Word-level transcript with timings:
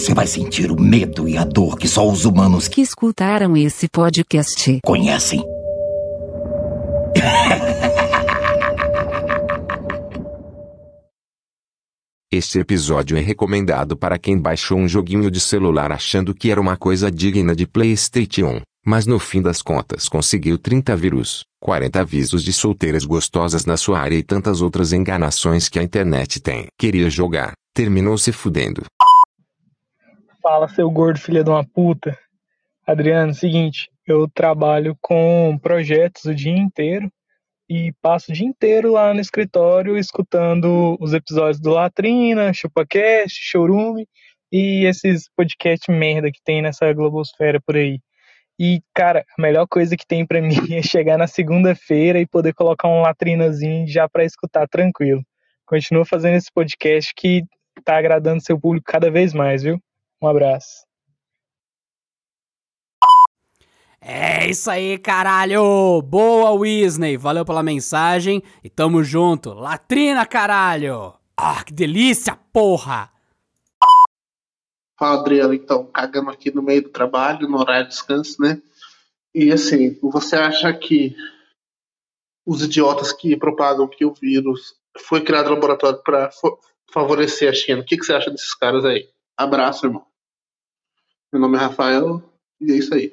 você 0.00 0.14
vai 0.14 0.26
sentir 0.26 0.72
o 0.72 0.80
medo 0.80 1.28
e 1.28 1.36
a 1.36 1.44
dor 1.44 1.76
que 1.76 1.86
só 1.86 2.08
os 2.08 2.24
humanos 2.24 2.66
que 2.66 2.80
escutaram 2.80 3.54
esse 3.54 3.86
podcast 3.86 4.80
conhecem. 4.82 5.44
Este 12.32 12.60
episódio 12.60 13.18
é 13.18 13.20
recomendado 13.20 13.94
para 13.94 14.18
quem 14.18 14.38
baixou 14.38 14.78
um 14.78 14.88
joguinho 14.88 15.30
de 15.30 15.38
celular 15.38 15.92
achando 15.92 16.34
que 16.34 16.50
era 16.50 16.60
uma 16.60 16.78
coisa 16.78 17.10
digna 17.10 17.54
de 17.54 17.66
PlayStation, 17.66 18.62
mas 18.86 19.04
no 19.04 19.18
fim 19.18 19.42
das 19.42 19.60
contas 19.60 20.08
conseguiu 20.08 20.56
30 20.56 20.96
vírus, 20.96 21.44
40 21.60 22.00
avisos 22.00 22.42
de 22.42 22.54
solteiras 22.54 23.04
gostosas 23.04 23.66
na 23.66 23.76
sua 23.76 23.98
área 23.98 24.16
e 24.16 24.22
tantas 24.22 24.62
outras 24.62 24.94
enganações 24.94 25.68
que 25.68 25.78
a 25.78 25.82
internet 25.82 26.40
tem. 26.40 26.68
Queria 26.78 27.10
jogar, 27.10 27.52
terminou 27.74 28.16
se 28.16 28.32
fudendo. 28.32 28.82
Fala, 30.42 30.68
seu 30.68 30.90
gordo 30.90 31.18
filha 31.18 31.44
de 31.44 31.50
uma 31.50 31.62
puta. 31.62 32.18
Adriano, 32.86 33.34
seguinte, 33.34 33.90
eu 34.06 34.26
trabalho 34.26 34.96
com 34.98 35.58
projetos 35.62 36.24
o 36.24 36.34
dia 36.34 36.56
inteiro 36.56 37.12
e 37.68 37.92
passo 38.00 38.30
o 38.30 38.34
dia 38.34 38.46
inteiro 38.46 38.92
lá 38.92 39.12
no 39.12 39.20
escritório 39.20 39.98
escutando 39.98 40.96
os 40.98 41.12
episódios 41.12 41.60
do 41.60 41.70
Latrina, 41.70 42.54
ChupaCast, 42.54 43.38
Showroom 43.38 44.02
e 44.50 44.86
esses 44.86 45.28
podcast 45.36 45.90
merda 45.90 46.32
que 46.32 46.40
tem 46.42 46.62
nessa 46.62 46.90
globosfera 46.94 47.60
por 47.60 47.76
aí. 47.76 48.00
E, 48.58 48.80
cara, 48.94 49.26
a 49.38 49.42
melhor 49.42 49.66
coisa 49.66 49.94
que 49.94 50.06
tem 50.06 50.26
para 50.26 50.40
mim 50.40 50.74
é 50.74 50.82
chegar 50.82 51.18
na 51.18 51.26
segunda-feira 51.26 52.18
e 52.18 52.26
poder 52.26 52.54
colocar 52.54 52.88
um 52.88 53.02
latrinazinho 53.02 53.86
já 53.86 54.08
para 54.08 54.24
escutar 54.24 54.66
tranquilo. 54.66 55.22
Continua 55.66 56.06
fazendo 56.06 56.36
esse 56.36 56.50
podcast 56.50 57.12
que 57.14 57.44
tá 57.84 57.98
agradando 57.98 58.42
seu 58.42 58.58
público 58.58 58.90
cada 58.90 59.10
vez 59.10 59.34
mais, 59.34 59.62
viu? 59.62 59.78
Um 60.22 60.28
abraço. 60.28 60.84
É 64.02 64.48
isso 64.48 64.70
aí, 64.70 64.98
caralho! 64.98 66.00
Boa, 66.02 66.52
Wisney! 66.52 67.16
Valeu 67.16 67.44
pela 67.44 67.62
mensagem 67.62 68.42
e 68.64 68.70
tamo 68.70 69.02
junto! 69.02 69.52
Latrina, 69.52 70.24
caralho! 70.26 71.14
Ah, 71.36 71.62
que 71.64 71.72
delícia, 71.72 72.36
porra! 72.52 73.10
Fala, 74.98 75.20
Adriano, 75.20 75.54
então, 75.54 75.86
cagando 75.86 76.30
aqui 76.30 76.54
no 76.54 76.62
meio 76.62 76.82
do 76.82 76.90
trabalho, 76.90 77.48
no 77.48 77.58
horário 77.58 77.88
de 77.88 77.94
descanso, 77.94 78.40
né? 78.42 78.60
E 79.34 79.50
assim, 79.50 79.98
você 80.02 80.36
acha 80.36 80.72
que 80.74 81.14
os 82.46 82.62
idiotas 82.62 83.12
que 83.12 83.36
propagam 83.36 83.88
que 83.88 84.04
o 84.04 84.12
vírus 84.12 84.74
foi 84.98 85.22
criado 85.22 85.48
no 85.48 85.54
laboratório 85.54 86.02
para 86.02 86.30
favorecer 86.92 87.48
a 87.48 87.54
China, 87.54 87.80
o 87.80 87.84
que, 87.84 87.96
que 87.96 88.04
você 88.04 88.12
acha 88.12 88.30
desses 88.30 88.54
caras 88.54 88.84
aí? 88.84 89.08
Abraço, 89.36 89.86
irmão. 89.86 90.09
Meu 91.32 91.40
nome 91.40 91.56
é 91.56 91.60
Rafael 91.60 92.20
e 92.60 92.72
é 92.72 92.76
isso 92.76 92.92
aí. 92.92 93.12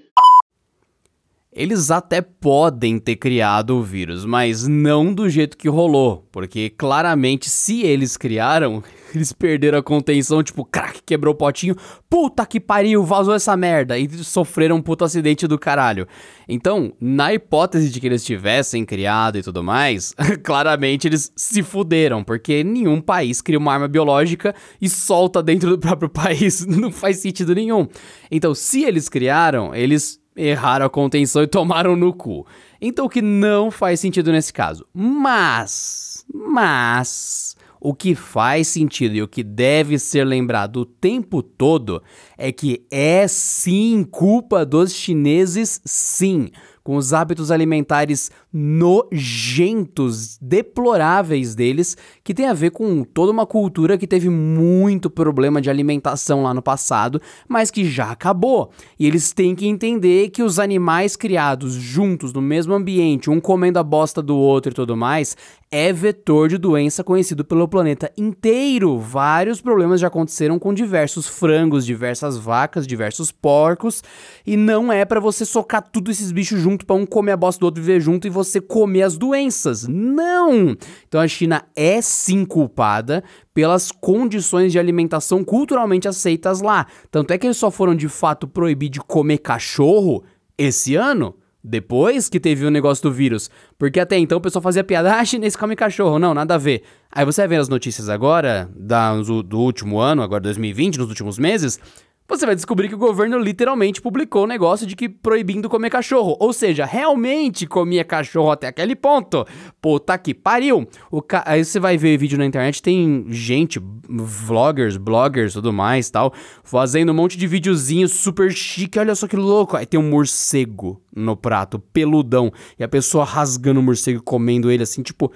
Eles 1.52 1.92
até 1.92 2.20
podem 2.20 2.98
ter 2.98 3.16
criado 3.16 3.78
o 3.78 3.84
vírus, 3.84 4.26
mas 4.26 4.68
não 4.68 5.14
do 5.14 5.30
jeito 5.30 5.56
que 5.56 5.70
rolou, 5.70 6.28
porque 6.32 6.70
claramente 6.70 7.48
se 7.48 7.84
eles 7.84 8.18
criaram, 8.18 8.84
eles 9.14 9.32
perderam 9.32 9.80
a 9.80 9.84
contenção, 9.84 10.44
tipo, 10.44 10.66
crack, 10.66 11.02
quebrou 11.06 11.34
o 11.34 11.38
potinho, 11.38 11.76
puta 12.10 12.46
que 12.46 12.60
pariu, 12.60 13.04
vazou 13.04 13.34
essa 13.34 13.56
merda, 13.56 13.98
e 13.98 14.08
sofreram 14.24 14.78
um 14.78 14.82
puto 14.82 15.04
acidente 15.06 15.48
do 15.48 15.58
caralho. 15.58 16.08
Então, 16.48 16.94
na 17.00 17.34
hipótese 17.34 17.90
de 17.90 18.00
que 18.00 18.08
eles 18.08 18.24
tivessem 18.24 18.86
criado 18.86 19.38
e 19.38 19.44
tudo 19.44 19.64
mais, 19.64 20.14
claramente 20.44 21.08
eles 21.08 21.32
se 21.36 21.64
fuderam, 21.64 22.24
porque 22.24 22.64
nenhum 22.64 23.02
país 23.02 23.42
cria 23.42 23.60
uma 23.60 23.74
arma 23.74 23.88
biológica 23.88 24.56
e 24.82 24.90
solta 24.90 25.42
dentro 25.44 25.70
do 25.70 25.80
próprio 25.80 26.10
país, 26.10 26.66
não 26.66 26.92
faz 26.92 27.18
sentido 27.18 27.54
nenhum. 27.54 27.88
Então, 28.32 28.54
se 28.54 28.84
eles 28.84 29.10
criaram, 29.10 29.74
eles 29.74 30.20
erraram 30.38 30.86
a 30.86 30.90
contenção 30.90 31.42
e 31.42 31.48
tomaram 31.48 31.96
no 31.96 32.14
cu. 32.14 32.46
Então 32.80 33.06
o 33.06 33.10
que 33.10 33.22
não 33.22 33.72
faz 33.72 34.00
sentido 34.00 34.32
nesse 34.32 34.54
caso. 34.54 34.86
Mas, 34.94 36.24
mas, 36.32 37.58
o 37.80 37.94
que 37.94 38.16
faz 38.16 38.68
sentido 38.68 39.16
e 39.16 39.22
o 39.22 39.28
que 39.28 39.44
deve 39.44 40.00
ser 40.00 40.24
lembrado 40.26 40.78
o 40.78 40.86
tempo 40.86 41.42
todo 41.42 42.02
é 42.38 42.52
que 42.52 42.86
é 42.92 43.28
sim 43.28 44.04
culpa 44.04 44.66
dos 44.66 44.94
chineses, 44.94 45.82
sim. 45.86 46.50
Com 46.84 46.96
os 46.96 47.14
hábitos 47.14 47.52
alimentares 47.52 48.32
nojentos, 48.60 50.40
deploráveis 50.42 51.54
deles, 51.54 51.96
que 52.24 52.34
tem 52.34 52.48
a 52.48 52.54
ver 52.54 52.72
com 52.72 53.04
toda 53.04 53.32
uma 53.32 53.46
cultura 53.46 54.00
que 54.00 54.08
teve 54.08 54.30
muito 54.30 55.12
problema 55.12 55.62
de 55.62 55.70
alimentação 55.70 56.42
lá 56.42 56.56
no 56.56 56.62
passado, 56.62 57.22
mas 57.48 57.70
que 57.70 57.86
já 57.86 58.10
acabou. 58.10 58.72
E 59.00 59.06
eles 59.06 59.32
têm 59.32 59.54
que 59.54 59.68
entender 59.68 60.30
que 60.32 60.42
os 60.42 60.58
animais 60.58 61.16
criados 61.16 61.74
juntos 61.74 62.34
no 62.34 62.42
mesmo 62.42 62.74
ambiente, 62.74 63.30
um 63.30 63.40
comendo 63.40 63.78
a 63.78 63.84
bosta 63.84 64.24
do 64.24 64.36
outro 64.36 64.72
e 64.72 64.76
tudo 64.76 64.98
mais, 64.98 65.38
é 65.70 65.94
vetor 65.94 66.48
de 66.48 66.58
doença 66.58 67.04
conhecido 67.04 67.46
pelo 67.46 67.68
planeta 67.68 68.12
inteiro. 68.18 68.98
Vários 68.98 69.62
problemas 69.62 70.02
já 70.02 70.08
aconteceram 70.08 70.58
com 70.58 70.74
diversos 70.74 71.28
frangos, 71.28 71.86
diversas 71.86 72.38
vacas, 72.38 72.88
diversos 72.88 73.32
porcos, 73.32 74.04
e 74.46 74.58
não 74.58 74.92
é 74.92 75.06
para 75.06 75.20
você 75.20 75.46
socar 75.46 75.82
tudo 75.82 76.10
esses 76.10 76.32
bichos 76.32 76.60
junto 76.60 76.86
para 76.86 76.96
um 76.96 77.06
comer 77.06 77.34
a 77.34 77.38
bosta 77.38 77.60
do 77.60 77.66
outro 77.66 77.84
viver 77.84 78.00
junto 78.00 78.26
e 78.26 78.30
você 78.30 78.47
comer 78.62 79.04
as 79.04 79.18
doenças. 79.18 79.88
Não! 79.88 80.76
Então 81.08 81.20
a 81.20 81.28
China 81.28 81.64
é 81.76 82.02
sim 82.02 82.46
culpada 82.46 83.24
pelas 83.54 83.92
condições 83.92 84.72
de 84.72 84.80
alimentação 84.80 85.44
culturalmente 85.44 86.08
aceitas 86.08 86.62
lá. 86.62 86.88
Tanto 87.12 87.32
é 87.32 87.38
que 87.38 87.46
eles 87.46 87.58
só 87.58 87.70
foram 87.70 87.96
de 87.96 88.08
fato 88.08 88.48
proibir 88.48 88.90
de 88.90 89.00
comer 89.00 89.40
cachorro 89.40 90.24
esse 90.58 90.96
ano 90.96 91.36
depois 91.64 92.30
que 92.30 92.40
teve 92.40 92.66
o 92.66 92.72
negócio 92.72 93.04
do 93.04 93.12
vírus. 93.12 93.50
Porque 93.78 94.00
até 94.00 94.18
então 94.18 94.38
o 94.38 94.42
pessoal 94.42 94.62
fazia 94.62 94.84
piada, 94.84 95.14
ah, 95.20 95.26
chinês 95.26 95.56
come 95.56 95.76
cachorro. 95.76 96.18
Não, 96.18 96.34
nada 96.34 96.56
a 96.56 96.58
ver. 96.58 96.84
Aí 97.12 97.26
você 97.26 97.42
vai 97.42 97.50
ver 97.50 97.56
as 97.58 97.70
notícias 97.70 98.10
agora, 98.10 98.70
da, 98.76 99.14
do 99.22 99.60
último 99.60 100.00
ano, 100.00 100.22
agora 100.22 100.42
2020, 100.42 100.98
nos 100.98 101.10
últimos 101.10 101.38
meses, 101.38 101.80
você 102.28 102.46
vai 102.46 102.56
descobrir 102.56 102.90
que 102.90 102.96
o 102.96 102.98
governo 102.98 103.38
literalmente 103.38 104.02
publicou 104.02 104.44
o 104.44 104.48
negócio 104.48 104.86
de 104.86 104.96
que 104.96 105.08
proibindo 105.08 105.70
comer 105.70 105.90
cachorro. 105.90 106.36
Ou 106.40 106.52
seja, 106.52 106.86
realmente 106.86 107.66
comia 107.66 108.04
cachorro 108.04 108.52
até 108.52 108.68
aquele 108.68 108.96
ponto. 108.96 109.46
Puta 109.82 110.18
que 110.18 110.34
pariu. 110.34 110.88
Ca... 111.28 111.44
Aí 111.46 111.64
você 111.64 111.80
vai 111.80 111.98
ver 111.98 112.18
vídeo 112.18 112.38
na 112.38 112.46
internet, 112.46 112.82
tem 112.82 113.26
gente, 113.30 113.82
vloggers, 114.10 114.98
bloggers, 114.98 115.54
tudo 115.54 115.72
mais 115.72 116.10
tal, 116.10 116.34
fazendo 116.64 117.12
um 117.12 117.16
monte 117.16 117.38
de 117.38 117.48
videozinhos 117.48 118.14
super 118.14 118.52
chique. 118.52 119.00
Olha 119.00 119.16
só 119.16 119.28
que 119.28 119.38
louco. 119.38 119.78
Aí 119.78 119.86
tem 119.86 120.00
um 120.00 120.10
morcego 120.10 121.02
no 121.16 121.38
prato, 121.38 121.80
peludão. 121.80 122.52
E 122.78 122.84
a 122.84 122.88
pessoa 122.88 123.24
rasgando 123.24 123.80
o 123.80 123.84
morcego, 123.84 124.22
comendo 124.22 124.70
ele 124.70 124.84
assim, 124.84 125.02
tipo, 125.02 125.32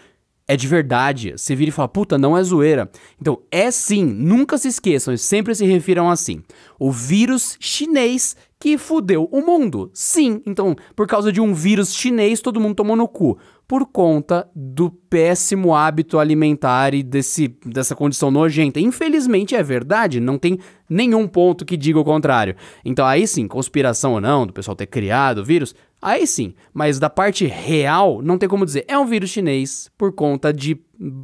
é 0.51 0.57
de 0.57 0.67
verdade. 0.67 1.31
Você 1.37 1.55
vira 1.55 1.69
e 1.69 1.71
fala, 1.71 1.87
puta, 1.87 2.17
não 2.17 2.37
é 2.37 2.43
zoeira. 2.43 2.91
Então, 3.19 3.41
é 3.49 3.71
sim, 3.71 4.03
nunca 4.03 4.57
se 4.57 4.67
esqueçam, 4.67 5.15
sempre 5.15 5.55
se 5.55 5.65
refiram 5.65 6.09
assim. 6.09 6.43
O 6.77 6.91
vírus 6.91 7.55
chinês 7.57 8.35
que 8.59 8.77
fudeu 8.77 9.29
o 9.31 9.39
mundo. 9.39 9.89
Sim, 9.93 10.41
então, 10.45 10.75
por 10.93 11.07
causa 11.07 11.31
de 11.31 11.39
um 11.39 11.53
vírus 11.53 11.95
chinês, 11.95 12.41
todo 12.41 12.59
mundo 12.59 12.75
tomou 12.75 12.97
no 12.97 13.07
cu. 13.07 13.37
Por 13.65 13.85
conta 13.85 14.45
do 14.53 14.91
péssimo 14.91 15.73
hábito 15.73 16.19
alimentar 16.19 16.93
e 16.93 17.01
desse, 17.01 17.55
dessa 17.65 17.95
condição 17.95 18.29
nojenta. 18.29 18.77
Infelizmente 18.77 19.55
é 19.55 19.63
verdade, 19.63 20.19
não 20.19 20.37
tem 20.37 20.59
nenhum 20.89 21.29
ponto 21.29 21.63
que 21.63 21.77
diga 21.77 21.97
o 21.97 22.03
contrário. 22.03 22.57
Então, 22.83 23.05
aí 23.05 23.25
sim, 23.25 23.47
conspiração 23.47 24.15
ou 24.15 24.21
não, 24.21 24.45
do 24.45 24.51
pessoal 24.51 24.75
ter 24.75 24.87
criado 24.87 25.37
o 25.37 25.45
vírus, 25.45 25.73
Aí 26.01 26.25
sim, 26.25 26.55
mas 26.73 26.97
da 26.97 27.09
parte 27.09 27.45
real, 27.45 28.21
não 28.21 28.37
tem 28.37 28.49
como 28.49 28.65
dizer. 28.65 28.85
É 28.87 28.97
um 28.97 29.05
vírus 29.05 29.29
chinês 29.29 29.91
por 29.97 30.11
conta 30.13 30.51
de 30.51 30.75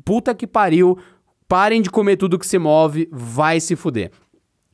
puta 0.06 0.36
que 0.36 0.46
pariu. 0.46 0.98
Parem 1.48 1.82
de 1.82 1.90
comer 1.90 2.18
tudo 2.18 2.38
que 2.38 2.46
se 2.46 2.60
move, 2.60 3.10
vai 3.12 3.60
se 3.60 3.76
fuder. 3.76 4.12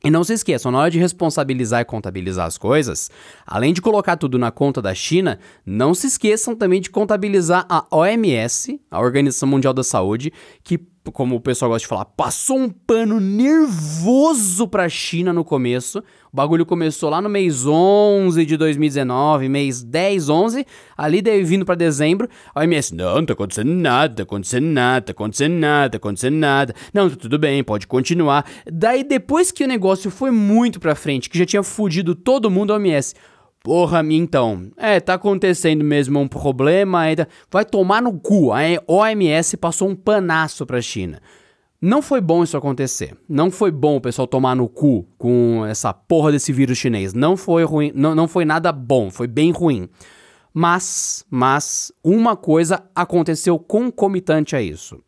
E 0.04 0.10
não 0.10 0.22
se 0.22 0.34
esqueçam, 0.34 0.70
na 0.70 0.80
hora 0.80 0.90
de 0.90 0.98
responsabilizar 0.98 1.80
e 1.80 1.84
contabilizar 1.86 2.46
as 2.46 2.58
coisas, 2.58 3.10
além 3.46 3.72
de 3.72 3.80
colocar 3.80 4.18
tudo 4.18 4.38
na 4.38 4.50
conta 4.50 4.82
da 4.82 4.94
China, 4.94 5.38
não 5.64 5.94
se 5.94 6.06
esqueçam 6.06 6.54
também 6.54 6.78
de 6.78 6.90
contabilizar 6.90 7.64
a 7.70 7.86
OMS, 7.90 8.78
a 8.90 9.00
Organização 9.00 9.48
Mundial 9.48 9.72
da 9.72 9.82
Saúde, 9.82 10.30
que 10.62 10.78
como 11.12 11.36
o 11.36 11.40
pessoal 11.40 11.70
gosta 11.70 11.84
de 11.84 11.88
falar, 11.88 12.04
passou 12.04 12.58
um 12.58 12.68
pano 12.68 13.20
nervoso 13.20 14.66
pra 14.68 14.88
China 14.88 15.32
no 15.32 15.44
começo. 15.44 16.02
O 16.34 16.36
bagulho 16.36 16.66
começou 16.66 17.10
lá 17.10 17.22
no 17.22 17.28
mês 17.28 17.64
11 17.64 18.44
de 18.44 18.56
2019, 18.56 19.48
mês 19.48 19.84
10, 19.84 20.28
11, 20.28 20.66
ali 20.96 21.22
daí 21.22 21.44
vindo 21.44 21.64
pra 21.64 21.76
dezembro. 21.76 22.28
A 22.52 22.62
OMS, 22.62 22.92
não, 22.92 23.14
não 23.14 23.24
tá 23.24 23.34
acontecendo 23.34 23.70
nada, 23.70 24.16
tá 24.16 24.22
acontecendo 24.24 24.64
nada, 24.64 25.06
tá 25.06 25.12
acontecendo 25.12 25.54
nada, 25.54 25.90
tá 25.90 25.96
acontecendo 25.96 26.34
nada. 26.34 26.74
Não, 26.92 27.08
tá 27.08 27.14
tudo 27.14 27.38
bem, 27.38 27.62
pode 27.62 27.86
continuar. 27.86 28.44
Daí 28.66 29.04
depois 29.04 29.52
que 29.52 29.62
o 29.62 29.68
negócio 29.68 30.10
foi 30.10 30.32
muito 30.32 30.80
pra 30.80 30.96
frente, 30.96 31.30
que 31.30 31.38
já 31.38 31.46
tinha 31.46 31.62
fudido 31.62 32.16
todo 32.16 32.50
mundo, 32.50 32.72
a 32.72 32.76
OMS, 32.78 33.14
Porra, 33.62 34.02
então, 34.10 34.70
é, 34.76 34.98
tá 35.00 35.14
acontecendo 35.14 35.84
mesmo 35.84 36.18
um 36.18 36.28
problema, 36.28 36.98
ainda 36.98 37.28
vai 37.50 37.64
tomar 37.64 38.02
no 38.02 38.12
cu. 38.12 38.52
A 38.52 38.58
OMS 38.88 39.56
passou 39.56 39.88
um 39.88 39.94
panaço 39.94 40.66
pra 40.66 40.82
China. 40.82 41.22
Não 41.84 42.00
foi 42.00 42.18
bom 42.18 42.42
isso 42.42 42.56
acontecer. 42.56 43.14
Não 43.28 43.50
foi 43.50 43.70
bom 43.70 43.96
o 43.96 44.00
pessoal 44.00 44.26
tomar 44.26 44.56
no 44.56 44.66
cu 44.70 45.06
com 45.18 45.66
essa 45.68 45.92
porra 45.92 46.32
desse 46.32 46.50
vírus 46.50 46.78
chinês. 46.78 47.12
Não 47.12 47.36
foi 47.36 47.62
ruim, 47.62 47.92
não, 47.94 48.14
não 48.14 48.26
foi 48.26 48.46
nada 48.46 48.72
bom, 48.72 49.10
foi 49.10 49.26
bem 49.26 49.50
ruim. 49.50 49.86
Mas, 50.50 51.26
mas, 51.28 51.92
uma 52.02 52.36
coisa 52.36 52.82
aconteceu 52.94 53.58
concomitante 53.58 54.56
a 54.56 54.62
isso. 54.62 54.98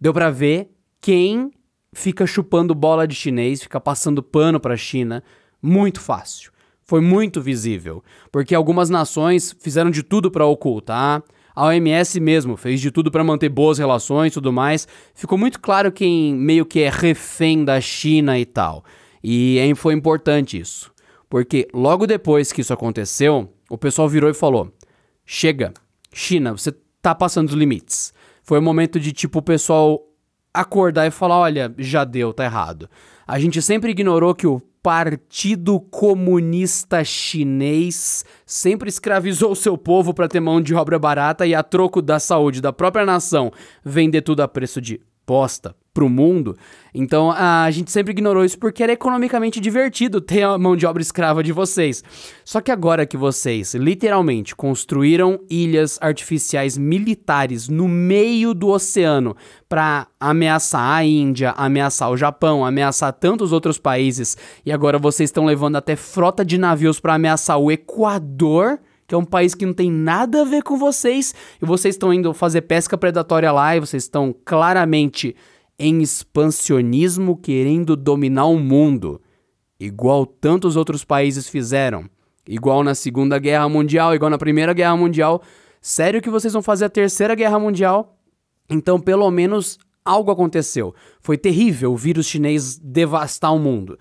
Deu 0.00 0.12
pra 0.12 0.28
ver 0.28 0.68
quem 1.00 1.52
fica 1.92 2.26
chupando 2.26 2.74
bola 2.74 3.06
de 3.06 3.14
chinês, 3.14 3.62
fica 3.62 3.80
passando 3.80 4.20
pano 4.20 4.58
pra 4.58 4.76
China, 4.76 5.22
muito 5.62 6.00
fácil. 6.00 6.50
Foi 6.82 7.00
muito 7.00 7.40
visível, 7.40 8.02
porque 8.32 8.52
algumas 8.52 8.90
nações 8.90 9.54
fizeram 9.60 9.92
de 9.92 10.02
tudo 10.02 10.28
para 10.28 10.44
ocultar. 10.44 11.22
A 11.56 11.68
OMS 11.68 12.20
mesmo 12.20 12.54
fez 12.54 12.82
de 12.82 12.90
tudo 12.90 13.10
para 13.10 13.24
manter 13.24 13.48
boas 13.48 13.78
relações 13.78 14.30
e 14.30 14.34
tudo 14.34 14.52
mais. 14.52 14.86
Ficou 15.14 15.38
muito 15.38 15.58
claro 15.58 15.90
quem 15.90 16.34
meio 16.34 16.66
que 16.66 16.80
é 16.80 16.90
refém 16.90 17.64
da 17.64 17.80
China 17.80 18.38
e 18.38 18.44
tal. 18.44 18.84
E 19.24 19.58
foi 19.74 19.94
importante 19.94 20.60
isso, 20.60 20.92
porque 21.30 21.66
logo 21.72 22.06
depois 22.06 22.52
que 22.52 22.60
isso 22.60 22.74
aconteceu, 22.74 23.50
o 23.70 23.78
pessoal 23.78 24.06
virou 24.06 24.28
e 24.28 24.34
falou: 24.34 24.70
Chega, 25.24 25.72
China, 26.12 26.52
você 26.52 26.72
tá 27.00 27.14
passando 27.14 27.48
os 27.48 27.54
limites. 27.54 28.12
Foi 28.42 28.58
o 28.58 28.62
momento 28.62 29.00
de, 29.00 29.12
tipo, 29.12 29.38
o 29.38 29.42
pessoal 29.42 30.06
acordar 30.52 31.06
e 31.06 31.10
falar: 31.10 31.38
olha, 31.38 31.74
já 31.78 32.04
deu, 32.04 32.32
tá 32.32 32.44
errado. 32.44 32.88
A 33.26 33.38
gente 33.38 33.60
sempre 33.60 33.90
ignorou 33.90 34.34
que 34.34 34.46
o 34.46 34.60
Partido 34.86 35.80
Comunista 35.80 37.02
Chinês 37.02 38.24
sempre 38.46 38.88
escravizou 38.88 39.52
seu 39.56 39.76
povo 39.76 40.14
para 40.14 40.28
ter 40.28 40.38
mão 40.38 40.60
de 40.62 40.76
obra 40.76 40.96
barata 40.96 41.44
e 41.44 41.56
a 41.56 41.62
troco 41.64 42.00
da 42.00 42.20
saúde 42.20 42.60
da 42.60 42.72
própria 42.72 43.04
nação 43.04 43.50
vender 43.84 44.22
tudo 44.22 44.42
a 44.42 44.46
preço 44.46 44.80
de 44.80 45.00
bosta 45.26 45.74
para 45.96 46.04
o 46.04 46.10
mundo. 46.10 46.54
Então 46.94 47.32
a 47.32 47.70
gente 47.70 47.90
sempre 47.90 48.12
ignorou 48.12 48.44
isso 48.44 48.58
porque 48.58 48.82
era 48.82 48.92
economicamente 48.92 49.58
divertido 49.58 50.20
ter 50.20 50.42
a 50.42 50.58
mão 50.58 50.76
de 50.76 50.84
obra 50.84 51.00
escrava 51.00 51.42
de 51.42 51.52
vocês. 51.52 52.04
Só 52.44 52.60
que 52.60 52.70
agora 52.70 53.06
que 53.06 53.16
vocês 53.16 53.74
literalmente 53.74 54.54
construíram 54.54 55.40
ilhas 55.48 55.98
artificiais 56.02 56.76
militares 56.76 57.66
no 57.66 57.88
meio 57.88 58.52
do 58.52 58.68
oceano 58.68 59.34
para 59.66 60.06
ameaçar 60.20 60.98
a 60.98 61.02
Índia, 61.02 61.54
ameaçar 61.56 62.10
o 62.10 62.16
Japão, 62.16 62.62
ameaçar 62.62 63.12
tantos 63.14 63.52
outros 63.52 63.78
países, 63.78 64.36
e 64.64 64.70
agora 64.70 64.98
vocês 64.98 65.28
estão 65.28 65.46
levando 65.46 65.76
até 65.76 65.96
frota 65.96 66.44
de 66.44 66.58
navios 66.58 67.00
para 67.00 67.14
ameaçar 67.14 67.58
o 67.58 67.72
Equador 67.72 68.78
que 69.08 69.14
é 69.14 69.18
um 69.18 69.24
país 69.24 69.54
que 69.54 69.64
não 69.64 69.72
tem 69.72 69.88
nada 69.88 70.42
a 70.42 70.44
ver 70.44 70.62
com 70.62 70.76
vocês, 70.76 71.32
e 71.62 71.64
vocês 71.64 71.94
estão 71.94 72.12
indo 72.12 72.34
fazer 72.34 72.62
pesca 72.62 72.98
predatória 72.98 73.52
lá, 73.52 73.76
e 73.76 73.78
vocês 73.78 74.02
estão 74.02 74.34
claramente 74.44 75.36
em 75.78 76.00
expansionismo 76.00 77.36
querendo 77.36 77.96
dominar 77.96 78.46
o 78.46 78.58
mundo, 78.58 79.20
igual 79.78 80.24
tantos 80.24 80.76
outros 80.76 81.04
países 81.04 81.48
fizeram, 81.48 82.08
igual 82.48 82.82
na 82.82 82.94
Segunda 82.94 83.38
Guerra 83.38 83.68
Mundial, 83.68 84.14
igual 84.14 84.30
na 84.30 84.38
Primeira 84.38 84.72
Guerra 84.72 84.96
Mundial. 84.96 85.42
Sério 85.80 86.22
que 86.22 86.30
vocês 86.30 86.52
vão 86.52 86.62
fazer 86.62 86.86
a 86.86 86.90
Terceira 86.90 87.34
Guerra 87.34 87.58
Mundial? 87.58 88.18
Então, 88.68 88.98
pelo 88.98 89.30
menos 89.30 89.78
algo 90.04 90.30
aconteceu. 90.30 90.94
Foi 91.20 91.36
terrível 91.36 91.92
o 91.92 91.96
vírus 91.96 92.26
chinês 92.26 92.78
devastar 92.78 93.54
o 93.54 93.58
mundo. 93.58 93.98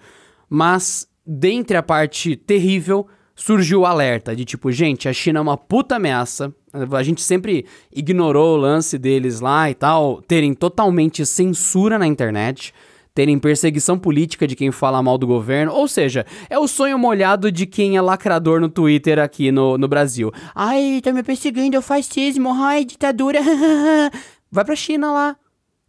Mas, 0.49 1.07
dentre 1.25 1.75
a 1.75 1.83
parte 1.83 2.35
terrível, 2.35 3.07
surgiu 3.35 3.81
o 3.81 3.85
alerta 3.85 4.35
de 4.35 4.45
tipo, 4.45 4.71
gente, 4.71 5.09
a 5.09 5.13
China 5.13 5.39
é 5.39 5.41
uma 5.41 5.57
puta 5.57 5.97
ameaça. 5.97 6.53
A 6.91 7.03
gente 7.03 7.21
sempre 7.21 7.65
ignorou 7.93 8.55
o 8.55 8.59
lance 8.59 8.97
deles 8.97 9.39
lá 9.39 9.69
e 9.69 9.73
tal, 9.73 10.21
terem 10.21 10.53
totalmente 10.53 11.25
censura 11.25 11.97
na 11.97 12.05
internet, 12.05 12.73
terem 13.13 13.39
perseguição 13.39 13.97
política 13.97 14.45
de 14.45 14.55
quem 14.55 14.71
fala 14.71 15.01
mal 15.01 15.17
do 15.17 15.25
governo. 15.25 15.71
Ou 15.71 15.87
seja, 15.87 16.25
é 16.49 16.59
o 16.59 16.67
sonho 16.67 16.99
molhado 16.99 17.51
de 17.51 17.65
quem 17.65 17.95
é 17.95 18.01
lacrador 18.01 18.59
no 18.59 18.69
Twitter 18.69 19.19
aqui 19.19 19.51
no, 19.51 19.77
no 19.77 19.87
Brasil. 19.87 20.31
Ai, 20.53 20.99
tá 21.01 21.13
me 21.13 21.23
perseguindo, 21.23 21.75
é 21.75 21.79
o 21.79 21.81
fascismo, 21.81 22.51
ai, 22.53 22.83
ditadura. 22.83 23.39
Vai 24.51 24.65
pra 24.65 24.75
China 24.75 25.11
lá. 25.11 25.37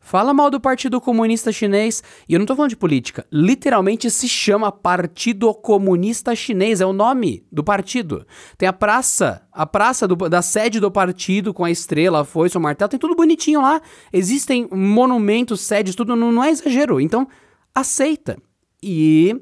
Fala 0.06 0.32
mal 0.32 0.48
do 0.50 0.60
Partido 0.60 1.00
Comunista 1.00 1.50
Chinês, 1.50 2.00
e 2.28 2.34
eu 2.34 2.38
não 2.38 2.46
tô 2.46 2.54
falando 2.54 2.70
de 2.70 2.76
política, 2.76 3.26
literalmente 3.28 4.08
se 4.08 4.28
chama 4.28 4.70
Partido 4.70 5.52
Comunista 5.52 6.32
Chinês, 6.32 6.80
é 6.80 6.86
o 6.86 6.92
nome 6.92 7.44
do 7.50 7.64
partido. 7.64 8.24
Tem 8.56 8.68
a 8.68 8.72
praça, 8.72 9.42
a 9.50 9.66
praça 9.66 10.06
do, 10.06 10.14
da 10.14 10.42
sede 10.42 10.78
do 10.78 10.92
partido 10.92 11.52
com 11.52 11.64
a 11.64 11.72
estrela, 11.72 12.20
a 12.20 12.24
foice, 12.24 12.56
o 12.56 12.60
martelo, 12.60 12.88
tem 12.88 13.00
tudo 13.00 13.16
bonitinho 13.16 13.60
lá. 13.60 13.82
Existem 14.12 14.68
monumentos, 14.70 15.62
sedes, 15.62 15.96
tudo, 15.96 16.14
não, 16.14 16.30
não 16.30 16.44
é 16.44 16.50
exagero. 16.50 17.00
Então, 17.00 17.26
aceita. 17.74 18.38
E 18.80 19.36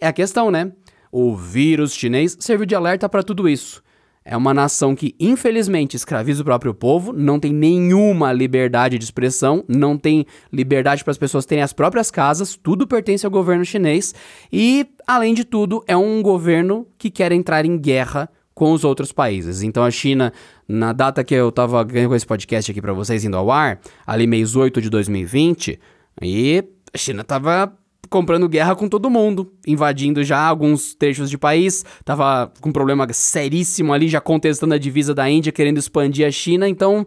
é 0.00 0.06
a 0.06 0.14
questão, 0.14 0.50
né? 0.50 0.72
O 1.12 1.36
vírus 1.36 1.92
chinês 1.92 2.38
serviu 2.40 2.64
de 2.64 2.74
alerta 2.74 3.06
para 3.06 3.22
tudo 3.22 3.46
isso. 3.46 3.82
É 4.28 4.36
uma 4.36 4.52
nação 4.52 4.96
que, 4.96 5.14
infelizmente, 5.20 5.94
escraviza 5.94 6.42
o 6.42 6.44
próprio 6.44 6.74
povo, 6.74 7.12
não 7.12 7.38
tem 7.38 7.52
nenhuma 7.52 8.32
liberdade 8.32 8.98
de 8.98 9.04
expressão, 9.04 9.64
não 9.68 9.96
tem 9.96 10.26
liberdade 10.52 11.04
para 11.04 11.12
as 11.12 11.16
pessoas 11.16 11.46
terem 11.46 11.62
as 11.62 11.72
próprias 11.72 12.10
casas, 12.10 12.58
tudo 12.60 12.88
pertence 12.88 13.24
ao 13.24 13.30
governo 13.30 13.64
chinês 13.64 14.12
e, 14.52 14.84
além 15.06 15.32
de 15.32 15.44
tudo, 15.44 15.80
é 15.86 15.96
um 15.96 16.20
governo 16.22 16.88
que 16.98 17.08
quer 17.08 17.30
entrar 17.30 17.64
em 17.64 17.78
guerra 17.78 18.28
com 18.52 18.72
os 18.72 18.82
outros 18.82 19.12
países. 19.12 19.62
Então 19.62 19.84
a 19.84 19.92
China, 19.92 20.32
na 20.66 20.92
data 20.92 21.22
que 21.22 21.34
eu 21.34 21.50
estava 21.50 21.84
ganhando 21.84 22.16
esse 22.16 22.26
podcast 22.26 22.68
aqui 22.68 22.82
para 22.82 22.92
vocês 22.92 23.24
indo 23.24 23.36
ao 23.36 23.48
ar, 23.48 23.80
ali 24.04 24.26
mês 24.26 24.56
8 24.56 24.82
de 24.82 24.90
2020, 24.90 25.78
e 26.20 26.64
a 26.92 26.98
China 26.98 27.20
estava 27.20 27.72
comprando 28.08 28.48
guerra 28.48 28.74
com 28.74 28.88
todo 28.88 29.10
mundo, 29.10 29.52
invadindo 29.66 30.22
já 30.22 30.38
alguns 30.38 30.94
trechos 30.94 31.28
de 31.28 31.36
país, 31.36 31.84
tava 32.04 32.52
com 32.60 32.70
um 32.70 32.72
problema 32.72 33.06
seríssimo 33.12 33.92
ali, 33.92 34.08
já 34.08 34.20
contestando 34.20 34.74
a 34.74 34.78
divisa 34.78 35.14
da 35.14 35.28
Índia, 35.28 35.52
querendo 35.52 35.78
expandir 35.78 36.26
a 36.26 36.30
China, 36.30 36.68
então 36.68 37.04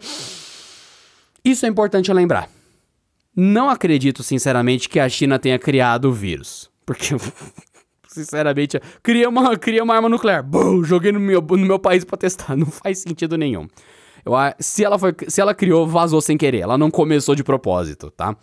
isso 1.43 1.65
é 1.65 1.69
importante 1.69 2.11
lembrar. 2.11 2.49
Não 3.35 3.69
acredito, 3.69 4.23
sinceramente, 4.23 4.89
que 4.89 4.99
a 4.99 5.07
China 5.07 5.39
tenha 5.39 5.57
criado 5.57 6.09
o 6.09 6.13
vírus, 6.13 6.69
porque 6.85 7.15
sinceramente, 8.07 8.79
cria 9.01 9.29
uma, 9.29 9.57
cria 9.57 9.83
uma 9.83 9.95
arma 9.95 10.09
nuclear, 10.09 10.43
Bum, 10.43 10.83
joguei 10.83 11.11
no 11.11 11.19
meu, 11.19 11.41
no 11.41 11.57
meu 11.57 11.79
país 11.79 12.03
para 12.03 12.17
testar, 12.17 12.55
não 12.55 12.65
faz 12.65 12.99
sentido 12.99 13.37
nenhum. 13.37 13.67
Eu, 14.25 14.33
se, 14.59 14.83
ela 14.83 14.99
foi, 14.99 15.15
se 15.27 15.39
ela 15.39 15.53
criou, 15.53 15.87
vazou 15.87 16.19
sem 16.19 16.37
querer, 16.37 16.59
ela 16.59 16.77
não 16.77 16.91
começou 16.91 17.35
de 17.35 17.43
propósito, 17.43 18.11
tá? 18.11 18.35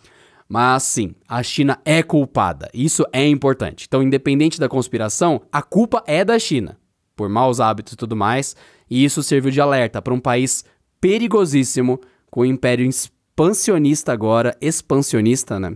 Mas 0.49 0.83
sim, 0.83 1.13
a 1.27 1.43
China 1.43 1.79
é 1.83 2.01
culpada. 2.01 2.69
Isso 2.73 3.05
é 3.11 3.27
importante. 3.27 3.85
Então, 3.87 4.01
independente 4.01 4.59
da 4.59 4.69
conspiração, 4.69 5.41
a 5.51 5.61
culpa 5.61 6.01
é 6.07 6.23
da 6.23 6.39
China, 6.39 6.77
por 7.15 7.27
maus 7.27 7.59
hábitos 7.59 7.93
e 7.93 7.97
tudo 7.97 8.15
mais. 8.15 8.55
E 8.89 9.03
isso 9.03 9.21
serviu 9.21 9.51
de 9.51 9.59
alerta 9.59 10.01
para 10.01 10.13
um 10.13 10.19
país 10.19 10.63
perigosíssimo, 11.01 11.99
com 12.31 12.41
o 12.41 12.45
império 12.45 12.85
expansionista 12.85 14.13
agora, 14.13 14.55
expansionista, 14.61 15.59
né? 15.59 15.75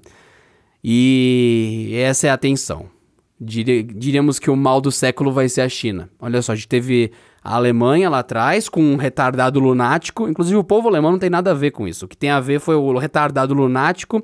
E 0.83 1.91
essa 1.95 2.27
é 2.27 2.29
a 2.29 2.37
tensão. 2.37 2.89
Diríamos 3.39 4.39
que 4.39 4.51
o 4.51 4.55
mal 4.55 4.79
do 4.79 4.91
século 4.91 5.31
vai 5.31 5.49
ser 5.49 5.61
a 5.61 5.69
China. 5.69 6.09
Olha 6.19 6.41
só, 6.41 6.51
a 6.51 6.55
gente 6.55 6.67
teve 6.67 7.11
a 7.43 7.55
Alemanha 7.55 8.09
lá 8.09 8.19
atrás 8.19 8.69
com 8.69 8.83
um 8.83 8.95
retardado 8.95 9.59
lunático. 9.59 10.27
Inclusive, 10.27 10.57
o 10.57 10.63
povo 10.63 10.87
alemão 10.87 11.11
não 11.11 11.19
tem 11.19 11.29
nada 11.29 11.51
a 11.51 11.55
ver 11.55 11.71
com 11.71 11.87
isso. 11.87 12.05
O 12.05 12.07
que 12.07 12.15
tem 12.15 12.29
a 12.29 12.39
ver 12.39 12.59
foi 12.59 12.75
o 12.75 12.97
retardado 12.97 13.53
lunático 13.53 14.23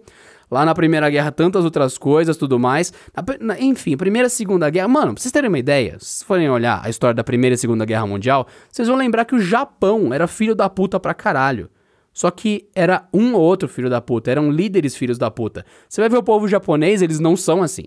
Lá 0.50 0.64
na 0.64 0.74
Primeira 0.74 1.10
Guerra, 1.10 1.32
tantas 1.32 1.66
outras 1.66 1.98
coisas, 1.98 2.38
tudo 2.38 2.58
mais. 2.58 2.94
Na, 3.40 3.60
enfim, 3.60 3.98
Primeira 3.98 4.28
e 4.28 4.32
Segunda 4.32 4.70
Guerra. 4.70 4.88
Mano, 4.88 5.14
pra 5.14 5.22
vocês 5.22 5.32
terem 5.32 5.50
uma 5.50 5.60
ideia, 5.60 5.98
se 6.00 6.24
forem 6.24 6.50
olhar 6.50 6.82
a 6.84 6.90
história 6.90 7.14
da 7.14 7.24
Primeira 7.24 7.56
e 7.56 7.58
Segunda 7.58 7.84
Guerra 7.86 8.08
Mundial, 8.08 8.48
vocês 8.70 8.88
vão 8.88 8.98
lembrar 8.98 9.26
que 9.26 9.36
o 9.36 9.40
Japão 9.40 10.14
era 10.14 10.26
filho 10.26 10.56
da 10.56 10.70
puta 10.70 11.00
pra 11.00 11.14
caralho. 11.14 11.70
Só 12.14 12.32
que 12.32 12.68
era 12.74 13.08
um 13.14 13.36
ou 13.36 13.42
outro 13.42 13.68
filho 13.68 13.90
da 13.90 14.02
puta, 14.02 14.32
eram 14.32 14.50
líderes 14.50 14.96
filhos 14.96 15.18
da 15.18 15.30
puta. 15.30 15.66
Você 15.88 16.02
vai 16.02 16.10
ver 16.10 16.18
o 16.18 16.24
povo 16.24 16.48
japonês, 16.48 17.02
eles 17.02 17.20
não 17.20 17.36
são 17.36 17.62
assim. 17.62 17.84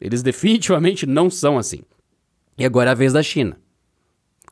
Eles 0.00 0.20
definitivamente 0.24 1.06
não 1.06 1.30
são 1.30 1.56
assim. 1.56 1.80
E 2.58 2.64
agora 2.66 2.90
é 2.90 2.92
a 2.92 2.94
vez 2.94 3.12
da 3.12 3.22
China. 3.22 3.56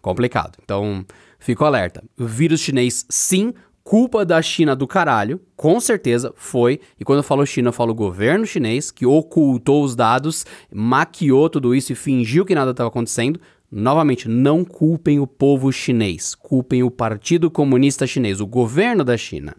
Complicado. 0.00 0.56
Então, 0.64 1.04
fico 1.38 1.64
alerta. 1.64 2.02
O 2.18 2.26
vírus 2.26 2.60
chinês, 2.60 3.04
sim, 3.10 3.52
culpa 3.84 4.24
da 4.24 4.40
China 4.40 4.74
do 4.76 4.86
caralho, 4.86 5.40
com 5.56 5.80
certeza 5.80 6.32
foi. 6.36 6.80
E 6.98 7.04
quando 7.04 7.18
eu 7.18 7.22
falo 7.22 7.46
China, 7.46 7.68
eu 7.68 7.72
falo 7.72 7.94
governo 7.94 8.46
chinês, 8.46 8.90
que 8.90 9.06
ocultou 9.06 9.84
os 9.84 9.96
dados, 9.96 10.46
maquiou 10.72 11.48
tudo 11.48 11.74
isso 11.74 11.92
e 11.92 11.96
fingiu 11.96 12.44
que 12.44 12.54
nada 12.54 12.70
estava 12.70 12.88
acontecendo. 12.88 13.40
Novamente, 13.70 14.28
não 14.28 14.64
culpem 14.64 15.20
o 15.20 15.26
povo 15.26 15.70
chinês, 15.70 16.34
culpem 16.34 16.82
o 16.82 16.90
Partido 16.90 17.50
Comunista 17.50 18.06
Chinês, 18.06 18.40
o 18.40 18.46
governo 18.46 19.04
da 19.04 19.16
China. 19.16 19.54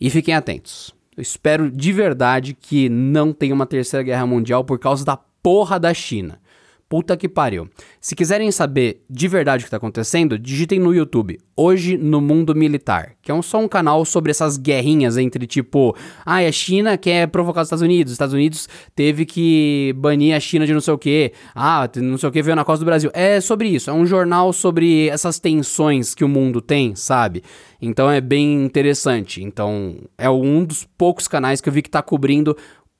E 0.00 0.08
fiquem 0.08 0.34
atentos. 0.34 0.94
Eu 1.16 1.22
espero 1.22 1.70
de 1.70 1.92
verdade 1.92 2.54
que 2.54 2.88
não 2.88 3.32
tenha 3.32 3.54
uma 3.54 3.66
terceira 3.66 4.02
guerra 4.02 4.26
mundial 4.26 4.64
por 4.64 4.78
causa 4.78 5.04
da 5.04 5.16
porra 5.16 5.78
da 5.78 5.92
China. 5.92 6.40
Puta 6.88 7.18
que 7.18 7.28
pariu. 7.28 7.68
Se 8.00 8.16
quiserem 8.16 8.50
saber 8.50 9.02
de 9.10 9.28
verdade 9.28 9.62
o 9.62 9.66
que 9.66 9.70
tá 9.70 9.76
acontecendo, 9.76 10.38
digitem 10.38 10.80
no 10.80 10.94
YouTube, 10.94 11.38
Hoje 11.60 11.98
no 11.98 12.20
Mundo 12.20 12.54
Militar, 12.54 13.16
que 13.20 13.32
é 13.32 13.34
um, 13.34 13.42
só 13.42 13.58
um 13.58 13.66
canal 13.66 14.04
sobre 14.04 14.30
essas 14.30 14.56
guerrinhas 14.56 15.16
entre 15.18 15.44
tipo, 15.44 15.92
ah, 16.24 16.36
a 16.36 16.52
China 16.52 16.96
quer 16.96 17.26
provocar 17.26 17.62
os 17.62 17.66
Estados 17.66 17.82
Unidos, 17.82 18.12
os 18.12 18.14
Estados 18.14 18.32
Unidos 18.32 18.68
teve 18.94 19.26
que 19.26 19.92
banir 19.96 20.36
a 20.36 20.38
China 20.40 20.64
de 20.64 20.72
não 20.72 20.80
sei 20.80 20.94
o 20.94 20.98
que, 20.98 21.32
ah, 21.56 21.90
não 21.96 22.16
sei 22.16 22.28
o 22.28 22.32
que 22.32 22.40
veio 22.42 22.54
na 22.54 22.64
costa 22.64 22.84
do 22.84 22.86
Brasil. 22.86 23.10
É 23.12 23.40
sobre 23.40 23.68
isso, 23.68 23.90
é 23.90 23.92
um 23.92 24.06
jornal 24.06 24.52
sobre 24.52 25.08
essas 25.08 25.40
tensões 25.40 26.14
que 26.14 26.22
o 26.22 26.28
mundo 26.28 26.60
tem, 26.60 26.94
sabe? 26.94 27.42
Então 27.82 28.10
é 28.10 28.20
bem 28.20 28.64
interessante. 28.64 29.42
Então 29.42 29.96
é 30.16 30.28
um 30.28 30.64
dos 30.64 30.84
poucos 30.96 31.26
canais 31.26 31.60
que 31.60 31.68
eu 31.68 31.72
vi 31.72 31.82
que 31.82 31.90
tá 31.90 32.02
cobrindo 32.02 32.56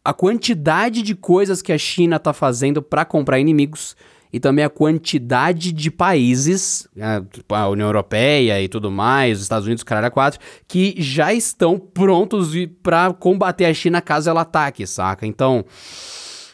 a 0.08 0.14
quantidade 0.14 1.02
de 1.02 1.14
coisas 1.14 1.60
que 1.60 1.70
a 1.70 1.76
China 1.76 2.18
tá 2.18 2.32
fazendo 2.32 2.80
para 2.80 3.04
comprar 3.04 3.38
inimigos 3.38 3.94
e 4.32 4.40
também 4.40 4.64
a 4.64 4.70
quantidade 4.70 5.70
de 5.70 5.90
países, 5.90 6.88
né, 6.96 7.22
tipo 7.30 7.54
a 7.54 7.68
União 7.68 7.86
Europeia 7.88 8.58
e 8.62 8.68
tudo 8.68 8.90
mais, 8.90 9.36
os 9.36 9.42
Estados 9.42 9.66
Unidos, 9.66 9.84
caralho, 9.84 10.10
quatro, 10.10 10.40
que 10.66 10.94
já 10.96 11.34
estão 11.34 11.78
prontos 11.78 12.52
para 12.82 13.12
combater 13.12 13.66
a 13.66 13.74
China 13.74 14.00
caso 14.00 14.30
ela 14.30 14.40
ataque, 14.40 14.86
saca? 14.86 15.26
Então, 15.26 15.62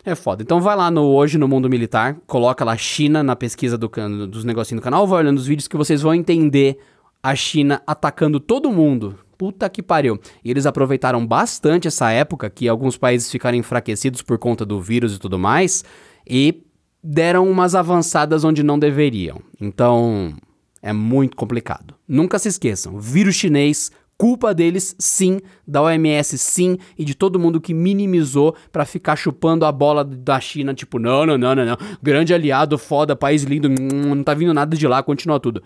é 0.05 0.17
foda. 0.17 0.43
Então 0.43 0.61
vai 0.61 0.75
lá 0.75 0.91
no 0.91 1.05
Hoje 1.05 1.39
no 1.39 1.47
Mundo 1.47 1.71
Militar, 1.71 2.17
coloca 2.27 2.65
lá 2.65 2.77
China 2.77 3.23
na 3.23 3.37
pesquisa 3.37 3.79
do, 3.79 3.89
dos 4.27 4.45
negocinhos 4.45 4.81
do 4.81 4.85
canal, 4.85 5.07
vai 5.07 5.21
olhando 5.21 5.39
os 5.39 5.47
vídeos 5.47 5.69
que 5.69 5.77
vocês 5.77 6.03
vão 6.03 6.13
entender 6.13 6.77
a 7.23 7.37
China 7.37 7.81
atacando 7.87 8.41
todo 8.41 8.73
mundo, 8.73 9.17
Puta 9.45 9.69
que 9.69 9.83
pariu. 9.83 10.19
E 10.43 10.51
eles 10.51 10.65
aproveitaram 10.65 11.27
bastante 11.27 11.87
essa 11.87 12.11
época 12.11 12.49
que 12.49 12.67
alguns 12.67 12.97
países 12.97 13.31
ficaram 13.31 13.59
enfraquecidos 13.59 14.23
por 14.23 14.39
conta 14.39 14.65
do 14.65 14.81
vírus 14.81 15.15
e 15.15 15.19
tudo 15.19 15.39
mais 15.39 15.85
e 16.27 16.63
deram 17.03 17.47
umas 17.51 17.75
avançadas 17.75 18.43
onde 18.43 18.63
não 18.63 18.79
deveriam. 18.79 19.43
Então, 19.61 20.33
é 20.81 20.95
muito 20.95 21.37
complicado. 21.37 21.95
Nunca 22.09 22.39
se 22.39 22.49
esqueçam, 22.49 22.99
vírus 22.99 23.35
chinês, 23.35 23.93
culpa 24.17 24.55
deles, 24.55 24.97
sim, 24.99 25.41
da 25.69 25.83
OMS, 25.83 26.39
sim, 26.39 26.79
e 26.97 27.05
de 27.05 27.15
todo 27.15 27.39
mundo 27.39 27.61
que 27.61 27.75
minimizou 27.75 28.57
para 28.73 28.87
ficar 28.87 29.15
chupando 29.15 29.67
a 29.67 29.73
bola 29.73 30.03
da 30.03 30.41
China, 30.41 30.73
tipo, 30.73 30.99
não, 30.99 31.27
não, 31.27 31.37
não, 31.37 31.55
não, 31.55 31.67
não, 31.67 31.77
grande 32.03 32.33
aliado, 32.33 32.79
foda, 32.79 33.15
país 33.15 33.43
lindo, 33.43 33.69
hum, 33.69 34.15
não 34.15 34.25
tá 34.25 34.33
vindo 34.33 34.55
nada 34.55 34.75
de 34.75 34.89
lá, 34.89 35.03
continua 35.03 35.39
tudo. 35.39 35.63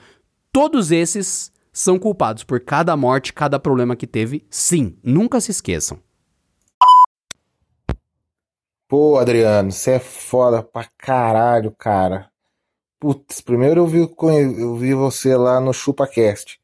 Todos 0.53 0.91
esses 0.91 1.53
são 1.79 1.97
culpados 1.97 2.43
por 2.43 2.59
cada 2.59 2.97
morte, 2.97 3.33
cada 3.33 3.57
problema 3.57 3.95
que 3.95 4.05
teve, 4.05 4.45
sim. 4.51 4.99
Nunca 5.01 5.41
se 5.41 5.53
esqueçam. 5.53 6.03
Pô, 8.89 9.17
Adriano, 9.17 9.71
você 9.71 9.93
é 9.93 9.99
foda 10.01 10.61
pra 10.61 10.91
caralho, 10.99 11.71
cara. 11.71 12.33
Putz, 12.99 13.41
primeiro 13.41 13.83
eu 13.83 13.87
vi, 13.87 13.99
eu 14.61 14.75
vi 14.75 14.93
você 14.93 15.37
lá 15.37 15.61
no 15.61 15.73
ChupaCast. 15.73 16.61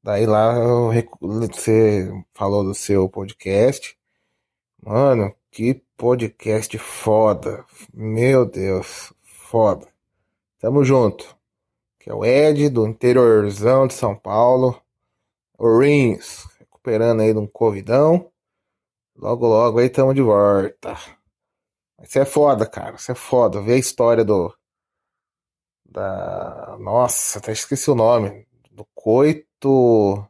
Daí 0.00 0.26
lá 0.26 0.54
eu, 0.54 0.92
você 1.20 2.08
falou 2.32 2.62
do 2.62 2.72
seu 2.72 3.08
podcast. 3.08 3.98
Mano, 4.80 5.34
que 5.50 5.82
podcast 5.96 6.78
foda. 6.78 7.64
Meu 7.92 8.46
Deus, 8.46 9.12
foda. 9.24 9.88
Tamo 10.60 10.84
junto 10.84 11.35
que 12.06 12.12
é 12.12 12.14
o 12.14 12.24
Ed, 12.24 12.68
do 12.68 12.86
interiorzão 12.86 13.88
de 13.88 13.94
São 13.94 14.14
Paulo. 14.14 14.80
O 15.58 15.80
Rins, 15.80 16.46
recuperando 16.60 17.20
aí 17.20 17.32
de 17.32 17.38
um 17.40 17.48
covidão. 17.48 18.30
Logo, 19.16 19.48
logo 19.48 19.80
aí 19.80 19.90
tamo 19.90 20.14
de 20.14 20.22
volta. 20.22 20.96
Isso 22.00 22.16
é 22.20 22.24
foda, 22.24 22.64
cara. 22.64 22.94
Isso 22.94 23.10
é 23.10 23.14
foda. 23.16 23.60
Ver 23.60 23.72
a 23.72 23.78
história 23.78 24.24
do. 24.24 24.56
Da. 25.84 26.76
Nossa, 26.78 27.40
até 27.40 27.50
esqueci 27.50 27.90
o 27.90 27.96
nome. 27.96 28.46
Do 28.70 28.86
coito. 28.94 30.24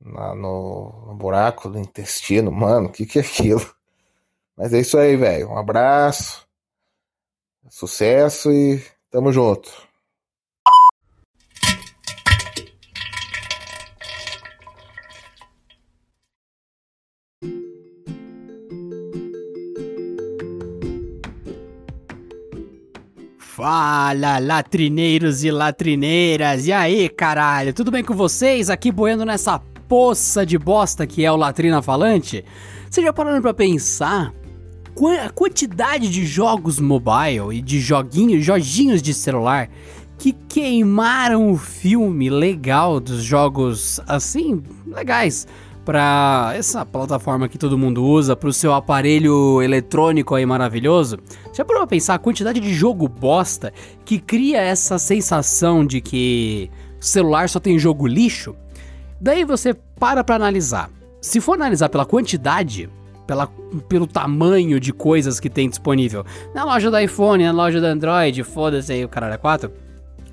Na, 0.00 0.34
no, 0.34 1.08
no 1.08 1.14
buraco 1.14 1.68
do 1.68 1.78
intestino. 1.78 2.50
Mano, 2.50 2.88
o 2.88 2.92
que, 2.92 3.04
que 3.04 3.18
é 3.18 3.22
aquilo? 3.22 3.60
Mas 4.56 4.72
é 4.72 4.80
isso 4.80 4.96
aí, 4.96 5.14
velho. 5.14 5.50
Um 5.50 5.58
abraço. 5.58 6.48
Sucesso 7.68 8.50
e 8.50 8.82
tamo 9.10 9.30
junto. 9.30 9.85
Fala, 23.68 24.38
latrineiros 24.38 25.42
e 25.42 25.50
latrineiras! 25.50 26.68
E 26.68 26.72
aí, 26.72 27.08
caralho, 27.08 27.74
tudo 27.74 27.90
bem 27.90 28.04
com 28.04 28.14
vocês? 28.14 28.70
Aqui 28.70 28.92
boiando 28.92 29.24
nessa 29.24 29.58
poça 29.88 30.46
de 30.46 30.56
bosta 30.56 31.04
que 31.04 31.24
é 31.24 31.32
o 31.32 31.36
Latrina 31.36 31.82
Falante? 31.82 32.44
Você 32.88 33.02
já 33.02 33.12
parando 33.12 33.42
pra 33.42 33.52
pensar 33.52 34.32
a 35.20 35.30
quantidade 35.30 36.08
de 36.08 36.24
jogos 36.24 36.78
mobile 36.78 37.56
e 37.56 37.60
de 37.60 37.80
joguinhos, 37.80 38.44
joginhos 38.44 39.02
de 39.02 39.12
celular 39.12 39.68
que 40.16 40.30
queimaram 40.48 41.50
o 41.50 41.56
filme 41.56 42.30
legal 42.30 43.00
dos 43.00 43.24
jogos 43.24 43.98
assim, 44.06 44.62
legais? 44.86 45.44
Para 45.86 46.52
essa 46.56 46.84
plataforma 46.84 47.48
que 47.48 47.56
todo 47.56 47.78
mundo 47.78 48.04
usa, 48.04 48.34
para 48.34 48.48
o 48.48 48.52
seu 48.52 48.74
aparelho 48.74 49.62
eletrônico 49.62 50.34
aí 50.34 50.44
maravilhoso, 50.44 51.16
já 51.54 51.64
parou 51.64 51.82
pra 51.82 51.86
pensar 51.86 52.14
a 52.14 52.18
quantidade 52.18 52.58
de 52.58 52.74
jogo 52.74 53.06
bosta 53.06 53.72
que 54.04 54.18
cria 54.18 54.60
essa 54.60 54.98
sensação 54.98 55.86
de 55.86 56.00
que 56.00 56.68
celular 56.98 57.48
só 57.48 57.60
tem 57.60 57.78
jogo 57.78 58.04
lixo? 58.04 58.56
Daí 59.20 59.44
você 59.44 59.74
para 59.98 60.24
pra 60.24 60.34
analisar. 60.34 60.90
Se 61.20 61.40
for 61.40 61.54
analisar 61.54 61.88
pela 61.88 62.04
quantidade, 62.04 62.90
pela, 63.24 63.46
pelo 63.88 64.08
tamanho 64.08 64.80
de 64.80 64.92
coisas 64.92 65.38
que 65.38 65.48
tem 65.48 65.70
disponível 65.70 66.26
na 66.52 66.64
loja 66.64 66.90
do 66.90 66.98
iPhone, 66.98 67.44
na 67.44 67.52
loja 67.52 67.80
do 67.80 67.86
Android, 67.86 68.42
foda-se 68.42 68.92
aí 68.92 69.04
o 69.04 69.08
caralho 69.08 69.34
é 69.34 69.38
4, 69.38 69.70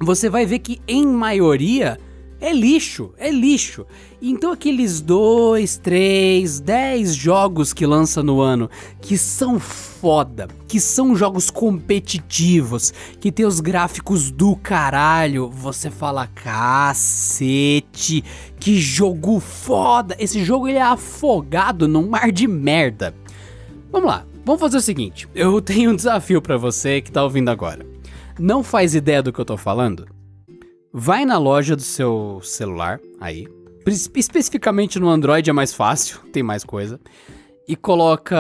você 0.01 0.31
vai 0.31 0.47
ver 0.47 0.57
que 0.59 0.81
em 0.87 1.05
maioria 1.05 1.99
é 2.43 2.51
lixo, 2.51 3.13
é 3.17 3.31
lixo. 3.31 3.85
Então 4.21 4.51
aqueles 4.51 4.99
dois, 4.99 5.77
três, 5.77 6.59
dez 6.59 7.15
jogos 7.15 7.71
que 7.71 7.85
lança 7.85 8.21
no 8.21 8.41
ano 8.41 8.69
que 8.99 9.17
são 9.17 9.57
foda, 9.57 10.49
que 10.67 10.77
são 10.77 11.15
jogos 11.15 11.49
competitivos, 11.49 12.93
que 13.21 13.31
tem 13.31 13.45
os 13.45 13.61
gráficos 13.61 14.29
do 14.29 14.57
caralho, 14.57 15.49
você 15.49 15.89
fala 15.89 16.27
cacete, 16.27 18.21
que 18.59 18.77
jogo 18.77 19.39
foda. 19.39 20.13
Esse 20.19 20.43
jogo 20.43 20.67
ele 20.67 20.79
é 20.79 20.81
afogado 20.81 21.87
num 21.87 22.09
mar 22.09 22.29
de 22.29 22.45
merda. 22.45 23.15
Vamos 23.89 24.09
lá, 24.09 24.25
vamos 24.43 24.59
fazer 24.59 24.75
o 24.75 24.81
seguinte. 24.81 25.29
Eu 25.33 25.61
tenho 25.63 25.91
um 25.91 25.95
desafio 25.95 26.41
para 26.41 26.57
você 26.57 26.99
que 26.99 27.09
tá 27.09 27.23
ouvindo 27.23 27.47
agora. 27.47 27.85
Não 28.37 28.61
faz 28.61 28.93
ideia 28.93 29.23
do 29.23 29.31
que 29.31 29.39
eu 29.39 29.45
tô 29.45 29.55
falando? 29.55 30.05
Vai 30.95 31.25
na 31.25 31.39
loja 31.39 31.75
do 31.75 31.81
seu 31.81 32.39
celular, 32.43 32.99
aí. 33.19 33.47
Especificamente 34.15 34.99
no 34.99 35.09
Android 35.09 35.49
é 35.49 35.53
mais 35.53 35.73
fácil, 35.73 36.19
tem 36.31 36.43
mais 36.43 36.63
coisa. 36.63 36.99
E 37.67 37.75
coloca 37.75 38.37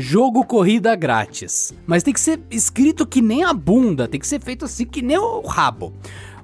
jogo 0.00 0.44
corrida 0.44 0.96
grátis. 0.96 1.72
Mas 1.86 2.02
tem 2.02 2.12
que 2.12 2.18
ser 2.18 2.40
escrito 2.50 3.06
que 3.06 3.22
nem 3.22 3.44
a 3.44 3.52
bunda, 3.52 4.08
tem 4.08 4.18
que 4.18 4.26
ser 4.26 4.40
feito 4.40 4.64
assim 4.64 4.84
que 4.84 5.00
nem 5.00 5.16
o 5.16 5.42
rabo. 5.42 5.92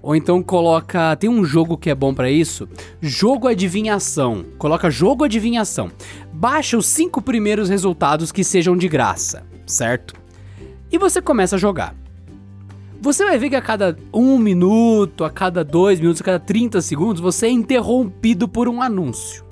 Ou 0.00 0.14
então 0.14 0.40
coloca, 0.40 1.16
tem 1.16 1.28
um 1.28 1.44
jogo 1.44 1.76
que 1.76 1.90
é 1.90 1.96
bom 1.96 2.14
para 2.14 2.30
isso, 2.30 2.68
jogo 3.00 3.48
adivinhação. 3.48 4.44
Coloca 4.56 4.88
jogo 4.88 5.24
adivinhação. 5.24 5.90
Baixa 6.32 6.78
os 6.78 6.86
cinco 6.86 7.20
primeiros 7.20 7.68
resultados 7.68 8.30
que 8.30 8.44
sejam 8.44 8.76
de 8.76 8.86
graça, 8.86 9.44
certo? 9.66 10.14
E 10.92 10.96
você 10.96 11.20
começa 11.20 11.56
a 11.56 11.58
jogar. 11.58 11.96
Você 13.00 13.24
vai 13.24 13.38
ver 13.38 13.48
que 13.48 13.56
a 13.56 13.62
cada 13.62 13.96
um 14.12 14.36
minuto, 14.36 15.24
a 15.24 15.30
cada 15.30 15.64
dois 15.64 15.98
minutos, 15.98 16.20
a 16.20 16.24
cada 16.24 16.38
30 16.38 16.82
segundos, 16.82 17.22
você 17.22 17.46
é 17.46 17.50
interrompido 17.50 18.46
por 18.46 18.68
um 18.68 18.82
anúncio. 18.82 19.42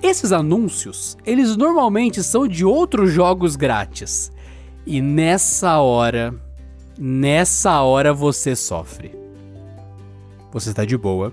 Esses 0.00 0.30
anúncios, 0.30 1.16
eles 1.26 1.56
normalmente 1.56 2.22
são 2.22 2.46
de 2.46 2.64
outros 2.64 3.10
jogos 3.10 3.56
grátis. 3.56 4.30
E 4.86 5.00
nessa 5.00 5.80
hora, 5.80 6.32
nessa 6.96 7.80
hora 7.80 8.14
você 8.14 8.54
sofre. 8.54 9.12
Você 10.52 10.70
está 10.70 10.84
de 10.84 10.96
boa, 10.96 11.32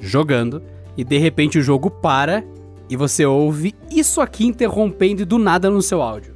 jogando, 0.00 0.62
e 0.96 1.04
de 1.04 1.18
repente 1.18 1.58
o 1.58 1.62
jogo 1.62 1.90
para 1.90 2.42
e 2.88 2.96
você 2.96 3.26
ouve 3.26 3.74
isso 3.90 4.22
aqui 4.22 4.46
interrompendo 4.46 5.26
do 5.26 5.38
nada 5.38 5.68
no 5.68 5.82
seu 5.82 6.00
áudio. 6.00 6.31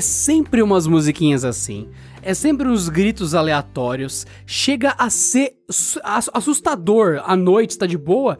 É 0.00 0.02
sempre 0.02 0.62
umas 0.62 0.86
musiquinhas 0.86 1.44
assim. 1.44 1.90
É 2.22 2.32
sempre 2.32 2.66
uns 2.66 2.88
gritos 2.88 3.34
aleatórios. 3.34 4.26
Chega 4.46 4.94
a 4.96 5.10
ser 5.10 5.58
su- 5.70 6.00
ass- 6.02 6.30
assustador. 6.32 7.22
A 7.26 7.36
noite 7.36 7.72
está 7.72 7.84
de 7.86 7.98
boa. 7.98 8.34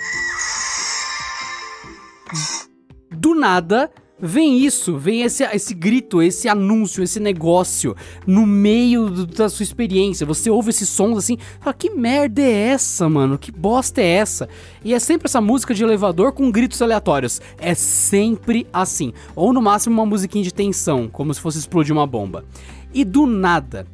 Do 3.11 3.35
nada, 3.35 3.91
vem 4.21 4.59
isso, 4.59 4.97
vem 4.99 5.23
esse, 5.23 5.43
esse 5.45 5.75
grito, 5.75 6.21
esse 6.23 6.49
anúncio, 6.49 7.03
esse 7.03 7.19
negócio 7.19 7.97
no 8.27 8.47
meio 8.47 9.09
do- 9.09 9.27
da 9.27 9.49
sua 9.49 9.63
experiência. 9.63 10.27
Você 10.27 10.51
ouve 10.51 10.71
esses 10.71 10.89
sons 10.89 11.19
assim, 11.19 11.39
fala, 11.61 11.75
que 11.75 11.91
merda 11.91 12.43
é 12.43 12.69
essa, 12.69 13.09
mano? 13.09 13.39
Que 13.39 13.51
bosta 13.51 14.01
é 14.01 14.07
essa? 14.07 14.49
E 14.85 14.93
é 14.95 14.99
sempre 14.99 15.27
essa 15.27 15.41
música 15.41 15.73
de 15.73 15.83
elevador 15.83 16.33
com 16.33 16.51
gritos 16.51 16.81
aleatórios. 16.83 17.41
É 17.59 17.75
sempre 17.75 18.67
assim. 18.73 19.13
Ou 19.35 19.53
no 19.53 19.63
máximo 19.63 19.95
uma 19.95 20.07
musiquinha 20.07 20.45
de 20.45 20.53
tensão, 20.53 21.09
como 21.09 21.33
se 21.33 21.41
fosse 21.41 21.59
explodir 21.59 21.93
uma 21.93 22.07
bomba. 22.07 22.45
E 22.93 23.05
do 23.05 23.27
nada, 23.27 23.87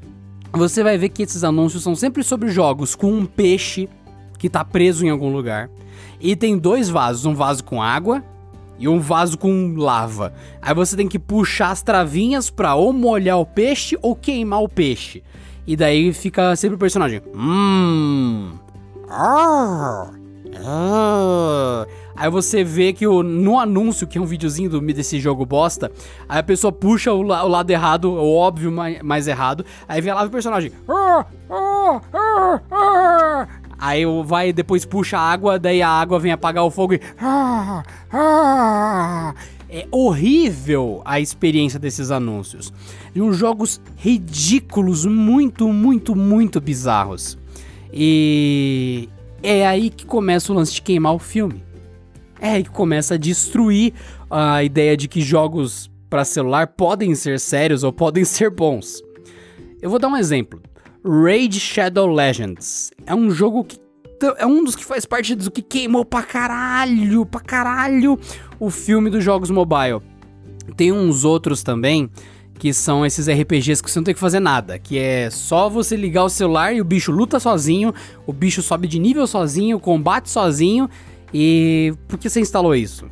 você 0.53 0.83
vai 0.83 0.97
ver 0.97 1.11
que 1.11 1.23
esses 1.23 1.45
anúncios 1.45 1.83
são 1.83 1.95
sempre 1.95 2.23
sobre 2.23 2.49
jogos 2.49 2.95
com 2.95 3.13
um 3.13 3.27
peixe 3.27 3.89
que 4.39 4.49
tá 4.49 4.65
preso 4.65 5.05
em 5.05 5.11
algum 5.11 5.33
lugar. 5.33 5.71
E 6.21 6.35
tem 6.35 6.57
dois 6.59 6.89
vasos, 6.89 7.25
um 7.27 7.35
vaso 7.35 7.63
com 7.63 7.83
água 7.83 8.23
e 8.79 8.89
um 8.89 9.01
vaso 9.01 9.39
com 9.39 9.75
lava. 9.77 10.33
Aí 10.61 10.75
você 10.75 10.97
tem 10.97 11.09
que 11.09 11.19
puxar 11.19 11.71
as 11.71 11.83
travinhas 11.83 12.51
pra 12.51 12.75
ou 12.75 12.93
molhar 12.93 13.39
o 13.39 13.47
peixe 13.47 13.99
ou 14.03 14.15
queimar 14.15 14.63
o 14.63 14.69
peixe. 14.69 15.23
E 15.67 15.77
daí 15.77 16.13
fica 16.13 16.55
sempre 16.55 16.77
o 16.77 16.79
personagem. 16.79 17.21
Hum. 17.35 18.53
Ah, 19.09 20.11
ah. 20.65 21.87
Aí 22.17 22.31
você 22.31 22.65
vê 22.65 22.93
que 22.95 23.07
o, 23.07 23.23
no 23.23 23.59
anúncio, 23.59 24.07
que 24.07 24.17
é 24.17 24.21
um 24.21 24.25
videozinho 24.25 24.71
do, 24.71 24.81
desse 24.81 25.21
jogo 25.21 25.45
bosta, 25.45 25.93
aí 26.27 26.39
a 26.39 26.43
pessoa 26.43 26.73
puxa 26.73 27.13
o, 27.13 27.19
o 27.19 27.49
lado 27.49 27.71
errado, 27.71 28.11
o 28.11 28.35
óbvio 28.37 28.73
mais, 28.73 29.03
mais 29.03 29.29
errado, 29.29 29.67
aí 29.87 30.01
vem 30.01 30.15
lá 30.15 30.25
o 30.25 30.31
personagem. 30.31 30.73
"Ah, 30.89 31.27
ah, 31.51 32.01
ah, 32.15 32.61
ah." 32.71 33.49
Aí 33.79 34.05
vai 34.25 34.53
depois 34.53 34.85
puxa 34.85 35.19
a 35.19 35.21
água, 35.21 35.59
daí 35.59 35.83
a 35.83 35.89
água 35.89 36.19
vem 36.19 36.33
apagar 36.33 36.65
o 36.65 36.71
fogo 36.71 36.95
e. 36.95 37.01
É 39.69 39.87
horrível 39.91 41.03
a 41.05 41.19
experiência 41.21 41.79
desses 41.79 42.11
anúncios. 42.11 42.73
De 43.13 43.21
uns 43.21 43.37
jogos 43.37 43.81
ridículos, 43.97 45.05
muito, 45.05 45.69
muito, 45.73 46.15
muito 46.15 46.61
bizarros. 46.61 47.37
E 47.93 49.09
é 49.43 49.67
aí 49.67 49.91
que 49.91 50.07
começa 50.07 50.53
o 50.53 50.57
lance 50.57 50.75
de 50.75 50.83
queimar 50.83 51.15
o 51.15 51.19
filme. 51.19 51.65
É 52.41 52.51
aí 52.51 52.63
que 52.63 52.71
começa 52.71 53.15
a 53.15 53.19
destruir 53.19 53.93
a 54.31 54.63
ideia 54.63 54.97
de 54.97 55.09
que 55.09 55.21
jogos 55.21 55.91
para 56.09 56.25
celular 56.25 56.69
podem 56.69 57.15
ser 57.15 57.41
sérios 57.41 57.83
ou 57.83 57.93
podem 57.93 58.23
ser 58.25 58.51
bons. 58.51 59.03
Eu 59.81 59.91
vou 59.91 59.99
dar 59.99 60.09
um 60.09 60.17
exemplo. 60.17 60.61
Raid 61.07 61.61
Shadow 61.61 62.13
Legends 62.13 62.91
é 63.07 63.15
um 63.15 63.31
jogo 63.31 63.63
que 63.63 63.79
é 64.39 64.45
um 64.45 64.65
dos 64.65 64.75
que 64.75 64.85
faz 64.85 65.05
parte 65.07 65.37
do 65.37 65.51
que 65.53 65.63
queimou 65.63 66.05
pra 66.05 66.23
caralho, 66.23 67.25
pra 67.25 67.41
caralho 67.41 68.19
o 68.59 68.71
filme 68.71 69.09
dos 69.09 69.23
jogos 69.23 69.49
mobile. 69.49 70.01
Tem 70.77 70.91
uns 70.91 71.23
outros 71.23 71.63
também 71.63 72.11
que 72.59 72.73
são 72.73 73.07
esses 73.07 73.29
RPGs 73.29 73.81
que 73.81 73.89
você 73.89 74.01
não 74.01 74.05
tem 74.05 74.15
que 74.15 74.21
fazer 74.21 74.41
nada, 74.41 74.81
que 74.81 74.99
é 74.99 75.31
só 75.31 75.69
você 75.69 75.95
ligar 75.95 76.25
o 76.25 76.29
celular 76.29 76.75
e 76.75 76.81
o 76.81 76.85
bicho 76.85 77.13
luta 77.13 77.39
sozinho, 77.39 77.95
o 78.27 78.33
bicho 78.33 78.61
sobe 78.61 78.89
de 78.89 78.99
nível 78.99 79.29
sozinho, 79.29 79.79
combate 79.79 80.29
sozinho 80.29 80.89
e 81.33 81.95
por 82.09 82.19
que 82.19 82.29
você 82.29 82.41
instalou 82.41 82.75
isso? 82.75 83.07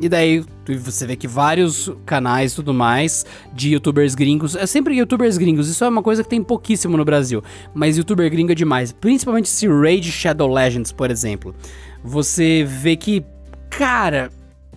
E 0.00 0.08
daí 0.08 0.44
você 0.80 1.06
vê 1.06 1.16
que 1.16 1.26
vários 1.26 1.90
canais 2.04 2.54
tudo 2.54 2.74
mais 2.74 3.24
de 3.52 3.70
youtubers 3.72 4.14
gringos, 4.14 4.54
é 4.54 4.66
sempre 4.66 4.94
youtubers 4.94 5.38
gringos, 5.38 5.68
isso 5.68 5.84
é 5.84 5.88
uma 5.88 6.02
coisa 6.02 6.22
que 6.22 6.28
tem 6.28 6.42
pouquíssimo 6.42 6.96
no 6.96 7.04
Brasil, 7.04 7.42
mas 7.72 7.96
youtuber 7.96 8.30
gringo 8.30 8.52
é 8.52 8.54
demais, 8.54 8.92
principalmente 8.92 9.46
esse 9.46 9.66
Raid 9.66 10.10
Shadow 10.10 10.52
Legends, 10.52 10.92
por 10.92 11.10
exemplo. 11.10 11.54
Você 12.04 12.64
vê 12.64 12.96
que, 12.96 13.24
cara, 13.70 14.30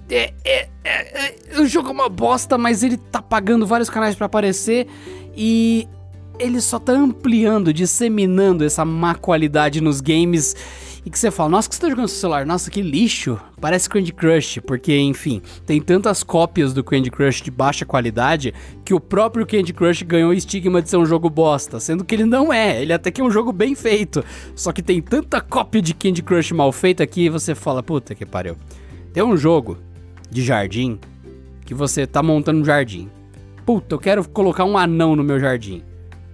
é, 0.09 0.33
é- 0.45 0.67
é- 0.83 1.35
é- 1.55 1.59
o 1.59 1.67
jogo 1.67 1.89
é 1.89 1.91
uma 1.91 2.09
bosta, 2.09 2.57
mas 2.57 2.81
ele 2.81 2.97
tá 2.97 3.21
pagando 3.21 3.65
vários 3.65 3.89
canais 3.89 4.15
pra 4.15 4.25
aparecer 4.25 4.87
e 5.35 5.87
ele 6.39 6.61
só 6.61 6.79
tá 6.79 6.93
ampliando, 6.93 7.73
disseminando 7.73 8.63
essa 8.63 8.85
má 8.85 9.13
qualidade 9.13 9.81
nos 9.81 9.99
games. 9.99 10.55
E 11.09 11.11
que 11.11 11.17
você 11.17 11.31
fala, 11.31 11.49
nossa, 11.49 11.67
que 11.67 11.73
você 11.73 11.81
tá 11.81 11.89
jogando 11.89 12.03
no 12.03 12.07
seu 12.07 12.19
celular? 12.19 12.45
Nossa, 12.45 12.69
que 12.69 12.83
lixo. 12.83 13.39
Parece 13.59 13.89
Candy 13.89 14.13
Crush, 14.13 14.59
porque, 14.59 14.95
enfim, 14.95 15.41
tem 15.65 15.81
tantas 15.81 16.21
cópias 16.21 16.71
do 16.71 16.83
Candy 16.83 17.09
Crush 17.09 17.41
de 17.41 17.49
baixa 17.49 17.83
qualidade 17.83 18.53
que 18.85 18.93
o 18.93 18.99
próprio 18.99 19.43
Candy 19.43 19.73
Crush 19.73 20.03
ganhou 20.03 20.29
o 20.29 20.33
estigma 20.35 20.83
de 20.83 20.87
ser 20.87 20.97
um 20.97 21.07
jogo 21.07 21.27
bosta, 21.27 21.79
sendo 21.79 22.05
que 22.05 22.13
ele 22.13 22.25
não 22.25 22.53
é, 22.53 22.79
ele 22.79 22.93
até 22.93 23.09
que 23.09 23.21
é 23.21 23.23
um 23.23 23.31
jogo 23.31 23.51
bem 23.51 23.73
feito. 23.73 24.23
Só 24.55 24.71
que 24.71 24.83
tem 24.83 25.01
tanta 25.01 25.41
cópia 25.41 25.81
de 25.81 25.95
Candy 25.95 26.21
Crush 26.21 26.51
mal 26.51 26.71
feita 26.71 27.07
que 27.07 27.27
você 27.27 27.55
fala, 27.55 27.81
puta 27.81 28.13
que 28.13 28.23
pariu. 28.23 28.55
Tem 29.11 29.23
um 29.23 29.35
jogo 29.35 29.79
de 30.29 30.43
jardim 30.43 30.99
que 31.65 31.73
você 31.73 32.05
tá 32.05 32.21
montando 32.21 32.61
um 32.61 32.65
jardim. 32.65 33.09
Puta, 33.65 33.95
eu 33.95 33.99
quero 33.99 34.29
colocar 34.29 34.63
um 34.63 34.77
anão 34.77 35.15
no 35.15 35.23
meu 35.23 35.39
jardim. 35.39 35.81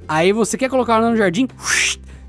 Aí 0.05 0.33
você 0.33 0.57
quer 0.57 0.69
colocar 0.69 0.95
um 0.95 0.97
anão 0.97 1.11
no 1.11 1.17
jardim? 1.17 1.47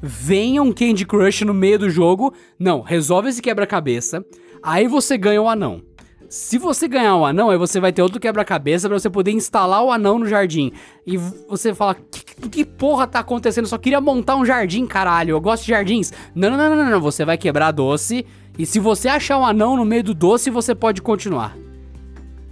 Venha 0.02 0.62
um 0.62 0.72
Candy 0.72 1.04
Crush 1.04 1.42
no 1.42 1.54
meio 1.54 1.78
do 1.78 1.90
jogo. 1.90 2.32
Não, 2.58 2.80
resolve 2.80 3.28
esse 3.28 3.42
quebra-cabeça. 3.42 4.24
Aí 4.62 4.86
você 4.86 5.16
ganha 5.16 5.40
o 5.40 5.48
anão. 5.48 5.82
Se 6.28 6.58
você 6.58 6.88
ganhar 6.88 7.16
o 7.16 7.24
anão, 7.24 7.50
aí 7.50 7.58
você 7.58 7.78
vai 7.78 7.92
ter 7.92 8.02
outro 8.02 8.20
quebra-cabeça 8.20 8.88
pra 8.88 8.98
você 8.98 9.08
poder 9.08 9.30
instalar 9.30 9.84
o 9.84 9.92
anão 9.92 10.18
no 10.18 10.26
jardim. 10.26 10.72
E 11.06 11.16
você 11.16 11.72
fala, 11.72 11.94
que, 11.94 12.48
que 12.48 12.64
porra 12.64 13.06
tá 13.06 13.20
acontecendo? 13.20 13.64
Eu 13.64 13.68
só 13.68 13.78
queria 13.78 14.00
montar 14.00 14.36
um 14.36 14.44
jardim, 14.44 14.86
caralho. 14.86 15.30
Eu 15.30 15.40
gosto 15.40 15.64
de 15.64 15.68
jardins. 15.68 16.12
Não, 16.34 16.50
não, 16.50 16.56
não, 16.56 16.76
não, 16.76 16.90
não. 16.90 17.00
Você 17.00 17.24
vai 17.24 17.38
quebrar 17.38 17.70
doce. 17.70 18.26
E 18.58 18.66
se 18.66 18.78
você 18.78 19.08
achar 19.08 19.38
um 19.38 19.46
anão 19.46 19.76
no 19.76 19.84
meio 19.84 20.02
do 20.02 20.14
doce, 20.14 20.50
você 20.50 20.74
pode 20.74 21.00
continuar. 21.00 21.56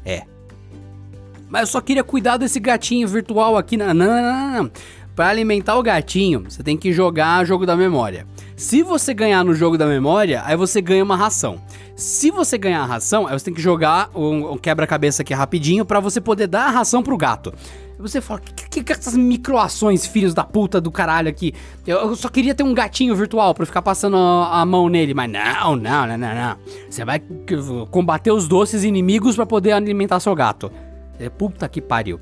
É. 0.04 0.22
Mas 1.48 1.62
eu 1.62 1.66
só 1.68 1.80
queria 1.80 2.04
cuidar 2.04 2.36
desse 2.36 2.60
gatinho 2.60 3.06
virtual 3.08 3.56
aqui. 3.56 3.76
Não, 3.76 3.92
não, 3.92 4.06
não, 4.06 4.62
não, 4.62 4.70
Pra 5.14 5.28
alimentar 5.28 5.76
o 5.76 5.82
gatinho, 5.82 6.44
você 6.48 6.60
tem 6.60 6.76
que 6.76 6.92
jogar 6.92 7.44
jogo 7.44 7.64
da 7.64 7.76
memória. 7.76 8.26
Se 8.56 8.82
você 8.82 9.14
ganhar 9.14 9.44
no 9.44 9.54
jogo 9.54 9.78
da 9.78 9.86
memória, 9.86 10.42
aí 10.44 10.56
você 10.56 10.80
ganha 10.80 11.04
uma 11.04 11.16
ração. 11.16 11.60
Se 11.94 12.32
você 12.32 12.58
ganhar 12.58 12.82
a 12.82 12.86
ração, 12.86 13.26
aí 13.26 13.38
você 13.38 13.44
tem 13.44 13.54
que 13.54 13.62
jogar 13.62 14.10
um, 14.12 14.52
um 14.52 14.58
quebra-cabeça 14.58 15.22
aqui 15.22 15.32
rapidinho 15.32 15.84
pra 15.84 16.00
você 16.00 16.20
poder 16.20 16.48
dar 16.48 16.66
a 16.66 16.70
ração 16.70 17.00
pro 17.00 17.16
gato. 17.16 17.54
Você 17.96 18.20
fala, 18.20 18.40
que, 18.40 18.68
que, 18.68 18.82
que 18.82 18.92
essas 18.92 19.16
microações, 19.16 20.04
filhos 20.04 20.34
da 20.34 20.42
puta 20.42 20.80
do 20.80 20.90
caralho 20.90 21.28
aqui? 21.28 21.54
Eu, 21.86 21.98
eu 21.98 22.16
só 22.16 22.28
queria 22.28 22.52
ter 22.52 22.64
um 22.64 22.74
gatinho 22.74 23.14
virtual 23.14 23.54
pra 23.54 23.64
ficar 23.64 23.82
passando 23.82 24.16
a, 24.16 24.60
a 24.60 24.66
mão 24.66 24.88
nele, 24.88 25.14
mas 25.14 25.30
não, 25.30 25.76
não, 25.76 26.06
não, 26.08 26.18
não, 26.18 26.34
não. 26.34 26.56
Você 26.90 27.04
vai 27.04 27.22
combater 27.92 28.32
os 28.32 28.48
doces 28.48 28.82
inimigos 28.82 29.36
pra 29.36 29.46
poder 29.46 29.72
alimentar 29.72 30.18
seu 30.18 30.34
gato. 30.34 30.72
É 31.20 31.28
puta 31.28 31.68
que 31.68 31.80
pariu. 31.80 32.20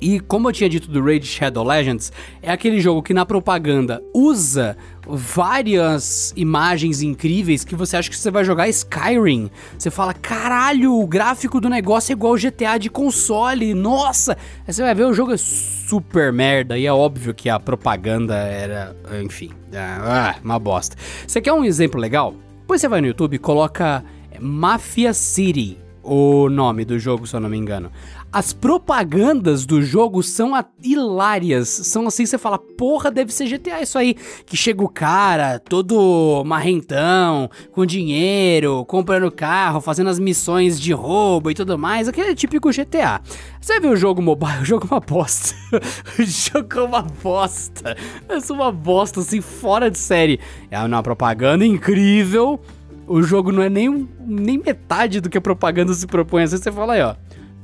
E 0.00 0.20
como 0.20 0.48
eu 0.48 0.52
tinha 0.52 0.68
dito 0.68 0.90
do 0.90 1.02
Raid 1.02 1.26
Shadow 1.26 1.64
Legends, 1.64 2.12
é 2.42 2.50
aquele 2.50 2.80
jogo 2.80 3.02
que 3.02 3.14
na 3.14 3.24
propaganda 3.24 4.02
usa 4.12 4.76
várias 5.06 6.32
imagens 6.36 7.02
incríveis 7.02 7.64
que 7.64 7.74
você 7.74 7.96
acha 7.96 8.08
que 8.08 8.16
você 8.16 8.30
vai 8.30 8.44
jogar 8.44 8.68
Skyrim. 8.68 9.50
Você 9.78 9.90
fala, 9.90 10.14
caralho, 10.14 10.94
o 10.94 11.06
gráfico 11.06 11.60
do 11.60 11.68
negócio 11.68 12.12
é 12.12 12.14
igual 12.14 12.34
GTA 12.34 12.78
de 12.78 12.88
console, 12.88 13.74
nossa! 13.74 14.36
Aí 14.66 14.72
você 14.72 14.82
vai 14.82 14.94
ver 14.94 15.04
o 15.04 15.14
jogo 15.14 15.32
é 15.32 15.36
super 15.36 16.32
merda 16.32 16.78
e 16.78 16.86
é 16.86 16.92
óbvio 16.92 17.34
que 17.34 17.48
a 17.48 17.60
propaganda 17.60 18.34
era, 18.34 18.96
enfim, 19.22 19.50
ah, 19.74 20.36
uma 20.42 20.58
bosta. 20.58 20.96
Você 21.26 21.40
quer 21.40 21.52
um 21.52 21.64
exemplo 21.64 22.00
legal? 22.00 22.34
Depois 22.60 22.80
você 22.80 22.88
vai 22.88 23.00
no 23.00 23.06
YouTube 23.06 23.34
e 23.34 23.38
coloca 23.38 24.02
Mafia 24.40 25.12
City, 25.12 25.78
o 26.02 26.48
nome 26.48 26.84
do 26.84 26.98
jogo, 26.98 27.26
se 27.26 27.36
eu 27.36 27.40
não 27.40 27.48
me 27.48 27.56
engano. 27.56 27.90
As 28.34 28.52
propagandas 28.52 29.64
do 29.64 29.80
jogo 29.80 30.20
são 30.20 30.56
a- 30.56 30.64
hilárias. 30.82 31.68
São 31.68 32.04
assim, 32.08 32.26
você 32.26 32.36
fala, 32.36 32.58
porra, 32.58 33.08
deve 33.08 33.32
ser 33.32 33.46
GTA 33.46 33.80
isso 33.80 33.96
aí. 33.96 34.16
Que 34.44 34.56
chega 34.56 34.82
o 34.82 34.88
cara, 34.88 35.60
todo 35.60 36.42
marrentão, 36.44 37.48
com 37.70 37.86
dinheiro, 37.86 38.84
comprando 38.86 39.30
carro, 39.30 39.80
fazendo 39.80 40.10
as 40.10 40.18
missões 40.18 40.80
de 40.80 40.92
roubo 40.92 41.48
e 41.48 41.54
tudo 41.54 41.78
mais. 41.78 42.08
Aquele 42.08 42.34
típico 42.34 42.72
GTA. 42.72 43.20
Você 43.60 43.78
vê 43.78 43.86
o 43.86 43.94
jogo 43.94 44.20
mobile, 44.20 44.62
o 44.62 44.64
jogo 44.64 44.88
é 44.90 44.94
uma 44.94 45.00
bosta. 45.00 45.54
o 46.18 46.22
jogo 46.24 46.80
é 46.80 46.82
uma 46.82 47.02
bosta. 47.02 47.96
É 48.28 48.52
uma 48.52 48.72
bosta, 48.72 49.20
assim, 49.20 49.40
fora 49.40 49.88
de 49.88 49.96
série. 49.98 50.40
É 50.72 50.80
uma 50.80 51.04
propaganda 51.04 51.64
incrível. 51.64 52.60
O 53.06 53.22
jogo 53.22 53.52
não 53.52 53.62
é 53.62 53.68
nem, 53.68 54.08
nem 54.26 54.58
metade 54.58 55.20
do 55.20 55.28
que 55.30 55.38
a 55.38 55.40
propaganda 55.40 55.92
se 55.94 56.06
propõe. 56.06 56.40
Vezes 56.42 56.60
você 56.62 56.72
fala 56.72 56.94
aí, 56.94 57.02
ó. 57.02 57.14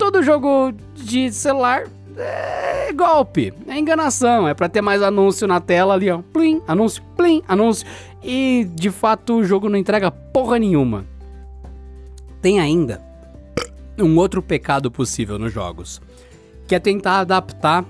Todo 0.01 0.23
jogo 0.23 0.73
de 0.95 1.31
celular 1.31 1.87
é 2.17 2.91
golpe, 2.91 3.53
é 3.69 3.79
enganação, 3.79 4.49
é 4.49 4.55
pra 4.55 4.67
ter 4.67 4.81
mais 4.81 5.03
anúncio 5.03 5.47
na 5.47 5.61
tela 5.61 5.93
ali, 5.93 6.11
ó. 6.11 6.23
Plim, 6.33 6.63
anúncio, 6.67 7.03
plim, 7.15 7.43
anúncio. 7.47 7.87
E 8.23 8.67
de 8.75 8.91
fato 8.91 9.35
o 9.35 9.45
jogo 9.45 9.69
não 9.69 9.77
entrega 9.77 10.11
porra 10.11 10.59
nenhuma. 10.59 11.05
Tem 12.41 12.59
ainda 12.59 13.03
um 13.99 14.17
outro 14.17 14.41
pecado 14.41 14.91
possível 14.91 15.39
nos 15.39 15.53
jogos, 15.53 16.01
que 16.67 16.75
é 16.75 16.79
tentar 16.79 17.19
adaptar 17.21 17.85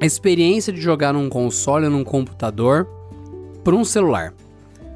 a 0.00 0.06
experiência 0.06 0.72
de 0.72 0.80
jogar 0.80 1.12
num 1.12 1.28
console 1.28 1.86
ou 1.86 1.90
num 1.90 2.04
computador 2.04 2.86
para 3.64 3.74
um 3.74 3.84
celular. 3.84 4.32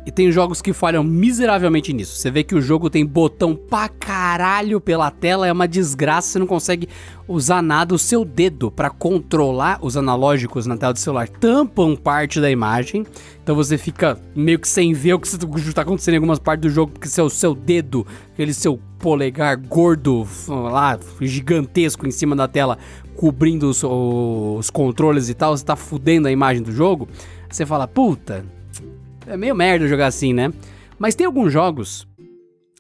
E 0.07 0.11
tem 0.11 0.33
jogos 0.33 0.63
que 0.63 0.73
falham 0.73 1.05
miseravelmente 1.05 1.93
nisso. 1.93 2.17
Você 2.17 2.31
vê 2.31 2.43
que 2.43 2.55
o 2.55 2.63
jogo 2.63 2.89
tem 2.89 3.05
botão 3.05 3.55
pra 3.55 3.89
caralho 3.89 4.81
pela 4.81 5.11
tela, 5.11 5.47
é 5.47 5.53
uma 5.53 5.69
desgraça, 5.69 6.29
você 6.29 6.39
não 6.39 6.47
consegue 6.47 6.89
usar 7.29 7.63
nada. 7.63 7.95
O 7.95 7.99
seu 7.99 8.25
dedo 8.25 8.71
para 8.71 8.89
controlar 8.89 9.79
os 9.83 9.97
analógicos 9.97 10.67
na 10.67 10.77
tela 10.77 10.95
do 10.95 10.99
celular 10.99 11.29
tampam 11.29 11.95
parte 11.95 12.41
da 12.41 12.51
imagem. 12.51 13.07
Então 13.43 13.55
você 13.55 13.77
fica 13.77 14.19
meio 14.35 14.59
que 14.59 14.69
sem 14.69 14.93
ver 14.95 15.15
o 15.15 15.21
que 15.21 15.29
está 15.29 15.83
acontecendo 15.83 16.15
em 16.15 16.17
algumas 16.17 16.39
partes 16.39 16.63
do 16.63 16.75
jogo, 16.75 16.93
porque 16.93 17.09
seu, 17.09 17.29
seu 17.29 17.55
dedo, 17.55 18.07
aquele 18.33 18.55
seu 18.55 18.81
polegar 18.99 19.57
gordo 19.57 20.27
lá, 20.49 20.99
gigantesco 21.21 22.07
em 22.07 22.11
cima 22.11 22.35
da 22.35 22.49
tela, 22.49 22.79
cobrindo 23.17 23.69
os, 23.69 23.83
os 23.85 24.71
controles 24.71 25.29
e 25.29 25.35
tal, 25.35 25.57
você 25.57 25.65
tá 25.65 25.77
fudendo 25.77 26.27
a 26.27 26.33
imagem 26.33 26.63
do 26.63 26.73
jogo. 26.73 27.07
Você 27.51 27.67
fala, 27.67 27.87
puta, 27.87 28.45
é 29.31 29.37
meio 29.37 29.55
merda 29.55 29.87
jogar 29.87 30.09
assim, 30.09 30.33
né? 30.33 30.53
Mas 30.99 31.15
tem 31.15 31.27
alguns 31.27 31.53
jogos 31.53 32.07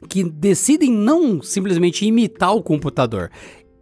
que 0.08 0.24
decidem 0.24 0.90
não 0.90 1.42
simplesmente 1.42 2.04
imitar 2.04 2.54
o 2.54 2.62
computador. 2.62 3.30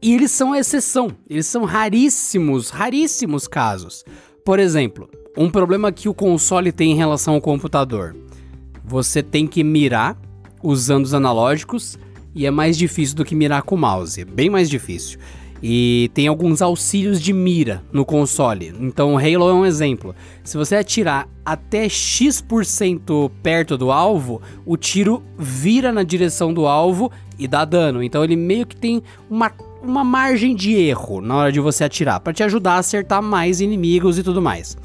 E 0.02 0.14
eles 0.14 0.30
são 0.30 0.52
a 0.52 0.58
exceção. 0.58 1.10
Eles 1.28 1.46
são 1.46 1.64
raríssimos, 1.64 2.70
raríssimos 2.70 3.48
casos. 3.48 4.04
Por 4.44 4.58
exemplo, 4.58 5.08
um 5.36 5.50
problema 5.50 5.90
que 5.90 6.08
o 6.08 6.14
console 6.14 6.70
tem 6.70 6.92
em 6.92 6.96
relação 6.96 7.34
ao 7.34 7.40
computador. 7.40 8.14
Você 8.84 9.22
tem 9.22 9.46
que 9.46 9.64
mirar 9.64 10.16
usando 10.62 11.04
os 11.04 11.14
analógicos 11.14 11.98
e 12.34 12.46
é 12.46 12.50
mais 12.50 12.76
difícil 12.76 13.16
do 13.16 13.24
que 13.24 13.34
mirar 13.34 13.62
com 13.62 13.74
o 13.74 13.78
mouse. 13.78 14.20
É 14.20 14.24
bem 14.24 14.50
mais 14.50 14.68
difícil. 14.68 15.18
E 15.62 16.10
tem 16.14 16.28
alguns 16.28 16.62
auxílios 16.62 17.20
de 17.20 17.32
mira 17.32 17.82
no 17.92 18.04
console. 18.04 18.72
Então, 18.80 19.16
Halo 19.16 19.48
é 19.48 19.52
um 19.52 19.66
exemplo. 19.66 20.14
Se 20.44 20.56
você 20.56 20.76
atirar 20.76 21.28
até 21.44 21.88
X% 21.88 23.30
perto 23.42 23.76
do 23.76 23.90
alvo, 23.90 24.40
o 24.64 24.76
tiro 24.76 25.22
vira 25.36 25.92
na 25.92 26.02
direção 26.02 26.54
do 26.54 26.66
alvo 26.66 27.10
e 27.38 27.48
dá 27.48 27.64
dano. 27.64 28.02
Então, 28.02 28.22
ele 28.22 28.36
meio 28.36 28.66
que 28.66 28.76
tem 28.76 29.02
uma, 29.28 29.50
uma 29.82 30.04
margem 30.04 30.54
de 30.54 30.74
erro 30.74 31.20
na 31.20 31.36
hora 31.36 31.52
de 31.52 31.60
você 31.60 31.84
atirar, 31.84 32.20
para 32.20 32.32
te 32.32 32.42
ajudar 32.42 32.74
a 32.74 32.78
acertar 32.78 33.22
mais 33.22 33.60
inimigos 33.60 34.18
e 34.18 34.22
tudo 34.22 34.40
mais. 34.40 34.76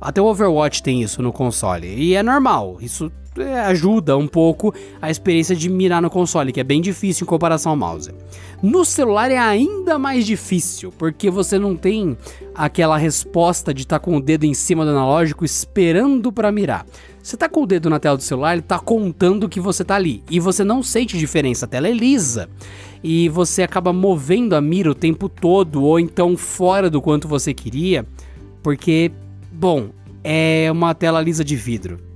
Até 0.00 0.20
o 0.20 0.24
Overwatch 0.24 0.82
tem 0.82 1.02
isso 1.02 1.20
no 1.20 1.32
console. 1.32 1.86
E 1.86 2.14
é 2.14 2.22
normal. 2.22 2.78
Isso 2.80 3.12
ajuda 3.68 4.16
um 4.16 4.26
pouco 4.26 4.74
a 5.00 5.10
experiência 5.10 5.54
de 5.54 5.68
mirar 5.68 6.02
no 6.02 6.10
console, 6.10 6.52
que 6.52 6.60
é 6.60 6.64
bem 6.64 6.80
difícil 6.80 7.24
em 7.24 7.28
comparação 7.28 7.70
ao 7.70 7.76
mouse. 7.76 8.12
No 8.62 8.84
celular 8.84 9.30
é 9.30 9.38
ainda 9.38 9.98
mais 9.98 10.26
difícil, 10.26 10.92
porque 10.98 11.30
você 11.30 11.58
não 11.58 11.76
tem 11.76 12.16
aquela 12.54 12.98
resposta 12.98 13.72
de 13.72 13.82
estar 13.82 13.98
tá 13.98 14.04
com 14.04 14.16
o 14.16 14.20
dedo 14.20 14.44
em 14.44 14.52
cima 14.52 14.84
do 14.84 14.90
analógico 14.90 15.44
esperando 15.44 16.32
para 16.32 16.52
mirar. 16.52 16.84
Você 17.22 17.36
tá 17.36 17.48
com 17.48 17.62
o 17.62 17.66
dedo 17.66 17.88
na 17.88 18.00
tela 18.00 18.16
do 18.16 18.22
celular, 18.22 18.54
ele 18.54 18.62
tá 18.62 18.78
contando 18.78 19.48
que 19.48 19.60
você 19.60 19.84
tá 19.84 19.94
ali. 19.94 20.22
E 20.30 20.40
você 20.40 20.64
não 20.64 20.82
sente 20.82 21.18
diferença, 21.18 21.66
a 21.66 21.68
tela 21.68 21.88
é 21.88 21.92
lisa. 21.92 22.48
E 23.02 23.28
você 23.28 23.62
acaba 23.62 23.92
movendo 23.92 24.54
a 24.54 24.60
mira 24.60 24.90
o 24.90 24.94
tempo 24.94 25.28
todo, 25.28 25.84
ou 25.84 25.98
então 25.98 26.36
fora 26.36 26.90
do 26.90 27.00
quanto 27.00 27.28
você 27.28 27.54
queria, 27.54 28.04
porque, 28.62 29.10
bom, 29.52 29.88
é 30.22 30.68
uma 30.70 30.94
tela 30.94 31.20
lisa 31.20 31.44
de 31.44 31.56
vidro. 31.56 32.09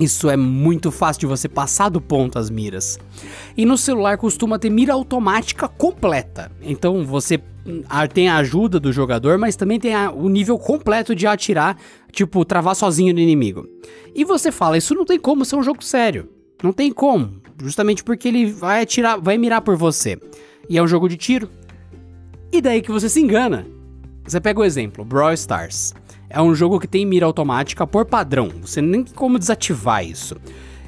Isso 0.00 0.30
é 0.30 0.36
muito 0.36 0.90
fácil 0.90 1.20
de 1.20 1.26
você 1.26 1.46
passar 1.46 1.90
do 1.90 2.00
ponto 2.00 2.38
as 2.38 2.48
miras. 2.48 2.98
E 3.54 3.66
no 3.66 3.76
celular 3.76 4.16
costuma 4.16 4.58
ter 4.58 4.70
mira 4.70 4.94
automática 4.94 5.68
completa. 5.68 6.50
Então 6.62 7.04
você 7.04 7.38
hum, 7.66 7.82
tem 8.14 8.26
a 8.26 8.38
ajuda 8.38 8.80
do 8.80 8.94
jogador, 8.94 9.36
mas 9.36 9.56
também 9.56 9.78
tem 9.78 9.94
a, 9.94 10.10
o 10.10 10.30
nível 10.30 10.58
completo 10.58 11.14
de 11.14 11.26
atirar, 11.26 11.76
tipo, 12.10 12.42
travar 12.46 12.74
sozinho 12.74 13.12
no 13.12 13.20
inimigo. 13.20 13.68
E 14.14 14.24
você 14.24 14.50
fala, 14.50 14.78
isso 14.78 14.94
não 14.94 15.04
tem 15.04 15.18
como 15.18 15.44
ser 15.44 15.56
um 15.56 15.62
jogo 15.62 15.84
sério. 15.84 16.30
Não 16.62 16.72
tem 16.72 16.90
como. 16.90 17.42
Justamente 17.62 18.02
porque 18.02 18.28
ele 18.28 18.46
vai 18.46 18.82
atirar, 18.82 19.20
vai 19.20 19.36
mirar 19.36 19.60
por 19.60 19.76
você. 19.76 20.18
E 20.66 20.78
é 20.78 20.82
um 20.82 20.88
jogo 20.88 21.10
de 21.10 21.18
tiro. 21.18 21.50
E 22.50 22.62
daí 22.62 22.80
que 22.80 22.90
você 22.90 23.06
se 23.06 23.20
engana. 23.20 23.66
Você 24.24 24.40
pega 24.40 24.60
o 24.60 24.64
exemplo, 24.64 25.04
Brawl 25.04 25.34
Stars 25.34 25.92
é 26.30 26.40
um 26.40 26.54
jogo 26.54 26.78
que 26.78 26.86
tem 26.86 27.04
mira 27.04 27.26
automática 27.26 27.84
por 27.86 28.06
padrão. 28.06 28.48
Você 28.62 28.80
nem 28.80 29.02
tem 29.02 29.14
como 29.14 29.38
desativar 29.38 30.04
isso. 30.04 30.36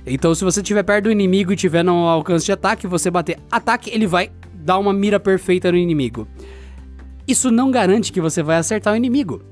Então, 0.07 0.35
se 0.35 0.44
você 0.44 0.61
estiver 0.61 0.85
perto 0.85 1.05
do 1.05 1.11
inimigo 1.11 1.52
e 1.52 1.57
tiver 1.57 1.83
no 1.83 2.07
alcance 2.07 2.44
de 2.44 2.52
ataque, 2.52 2.87
você 2.87 3.11
bater 3.11 3.38
ataque, 3.50 3.90
ele 3.90 4.07
vai 4.07 4.31
dar 4.55 4.78
uma 4.78 4.92
mira 4.92 5.18
perfeita 5.18 5.70
no 5.70 5.76
inimigo. 5.76 6.26
Isso 7.26 7.50
não 7.50 7.70
garante 7.70 8.12
que 8.12 8.20
você 8.20 8.42
vai 8.42 8.57
acertar 8.57 8.94
o 8.94 8.96
inimigo. 8.96 9.42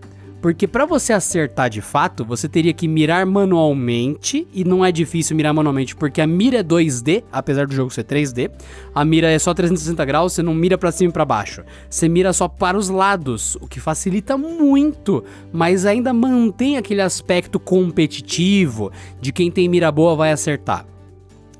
Porque 0.40 0.66
para 0.66 0.86
você 0.86 1.12
acertar 1.12 1.68
de 1.68 1.82
fato, 1.82 2.24
você 2.24 2.48
teria 2.48 2.72
que 2.72 2.88
mirar 2.88 3.26
manualmente, 3.26 4.46
e 4.52 4.64
não 4.64 4.84
é 4.84 4.90
difícil 4.90 5.36
mirar 5.36 5.52
manualmente, 5.52 5.94
porque 5.94 6.20
a 6.20 6.26
mira 6.26 6.60
é 6.60 6.62
2D, 6.62 7.24
apesar 7.30 7.66
do 7.66 7.74
jogo 7.74 7.90
ser 7.90 8.04
3D. 8.04 8.50
A 8.94 9.04
mira 9.04 9.30
é 9.30 9.38
só 9.38 9.52
360 9.52 10.02
graus, 10.04 10.32
você 10.32 10.42
não 10.42 10.54
mira 10.54 10.78
para 10.78 10.90
cima 10.90 11.10
e 11.10 11.12
para 11.12 11.24
baixo. 11.24 11.62
Você 11.88 12.08
mira 12.08 12.32
só 12.32 12.48
para 12.48 12.78
os 12.78 12.88
lados, 12.88 13.56
o 13.56 13.66
que 13.66 13.80
facilita 13.80 14.38
muito, 14.38 15.22
mas 15.52 15.84
ainda 15.84 16.12
mantém 16.12 16.78
aquele 16.78 17.02
aspecto 17.02 17.60
competitivo 17.60 18.90
de 19.20 19.32
quem 19.32 19.50
tem 19.50 19.68
mira 19.68 19.92
boa 19.92 20.16
vai 20.16 20.32
acertar. 20.32 20.86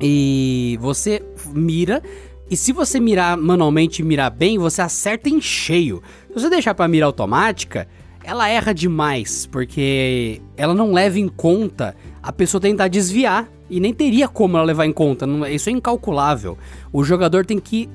E 0.01 0.79
você 0.81 1.23
mira 1.53 2.03
e 2.51 2.57
se 2.57 2.73
você 2.73 2.99
mirar 2.99 3.37
manualmente 3.37 4.03
e 4.03 4.05
mirar 4.05 4.29
bem, 4.29 4.59
você 4.59 4.83
acerta 4.83 5.29
em 5.29 5.41
cheio. 5.41 6.03
Se 6.27 6.35
você 6.35 6.51
deixar 6.51 6.75
para 6.75 6.89
mira 6.89 7.07
automática, 7.07 7.87
ela 8.23 8.49
erra 8.49 8.73
demais, 8.73 9.47
porque 9.47 10.41
ela 10.57 10.75
não 10.75 10.93
leva 10.93 11.19
em 11.19 11.29
conta 11.29 11.97
a 12.23 12.33
pessoa 12.33 12.61
tentar 12.61 12.89
desviar. 12.89 13.49
E 13.69 13.79
nem 13.79 13.95
teria 13.95 14.27
como 14.27 14.57
ela 14.57 14.67
levar 14.67 14.85
em 14.85 14.93
conta, 14.93 15.27
isso 15.49 15.69
é 15.69 15.73
incalculável. 15.73 16.59
O 16.93 17.05
jogador 17.05 17.47
tem 17.47 17.61
que 17.61 17.89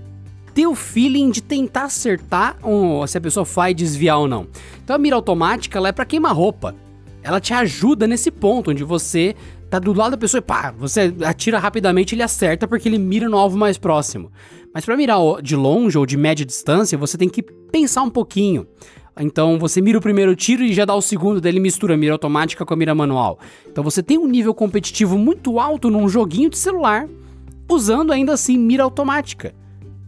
ter 0.54 0.66
o 0.66 0.74
feeling 0.74 1.30
de 1.30 1.44
tentar 1.44 1.84
acertar 1.84 2.58
se 3.08 3.18
a 3.18 3.22
pessoa 3.22 3.46
faz 3.46 3.76
desviar 3.76 4.20
ou 4.20 4.26
não. 4.26 4.48
Então 4.82 4.96
a 4.96 5.00
mira 5.00 5.18
automática 5.18 5.78
ela 5.78 5.90
é 5.90 5.92
para 5.92 6.06
queimar 6.06 6.34
roupa. 6.34 6.74
Ela 7.22 7.42
te 7.42 7.54
ajuda 7.54 8.08
nesse 8.08 8.32
ponto, 8.32 8.72
onde 8.72 8.86
você 8.86 9.36
tá 9.70 9.78
do 9.78 9.92
lado 9.92 10.12
da 10.12 10.18
pessoa 10.18 10.40
e 10.40 10.42
pá, 10.42 10.74
você 10.78 11.14
atira 11.26 11.60
rapidamente 11.60 12.16
ele 12.16 12.24
acerta 12.24 12.66
porque 12.66 12.88
ele 12.88 12.98
mira 12.98 13.28
no 13.28 13.38
alvo 13.38 13.58
mais 13.58 13.78
próximo. 13.78 14.32
Mas 14.74 14.86
para 14.86 14.96
mirar 14.96 15.20
de 15.42 15.58
longe 15.58 15.98
ou 15.98 16.06
de 16.06 16.16
média 16.16 16.46
distância, 16.46 16.98
você 16.98 17.18
tem 17.18 17.28
que 17.28 17.42
pensar 17.42 18.04
um 18.04 18.10
pouquinho. 18.10 18.66
Então 19.20 19.58
você 19.58 19.82
mira 19.82 19.98
o 19.98 20.02
primeiro 20.02 20.36
tiro 20.36 20.64
e 20.64 20.74
já 20.74 20.84
dá 20.84 20.94
o 20.94 21.02
segundo, 21.02 21.40
daí 21.40 21.52
ele 21.52 21.60
mistura 21.60 21.94
a 21.94 21.98
mira 21.98 22.14
automática 22.14 22.66
com 22.66 22.74
a 22.74 22.78
mira 22.78 22.94
manual. 22.94 23.40
Então 23.68 23.84
você 23.84 24.04
tem 24.04 24.18
um 24.18 24.28
nível 24.28 24.54
competitivo 24.54 25.18
muito 25.18 25.60
alto 25.60 25.90
num 25.90 26.10
joguinho 26.10 26.50
de 26.50 26.58
celular, 26.58 27.08
usando 27.70 28.12
ainda 28.12 28.34
assim 28.34 28.58
mira 28.58 28.84
automática. 28.84 29.56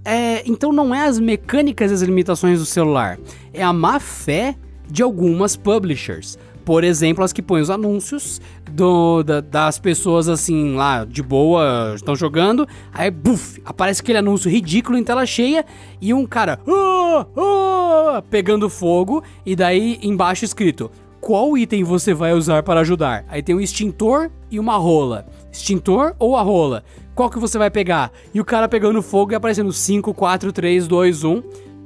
É, 0.04 0.42
então 0.50 0.72
não 0.72 0.94
é 0.94 1.06
as 1.06 1.20
mecânicas 1.20 1.92
e 1.92 1.94
as 1.94 2.02
limitações 2.02 2.60
do 2.60 2.66
celular, 2.66 3.20
é 3.54 3.64
a 3.64 3.74
má 3.74 4.00
fé 4.00 4.56
de 4.90 5.04
algumas 5.04 5.56
publishers 5.56 6.38
por 6.68 6.84
exemplo, 6.84 7.24
as 7.24 7.32
que 7.32 7.42
põem 7.42 7.62
os 7.62 7.70
anúncios 7.70 8.42
do, 8.70 9.24
da, 9.24 9.40
das 9.40 9.80
pessoas 9.80 10.28
assim 10.28 10.76
lá 10.76 11.06
de 11.06 11.24
boa, 11.24 11.94
estão 11.96 12.14
jogando, 12.14 12.68
aí 12.94 13.10
buf, 13.10 13.62
aparece 13.64 14.02
aquele 14.02 14.18
anúncio 14.18 14.52
ridículo 14.52 14.98
em 14.98 15.04
tela 15.04 15.26
cheia 15.26 15.66
e 16.02 16.14
um 16.14 16.26
cara 16.26 16.60
ah, 16.68 17.26
ah, 17.38 18.24
pegando 18.30 18.70
fogo 18.70 19.24
e 19.46 19.56
daí 19.56 19.98
embaixo 20.04 20.44
escrito 20.44 20.92
qual 21.22 21.58
item 21.58 21.86
você 21.86 22.14
vai 22.14 22.34
usar 22.34 22.62
para 22.64 22.82
ajudar? 22.82 23.24
Aí 23.30 23.42
tem 23.42 23.56
um 23.56 23.62
extintor 23.62 24.30
e 24.52 24.60
uma 24.60 24.76
rola. 24.76 25.26
Extintor 25.50 26.16
ou 26.20 26.36
a 26.36 26.42
rola? 26.42 26.84
Qual 27.16 27.30
que 27.30 27.40
você 27.40 27.58
vai 27.58 27.72
pegar? 27.72 28.12
E 28.34 28.42
o 28.42 28.46
cara 28.46 28.68
pegando 28.68 29.02
fogo 29.02 29.32
e 29.32 29.36
aparecendo 29.36 29.72
5, 29.72 30.14
4, 30.14 30.52
3, 30.52 30.86
2, 30.86 31.24
1. 31.24 31.44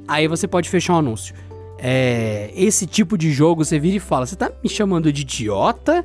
Aí 0.08 0.26
você 0.26 0.48
pode 0.48 0.68
fechar 0.68 0.94
o 0.94 0.98
anúncio 0.98 1.34
é, 1.84 2.52
esse 2.54 2.86
tipo 2.86 3.18
de 3.18 3.32
jogo, 3.32 3.64
você 3.64 3.76
vira 3.76 3.96
e 3.96 4.00
fala: 4.00 4.24
Você 4.24 4.36
tá 4.36 4.52
me 4.62 4.70
chamando 4.70 5.12
de 5.12 5.22
idiota? 5.22 6.04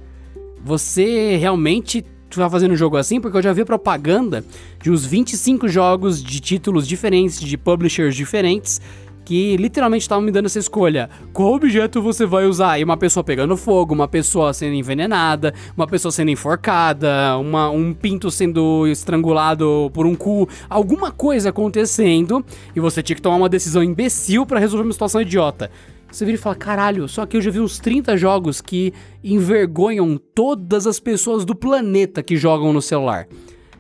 Você 0.65 1.37
realmente 1.37 2.03
tá 2.31 2.49
fazendo 2.49 2.71
um 2.71 2.75
jogo 2.75 2.97
assim? 2.97 3.21
Porque 3.21 3.37
eu 3.37 3.41
já 3.43 3.53
vi 3.53 3.63
propaganda 3.63 4.43
de 4.81 4.89
uns 4.89 5.05
25 5.05 5.67
jogos 5.67 6.23
de 6.23 6.39
títulos 6.39 6.87
diferentes, 6.87 7.39
de 7.39 7.55
publishers 7.55 8.15
diferentes, 8.15 8.81
que 9.27 9.57
literalmente 9.57 10.03
estavam 10.03 10.23
me 10.23 10.31
dando 10.31 10.45
essa 10.45 10.57
escolha. 10.57 11.09
Qual 11.33 11.53
objeto 11.53 12.01
você 12.01 12.25
vai 12.25 12.45
usar? 12.45 12.79
E 12.79 12.83
uma 12.85 12.95
pessoa 12.95 13.25
pegando 13.25 13.57
fogo, 13.57 13.93
uma 13.93 14.07
pessoa 14.07 14.53
sendo 14.53 14.75
envenenada, 14.75 15.53
uma 15.75 15.85
pessoa 15.85 16.13
sendo 16.13 16.31
enforcada, 16.31 17.37
uma, 17.37 17.69
um 17.69 17.93
pinto 17.93 18.31
sendo 18.31 18.87
estrangulado 18.87 19.91
por 19.93 20.05
um 20.05 20.15
cu, 20.15 20.47
alguma 20.69 21.11
coisa 21.11 21.49
acontecendo 21.49 22.41
e 22.73 22.79
você 22.79 23.03
tinha 23.03 23.17
que 23.17 23.21
tomar 23.21 23.35
uma 23.35 23.49
decisão 23.49 23.83
imbecil 23.83 24.45
para 24.45 24.61
resolver 24.61 24.85
uma 24.85 24.93
situação 24.93 25.19
idiota. 25.19 25.69
Você 26.09 26.23
vira 26.23 26.37
e 26.37 26.39
fala, 26.39 26.55
caralho, 26.55 27.05
só 27.09 27.25
que 27.25 27.35
eu 27.35 27.41
já 27.41 27.51
vi 27.51 27.59
uns 27.59 27.79
30 27.79 28.15
jogos 28.15 28.61
que 28.61 28.93
envergonham 29.21 30.17
todas 30.33 30.87
as 30.87 31.01
pessoas 31.01 31.43
do 31.43 31.53
planeta 31.53 32.23
que 32.23 32.37
jogam 32.37 32.71
no 32.71 32.81
celular. 32.81 33.27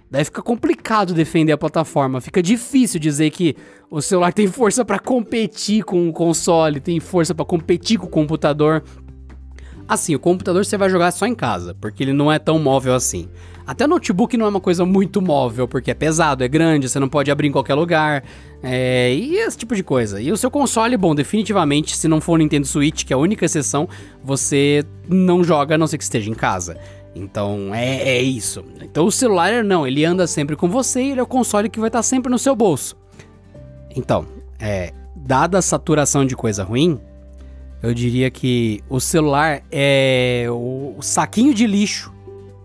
Daí 0.09 0.23
fica 0.23 0.41
complicado 0.41 1.13
defender 1.13 1.51
a 1.51 1.57
plataforma, 1.57 2.21
fica 2.21 2.41
difícil 2.41 2.99
dizer 2.99 3.29
que 3.29 3.55
o 3.91 4.01
celular 4.01 4.31
tem 4.31 4.47
força 4.47 4.85
para 4.85 4.99
competir 4.99 5.83
com 5.83 6.07
o 6.07 6.13
console, 6.13 6.79
tem 6.79 6.99
força 6.99 7.35
para 7.35 7.43
competir 7.43 7.99
com 7.99 8.05
o 8.05 8.09
computador. 8.09 8.83
Assim, 9.87 10.15
o 10.15 10.19
computador 10.19 10.65
você 10.65 10.77
vai 10.77 10.89
jogar 10.89 11.11
só 11.11 11.25
em 11.25 11.35
casa, 11.35 11.73
porque 11.73 12.03
ele 12.03 12.13
não 12.13 12.31
é 12.31 12.39
tão 12.39 12.59
móvel 12.59 12.93
assim. 12.93 13.29
Até 13.65 13.83
o 13.83 13.87
notebook 13.87 14.37
não 14.37 14.45
é 14.45 14.49
uma 14.49 14.61
coisa 14.61 14.85
muito 14.85 15.21
móvel, 15.21 15.67
porque 15.67 15.91
é 15.91 15.93
pesado, 15.93 16.41
é 16.41 16.47
grande, 16.47 16.87
você 16.87 16.99
não 16.99 17.09
pode 17.09 17.29
abrir 17.29 17.49
em 17.49 17.51
qualquer 17.51 17.73
lugar, 17.73 18.23
é, 18.63 19.13
e 19.13 19.35
esse 19.37 19.57
tipo 19.57 19.75
de 19.75 19.83
coisa. 19.83 20.21
E 20.21 20.31
o 20.31 20.37
seu 20.37 20.49
console, 20.49 20.95
bom, 20.95 21.13
definitivamente, 21.13 21.95
se 21.95 22.07
não 22.07 22.21
for 22.21 22.33
o 22.33 22.37
Nintendo 22.37 22.65
Switch, 22.65 23.03
que 23.03 23.11
é 23.11 23.15
a 23.15 23.19
única 23.19 23.45
exceção, 23.45 23.87
você 24.23 24.85
não 25.09 25.43
joga 25.43 25.75
a 25.75 25.77
não 25.77 25.85
ser 25.85 25.97
que 25.97 26.03
esteja 26.03 26.29
em 26.29 26.33
casa. 26.33 26.77
Então 27.17 27.73
é, 27.73 28.17
é 28.17 28.21
isso. 28.21 28.63
Então 28.81 29.05
o 29.05 29.11
celular 29.11 29.63
não, 29.63 29.87
ele 29.87 30.05
anda 30.05 30.27
sempre 30.27 30.55
com 30.55 30.69
você 30.69 31.01
e 31.01 31.11
ele 31.11 31.19
é 31.19 31.23
o 31.23 31.27
console 31.27 31.69
que 31.69 31.79
vai 31.79 31.89
estar 31.89 32.03
sempre 32.03 32.31
no 32.31 32.37
seu 32.37 32.55
bolso. 32.55 32.95
Então, 33.95 34.27
é, 34.59 34.93
dada 35.15 35.57
a 35.57 35.61
saturação 35.61 36.25
de 36.25 36.35
coisa 36.35 36.63
ruim, 36.63 36.99
eu 37.81 37.93
diria 37.93 38.29
que 38.29 38.83
o 38.89 38.99
celular 38.99 39.63
é 39.71 40.45
o, 40.49 40.95
saquinho 41.01 41.53
de 41.53 41.65
lixo 41.65 42.13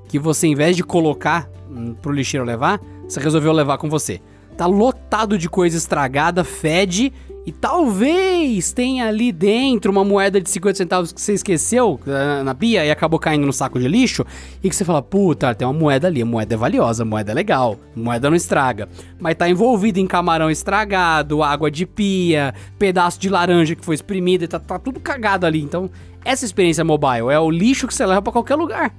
que 0.08 0.18
você, 0.18 0.46
em 0.46 0.54
vez 0.54 0.76
de 0.76 0.84
colocar 0.84 1.48
hum, 1.70 1.94
pro 1.94 2.12
lixeiro 2.12 2.44
levar, 2.44 2.80
você 3.08 3.18
resolveu 3.18 3.52
levar 3.52 3.78
com 3.78 3.88
você. 3.88 4.20
Tá 4.56 4.66
lotado 4.66 5.38
de 5.38 5.48
coisa 5.48 5.76
estragada, 5.76 6.44
fede 6.44 7.12
e 7.44 7.50
talvez 7.50 8.72
tenha 8.72 9.09
ali 9.09 9.33
dentro 9.33 9.90
uma 9.90 10.05
moeda 10.05 10.40
de 10.40 10.48
50 10.48 10.76
centavos 10.76 11.12
que 11.12 11.20
você 11.20 11.33
esqueceu 11.33 11.98
na 12.44 12.55
pia 12.55 12.85
e 12.85 12.90
acabou 12.90 13.18
caindo 13.18 13.44
no 13.44 13.52
saco 13.52 13.81
de 13.81 13.88
lixo. 13.88 14.24
E 14.62 14.68
que 14.68 14.76
você 14.76 14.85
fala, 14.85 15.02
puta, 15.02 15.52
tem 15.52 15.66
uma 15.66 15.74
moeda 15.74 16.07
ali, 16.07 16.22
a 16.22 16.26
moeda 16.26 16.55
é 16.55 16.57
valiosa, 16.57 17.02
a 17.02 17.07
moeda 17.07 17.33
é 17.33 17.35
legal, 17.35 17.76
a 17.96 18.00
moeda 18.00 18.31
não 18.31 18.37
estraga. 18.37 18.88
Mas 19.18 19.35
tá 19.35 19.48
envolvido 19.48 19.98
em 19.98 20.07
camarão 20.07 20.50
estragado, 20.50 21.42
água 21.42 21.68
de 21.68 21.85
pia, 21.85 22.55
pedaço 22.78 23.18
de 23.18 23.28
laranja 23.28 23.74
que 23.74 23.85
foi 23.85 23.96
espremido 23.96 24.44
e 24.44 24.48
tá, 24.48 24.61
tá 24.61 24.78
tudo 24.78 25.00
cagado 25.00 25.44
ali. 25.44 25.61
Então, 25.61 25.90
essa 26.24 26.44
experiência 26.44 26.85
mobile 26.85 27.28
é 27.33 27.40
o 27.40 27.50
lixo 27.50 27.88
que 27.88 27.94
você 27.94 28.07
leva 28.07 28.22
para 28.22 28.33
qualquer 28.33 28.55
lugar. 28.55 28.94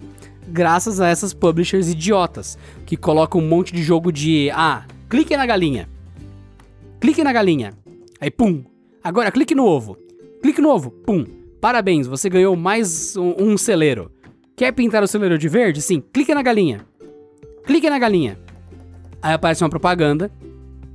Graças 0.45 0.99
a 0.99 1.07
essas 1.07 1.33
publishers 1.33 1.87
idiotas 1.87 2.57
que 2.85 2.97
colocam 2.97 3.39
um 3.39 3.47
monte 3.47 3.73
de 3.73 3.81
jogo 3.81 4.11
de. 4.11 4.51
Ah, 4.53 4.83
clique 5.09 5.37
na 5.37 5.45
galinha. 5.45 5.87
Clique 6.99 7.23
na 7.23 7.31
galinha 7.31 7.82
Aí, 8.23 8.31
pum. 8.31 8.63
Agora, 9.03 9.29
clique 9.29 9.53
no 9.53 9.65
ovo. 9.65 9.97
Clique 10.41 10.61
no 10.61 10.69
ovo. 10.69 10.91
Pum. 10.91 11.25
Parabéns, 11.59 12.07
você 12.07 12.29
ganhou 12.29 12.55
mais 12.55 13.17
um, 13.17 13.35
um 13.37 13.57
celeiro. 13.57 14.09
Quer 14.55 14.71
pintar 14.71 15.03
o 15.03 15.07
celeiro 15.07 15.37
de 15.37 15.49
verde? 15.49 15.81
Sim. 15.81 16.01
Clique 16.13 16.33
na 16.33 16.41
galinha. 16.41 16.87
Clique 17.65 17.89
na 17.89 17.99
galinha. 17.99 18.39
Aí 19.21 19.33
aparece 19.33 19.61
uma 19.61 19.69
propaganda. 19.69 20.31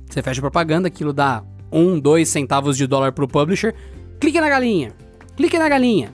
Você 0.09 0.23
fecha 0.23 0.39
a 0.39 0.41
propaganda, 0.41 0.87
aquilo 0.87 1.13
dá 1.13 1.43
um, 1.71 1.99
dois 1.99 2.29
centavos 2.29 2.75
de 2.75 2.87
dólar 2.87 3.11
pro 3.11 3.27
publisher. 3.27 3.75
Clique 4.19 4.41
na 4.41 4.49
galinha. 4.49 4.91
Clique 5.37 5.59
na 5.59 5.69
galinha. 5.69 6.11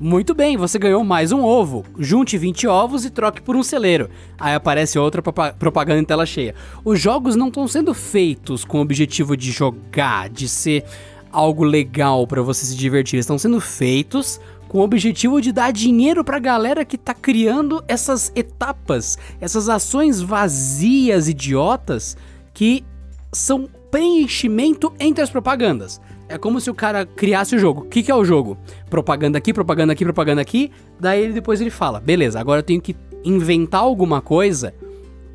Muito 0.00 0.34
bem, 0.34 0.56
você 0.56 0.78
ganhou 0.78 1.04
mais 1.04 1.30
um 1.30 1.42
ovo. 1.42 1.84
Junte 1.98 2.36
20 2.36 2.66
ovos 2.66 3.04
e 3.04 3.10
troque 3.10 3.40
por 3.40 3.54
um 3.54 3.62
celeiro. 3.62 4.10
Aí 4.38 4.54
aparece 4.54 4.98
outra 4.98 5.22
propaganda 5.22 6.00
em 6.00 6.04
tela 6.04 6.26
cheia. 6.26 6.54
Os 6.84 7.00
jogos 7.00 7.36
não 7.36 7.48
estão 7.48 7.68
sendo 7.68 7.94
feitos 7.94 8.64
com 8.64 8.78
o 8.78 8.82
objetivo 8.82 9.36
de 9.36 9.52
jogar, 9.52 10.28
de 10.28 10.48
ser 10.48 10.84
algo 11.30 11.62
legal 11.62 12.26
para 12.26 12.42
você 12.42 12.66
se 12.66 12.76
divertir. 12.76 13.18
Estão 13.18 13.38
sendo 13.38 13.60
feitos 13.60 14.40
com 14.68 14.78
o 14.78 14.82
objetivo 14.82 15.40
de 15.40 15.52
dar 15.52 15.72
dinheiro 15.72 16.24
pra 16.24 16.38
galera 16.38 16.84
que 16.84 16.98
tá 16.98 17.14
criando 17.14 17.84
essas 17.86 18.32
etapas, 18.34 19.18
essas 19.40 19.68
ações 19.68 20.20
vazias, 20.20 21.28
idiotas, 21.28 22.16
que 22.52 22.84
são 23.30 23.68
preenchimento 23.90 24.92
entre 24.98 25.22
as 25.22 25.30
propagandas. 25.30 26.00
É 26.32 26.38
como 26.38 26.58
se 26.62 26.70
o 26.70 26.74
cara 26.74 27.04
criasse 27.04 27.54
o 27.54 27.58
jogo. 27.58 27.82
O 27.82 27.84
que, 27.84 28.02
que 28.02 28.10
é 28.10 28.14
o 28.14 28.24
jogo? 28.24 28.56
Propaganda 28.88 29.36
aqui, 29.36 29.52
propaganda 29.52 29.92
aqui, 29.92 30.02
propaganda 30.02 30.40
aqui. 30.40 30.72
Daí 30.98 31.24
ele, 31.24 31.34
depois 31.34 31.60
ele 31.60 31.68
fala: 31.68 32.00
beleza, 32.00 32.40
agora 32.40 32.60
eu 32.60 32.64
tenho 32.64 32.80
que 32.80 32.96
inventar 33.22 33.82
alguma 33.82 34.22
coisa 34.22 34.72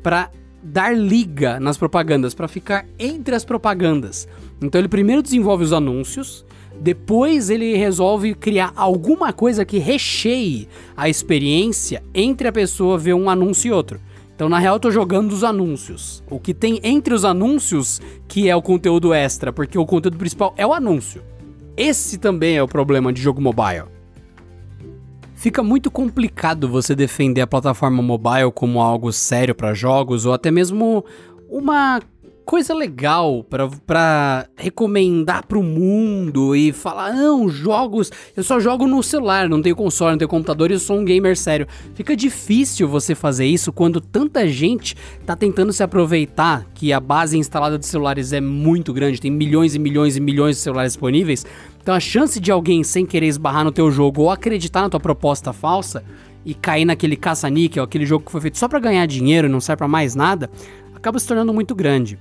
para 0.02 0.28
dar 0.60 0.92
liga 0.92 1.60
nas 1.60 1.78
propagandas, 1.78 2.34
para 2.34 2.48
ficar 2.48 2.84
entre 2.98 3.32
as 3.32 3.44
propagandas. 3.44 4.26
Então 4.60 4.80
ele 4.80 4.88
primeiro 4.88 5.22
desenvolve 5.22 5.62
os 5.62 5.72
anúncios, 5.72 6.44
depois 6.80 7.48
ele 7.48 7.76
resolve 7.76 8.34
criar 8.34 8.72
alguma 8.74 9.32
coisa 9.32 9.64
que 9.64 9.78
recheie 9.78 10.68
a 10.96 11.08
experiência 11.08 12.02
entre 12.12 12.48
a 12.48 12.52
pessoa 12.52 12.98
ver 12.98 13.14
um 13.14 13.30
anúncio 13.30 13.68
e 13.68 13.72
outro. 13.72 14.00
Então, 14.38 14.48
na 14.48 14.60
real, 14.60 14.76
eu 14.76 14.80
tô 14.80 14.88
jogando 14.88 15.32
os 15.32 15.42
anúncios. 15.42 16.22
O 16.30 16.38
que 16.38 16.54
tem 16.54 16.78
entre 16.84 17.12
os 17.12 17.24
anúncios 17.24 18.00
que 18.28 18.48
é 18.48 18.54
o 18.54 18.62
conteúdo 18.62 19.12
extra, 19.12 19.52
porque 19.52 19.76
o 19.76 19.84
conteúdo 19.84 20.16
principal 20.16 20.54
é 20.56 20.64
o 20.64 20.72
anúncio. 20.72 21.24
Esse 21.76 22.18
também 22.18 22.56
é 22.56 22.62
o 22.62 22.68
problema 22.68 23.12
de 23.12 23.20
jogo 23.20 23.40
mobile. 23.40 23.86
Fica 25.34 25.60
muito 25.60 25.90
complicado 25.90 26.68
você 26.68 26.94
defender 26.94 27.40
a 27.40 27.48
plataforma 27.48 28.00
mobile 28.00 28.52
como 28.54 28.80
algo 28.80 29.12
sério 29.12 29.56
para 29.56 29.74
jogos 29.74 30.24
ou 30.24 30.32
até 30.32 30.52
mesmo 30.52 31.04
uma 31.50 32.00
coisa 32.48 32.72
legal 32.72 33.44
para 33.44 34.48
recomendar 34.56 35.46
pro 35.46 35.62
mundo 35.62 36.56
e 36.56 36.72
falar, 36.72 37.12
não, 37.12 37.46
jogos, 37.46 38.10
eu 38.34 38.42
só 38.42 38.58
jogo 38.58 38.86
no 38.86 39.02
celular, 39.02 39.50
não 39.50 39.60
tenho 39.60 39.76
console, 39.76 40.12
não 40.12 40.18
tenho 40.18 40.30
computador 40.30 40.70
e 40.70 40.74
eu 40.74 40.78
sou 40.78 40.98
um 40.98 41.04
gamer 41.04 41.36
sério. 41.36 41.66
Fica 41.92 42.16
difícil 42.16 42.88
você 42.88 43.14
fazer 43.14 43.44
isso 43.44 43.70
quando 43.70 44.00
tanta 44.00 44.48
gente 44.48 44.96
tá 45.26 45.36
tentando 45.36 45.74
se 45.74 45.82
aproveitar 45.82 46.64
que 46.72 46.90
a 46.90 46.98
base 46.98 47.36
instalada 47.36 47.78
de 47.78 47.84
celulares 47.84 48.32
é 48.32 48.40
muito 48.40 48.94
grande, 48.94 49.20
tem 49.20 49.30
milhões 49.30 49.74
e 49.74 49.78
milhões 49.78 50.16
e 50.16 50.20
milhões 50.20 50.56
de 50.56 50.62
celulares 50.62 50.92
disponíveis. 50.92 51.44
Então 51.82 51.94
a 51.94 52.00
chance 52.00 52.40
de 52.40 52.50
alguém 52.50 52.82
sem 52.82 53.04
querer 53.04 53.26
esbarrar 53.26 53.62
no 53.62 53.72
teu 53.72 53.90
jogo 53.90 54.22
ou 54.22 54.30
acreditar 54.30 54.80
na 54.80 54.88
tua 54.88 55.00
proposta 55.00 55.52
falsa 55.52 56.02
e 56.46 56.54
cair 56.54 56.86
naquele 56.86 57.14
caça-níquel, 57.14 57.84
aquele 57.84 58.06
jogo 58.06 58.24
que 58.24 58.32
foi 58.32 58.40
feito 58.40 58.56
só 58.56 58.66
para 58.66 58.80
ganhar 58.80 59.04
dinheiro, 59.04 59.50
não 59.50 59.60
serve 59.60 59.80
para 59.80 59.88
mais 59.88 60.14
nada, 60.14 60.48
acaba 60.94 61.18
se 61.18 61.26
tornando 61.26 61.52
muito 61.52 61.74
grande. 61.74 62.18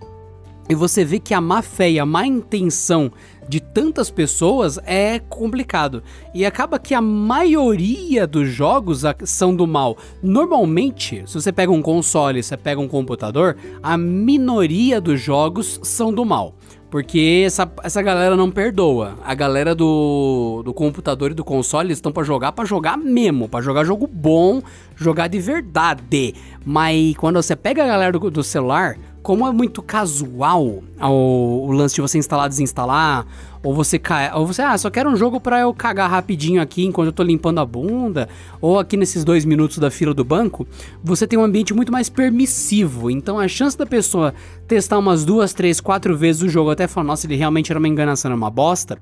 E 0.70 0.76
você 0.76 1.06
vê 1.06 1.20
que 1.20 1.34
a 1.34 1.40
má 1.40 1.62
fé 1.62 1.90
e 1.90 2.00
a 2.00 2.06
má 2.06 2.26
intenção 2.26 3.12
de 3.48 3.62
tantas 3.62 4.12
pessoas 4.12 4.78
é 4.86 5.20
complicado. 5.20 6.04
E 6.34 6.46
acaba 6.46 6.78
que 6.78 6.94
a 6.94 7.02
maioria 7.02 8.28
dos 8.28 8.50
jogos 8.50 9.04
são 9.24 9.56
do 9.56 9.66
mal. 9.66 9.98
Normalmente, 10.22 11.24
se 11.26 11.34
você 11.34 11.52
pega 11.52 11.72
um 11.72 11.82
console, 11.82 12.44
você 12.44 12.58
pega 12.58 12.82
um 12.82 12.88
computador, 12.88 13.56
a 13.82 13.98
minoria 13.98 15.00
dos 15.00 15.22
jogos 15.22 15.80
são 15.84 16.14
do 16.14 16.26
mal. 16.26 16.54
Porque 16.90 17.44
essa, 17.46 17.70
essa 17.84 18.02
galera 18.02 18.36
não 18.38 18.50
perdoa. 18.50 19.18
A 19.24 19.34
galera 19.34 19.76
do, 19.76 20.62
do 20.64 20.74
computador 20.74 21.32
e 21.32 21.34
do 21.34 21.44
console 21.44 21.92
estão 21.92 22.14
para 22.14 22.24
jogar, 22.24 22.54
para 22.54 22.64
jogar 22.64 22.98
mesmo, 22.98 23.50
para 23.50 23.64
jogar 23.64 23.84
jogo 23.84 24.08
bom, 24.08 24.62
jogar 24.96 25.28
de 25.28 25.40
verdade. 25.40 26.34
Mas 26.66 27.16
quando 27.18 27.42
você 27.42 27.58
pega 27.58 27.84
a 27.84 27.88
galera 27.88 28.14
do, 28.14 28.32
do 28.32 28.44
celular, 28.44 28.98
como 29.28 29.46
é 29.46 29.52
muito 29.52 29.82
casual 29.82 30.82
o, 31.02 31.68
o 31.68 31.72
lance 31.74 31.94
de 31.96 32.00
você 32.00 32.18
instalar, 32.18 32.48
desinstalar, 32.48 33.28
ou 33.62 33.74
você 33.74 34.00
cai, 34.00 34.34
ou 34.34 34.48
você, 34.48 34.62
ah, 34.62 34.78
só 34.78 34.90
quero 34.90 35.10
um 35.10 35.18
jogo 35.18 35.38
para 35.38 35.60
eu 35.60 35.74
cagar 35.74 36.10
rapidinho 36.10 36.62
aqui 36.62 36.86
enquanto 36.86 37.08
eu 37.08 37.12
tô 37.12 37.24
limpando 37.24 37.60
a 37.60 37.66
bunda, 37.66 38.30
ou 38.62 38.80
aqui 38.80 38.96
nesses 38.96 39.26
dois 39.26 39.44
minutos 39.44 39.80
da 39.80 39.92
fila 39.92 40.14
do 40.14 40.24
banco, 40.24 40.66
você 41.04 41.28
tem 41.28 41.38
um 41.38 41.44
ambiente 41.44 41.74
muito 41.74 41.92
mais 41.92 42.08
permissivo. 42.08 43.12
Então 43.12 43.38
a 43.38 43.50
chance 43.50 43.78
da 43.78 43.86
pessoa 43.86 44.34
testar 44.66 44.98
umas 44.98 45.26
duas, 45.26 45.54
três, 45.54 45.82
quatro 45.82 46.16
vezes 46.16 46.42
o 46.42 46.48
jogo 46.48 46.70
até 46.70 46.88
falar, 46.88 47.08
nossa, 47.08 47.28
ele 47.28 47.36
realmente 47.36 47.70
era 47.70 47.80
uma 47.80 47.88
enganação, 47.90 48.30
era 48.30 48.38
uma 48.38 48.50
bosta 48.50 48.98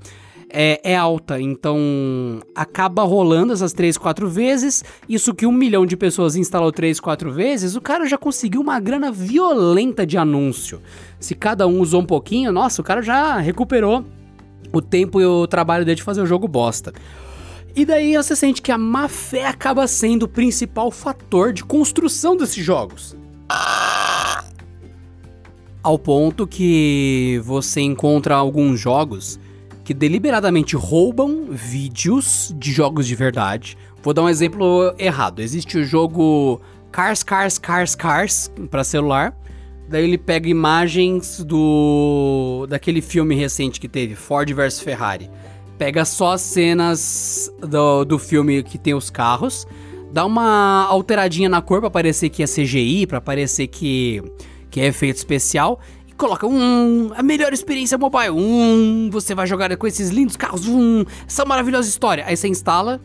é, 0.50 0.80
é, 0.84 0.96
alta. 0.96 1.40
Então 1.40 1.78
acaba 2.54 3.04
rolando 3.04 3.54
essas 3.54 3.74
3, 3.74 3.98
4 3.98 4.28
vezes. 4.30 4.84
Isso 5.08 5.34
que 5.34 5.46
um 5.46 5.52
milhão 5.52 5.86
de 5.86 5.98
pessoas 5.98 6.36
instalou 6.36 6.72
3, 6.72 7.00
4 7.00 7.32
vezes, 7.32 7.76
o 7.76 7.82
cara 7.82 8.06
já 8.06 8.18
conseguiu 8.18 8.62
uma 8.62 8.80
grana 8.80 9.12
violenta 9.12 10.06
de 10.06 10.18
anúncio. 10.18 10.82
Se 11.20 11.36
cada 11.36 11.68
um 11.68 11.80
usou 11.80 12.02
um 12.02 12.06
pouquinho, 12.06 12.52
nossa, 12.52 12.82
o 12.82 12.86
cara 12.86 13.02
já 13.02 13.38
recuperou 13.38 14.06
o 14.72 14.82
tempo 14.82 15.22
e 15.22 15.26
o 15.26 15.48
trabalho 15.48 15.86
dele 15.86 15.96
de 15.96 16.04
fazer 16.04 16.22
o 16.22 16.26
jogo 16.26 16.48
bosta. 16.48 16.94
E 17.76 17.86
daí 17.86 18.16
você 18.16 18.36
sente 18.36 18.62
que 18.62 18.72
a 18.72 18.78
má 18.78 19.10
fé 19.10 19.48
acaba 19.48 19.86
sendo 19.86 20.24
o 20.24 20.28
principal 20.30 20.90
fator 20.92 21.52
de 21.52 21.64
construção 21.64 22.38
desses 22.38 22.64
jogos. 22.64 23.18
Ao 25.84 26.00
ponto 26.00 26.48
que 26.48 27.42
você 27.44 27.82
encontra 27.82 28.34
alguns 28.34 28.80
jogos 28.80 29.40
que 29.86 29.94
deliberadamente 29.94 30.76
roubam 30.76 31.46
vídeos 31.52 32.54
de 32.58 32.72
jogos 32.72 33.06
de 33.06 33.14
verdade. 33.14 33.78
Vou 34.02 34.16
dar 34.16 34.24
um 34.24 34.30
exemplo 34.30 34.94
errado. 34.98 35.42
Existe 35.42 35.78
o 35.78 35.86
jogo 35.86 36.60
Cars, 36.92 37.22
Cars, 37.22 37.60
Cars, 37.60 37.94
Cars 37.94 38.52
para 38.72 38.84
celular. 38.84 39.38
Daí 39.88 40.04
ele 40.04 40.18
pega 40.18 40.50
imagens 40.50 41.44
do 41.44 42.66
daquele 42.68 43.00
filme 43.00 43.36
recente 43.36 43.80
que 43.80 43.88
teve, 43.88 44.16
Ford 44.16 44.52
vs 44.52 44.80
Ferrari. 44.80 45.30
Pega 45.78 46.04
só 46.04 46.34
as 46.34 46.42
cenas 46.42 47.54
do, 47.60 48.04
do 48.06 48.18
filme 48.18 48.64
que 48.64 48.80
tem 48.80 48.96
os 48.96 49.12
carros. 49.12 49.68
dá 50.12 50.26
uma 50.26 50.88
alteradinha 50.88 51.48
na 51.48 51.62
cor 51.62 51.80
pra 51.80 51.92
parecer 51.92 52.30
que 52.30 52.42
é 52.42 52.48
CGI, 52.48 53.06
pra 53.06 53.22
parecer 53.22 53.68
que, 53.68 54.24
que 54.72 54.82
é 54.82 54.88
efeito 54.88 55.18
especial. 55.18 55.80
Coloca 56.18 56.48
um, 56.48 57.12
a 57.16 57.22
melhor 57.22 57.52
experiência 57.54 57.98
mobile. 57.98 58.32
Um, 58.32 59.10
você 59.12 59.36
vai 59.36 59.46
jogar 59.46 59.76
com 59.76 59.86
esses 59.86 60.10
lindos 60.10 60.38
carros. 60.38 60.68
Um, 60.68 61.04
essa 61.28 61.44
maravilhosa 61.46 61.90
história. 61.90 62.24
Aí 62.26 62.38
você 62.38 62.48
instala 62.48 63.02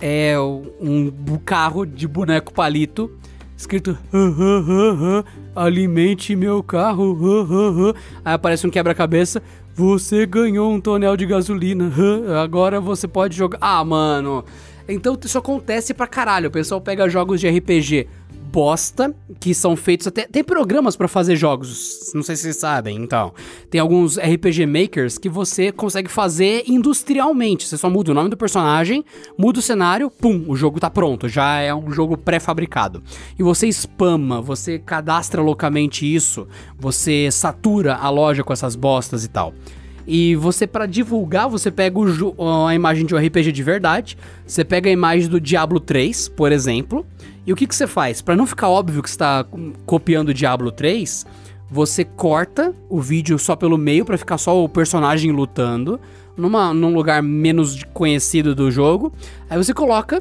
é 0.00 0.34
um 0.40 1.12
carro 1.44 1.84
de 1.84 2.08
boneco 2.08 2.54
palito 2.54 3.10
escrito 3.60 3.98
alimente 5.54 6.34
meu 6.34 6.62
carro. 6.62 7.94
Aí 8.24 8.32
aparece 8.32 8.66
um 8.66 8.70
quebra-cabeça. 8.70 9.42
Você 9.74 10.24
ganhou 10.24 10.72
um 10.72 10.80
tonel 10.80 11.16
de 11.16 11.26
gasolina. 11.26 11.92
Agora 12.42 12.80
você 12.80 13.06
pode 13.06 13.36
jogar. 13.36 13.58
Ah, 13.60 13.84
mano. 13.84 14.44
Então 14.88 15.16
isso 15.22 15.36
acontece 15.36 15.92
pra 15.92 16.06
caralho. 16.06 16.48
O 16.48 16.50
pessoal 16.50 16.80
pega 16.80 17.08
jogos 17.08 17.38
de 17.38 17.48
RPG 17.48 18.08
bosta, 18.50 19.14
que 19.38 19.54
são 19.54 19.76
feitos 19.76 20.06
até. 20.06 20.26
Tem 20.26 20.42
programas 20.42 20.96
para 20.96 21.06
fazer 21.06 21.36
jogos, 21.36 22.10
não 22.14 22.22
sei 22.22 22.36
se 22.36 22.42
vocês 22.42 22.56
sabem, 22.56 22.96
então. 22.96 23.32
Tem 23.70 23.80
alguns 23.80 24.18
RPG 24.18 24.66
Makers 24.66 25.18
que 25.18 25.28
você 25.28 25.70
consegue 25.70 26.10
fazer 26.10 26.64
industrialmente. 26.66 27.66
Você 27.66 27.76
só 27.76 27.88
muda 27.88 28.10
o 28.10 28.14
nome 28.14 28.28
do 28.28 28.36
personagem, 28.36 29.04
muda 29.38 29.60
o 29.60 29.62
cenário, 29.62 30.10
pum, 30.10 30.44
o 30.48 30.56
jogo 30.56 30.80
tá 30.80 30.90
pronto. 30.90 31.28
Já 31.28 31.60
é 31.60 31.74
um 31.74 31.90
jogo 31.90 32.16
pré-fabricado. 32.16 33.02
E 33.38 33.42
você 33.42 33.68
spama, 33.72 34.40
você 34.40 34.78
cadastra 34.78 35.40
loucamente 35.40 36.12
isso, 36.12 36.46
você 36.78 37.30
satura 37.30 37.94
a 37.94 38.10
loja 38.10 38.42
com 38.42 38.52
essas 38.52 38.74
bostas 38.74 39.24
e 39.24 39.28
tal. 39.28 39.54
E 40.12 40.34
você, 40.34 40.66
para 40.66 40.86
divulgar, 40.86 41.48
você 41.48 41.70
pega 41.70 41.96
o, 41.96 42.66
a 42.66 42.74
imagem 42.74 43.06
de 43.06 43.14
um 43.14 43.16
RPG 43.16 43.52
de 43.52 43.62
verdade. 43.62 44.18
Você 44.44 44.64
pega 44.64 44.90
a 44.90 44.92
imagem 44.92 45.28
do 45.28 45.40
Diablo 45.40 45.78
3, 45.78 46.30
por 46.30 46.50
exemplo. 46.50 47.06
E 47.46 47.52
o 47.52 47.56
que, 47.56 47.64
que 47.64 47.72
você 47.72 47.86
faz? 47.86 48.20
Para 48.20 48.34
não 48.34 48.44
ficar 48.44 48.68
óbvio 48.68 49.04
que 49.04 49.08
está 49.08 49.46
copiando 49.86 50.30
o 50.30 50.34
Diablo 50.34 50.72
3, 50.72 51.24
você 51.70 52.04
corta 52.04 52.74
o 52.88 53.00
vídeo 53.00 53.38
só 53.38 53.54
pelo 53.54 53.78
meio 53.78 54.04
para 54.04 54.18
ficar 54.18 54.36
só 54.36 54.64
o 54.64 54.68
personagem 54.68 55.30
lutando 55.30 56.00
numa, 56.36 56.74
num 56.74 56.92
lugar 56.92 57.22
menos 57.22 57.84
conhecido 57.94 58.52
do 58.52 58.68
jogo. 58.68 59.12
Aí 59.48 59.56
você 59.56 59.72
coloca 59.72 60.20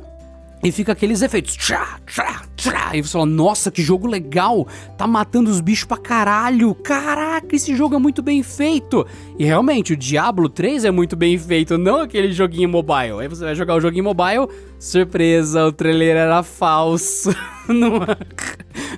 e 0.63 0.71
fica 0.71 0.91
aqueles 0.91 1.21
efeitos. 1.21 1.55
Tchá, 1.55 1.99
tchá, 2.05 2.41
tchá, 2.55 2.91
e 2.93 3.01
você 3.01 3.13
fala, 3.13 3.25
nossa, 3.25 3.71
que 3.71 3.81
jogo 3.81 4.07
legal! 4.07 4.67
Tá 4.97 5.07
matando 5.07 5.49
os 5.49 5.61
bichos 5.61 5.85
pra 5.85 5.97
caralho! 5.97 6.75
Caraca, 6.75 7.55
esse 7.55 7.75
jogo 7.75 7.95
é 7.95 7.99
muito 7.99 8.21
bem 8.21 8.43
feito! 8.43 9.05
E 9.37 9.45
realmente, 9.45 9.93
o 9.93 9.97
Diablo 9.97 10.49
3 10.49 10.85
é 10.85 10.91
muito 10.91 11.15
bem 11.15 11.37
feito, 11.37 11.77
não 11.77 12.01
aquele 12.01 12.31
joguinho 12.31 12.69
mobile. 12.69 13.19
Aí 13.21 13.27
você 13.27 13.43
vai 13.43 13.55
jogar 13.55 13.75
o 13.75 13.81
joguinho 13.81 14.03
mobile, 14.03 14.47
surpresa, 14.77 15.65
o 15.65 15.71
trailer 15.71 16.15
era 16.15 16.43
falso. 16.43 17.33
não 17.67 17.99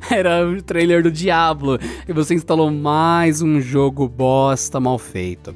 era 0.09 0.47
o 0.47 0.61
trailer 0.61 1.03
do 1.03 1.11
Diablo. 1.11 1.77
E 2.07 2.13
você 2.13 2.33
instalou 2.33 2.71
mais 2.71 3.41
um 3.41 3.61
jogo 3.61 4.07
bosta 4.07 4.79
mal 4.79 4.97
feito 4.97 5.55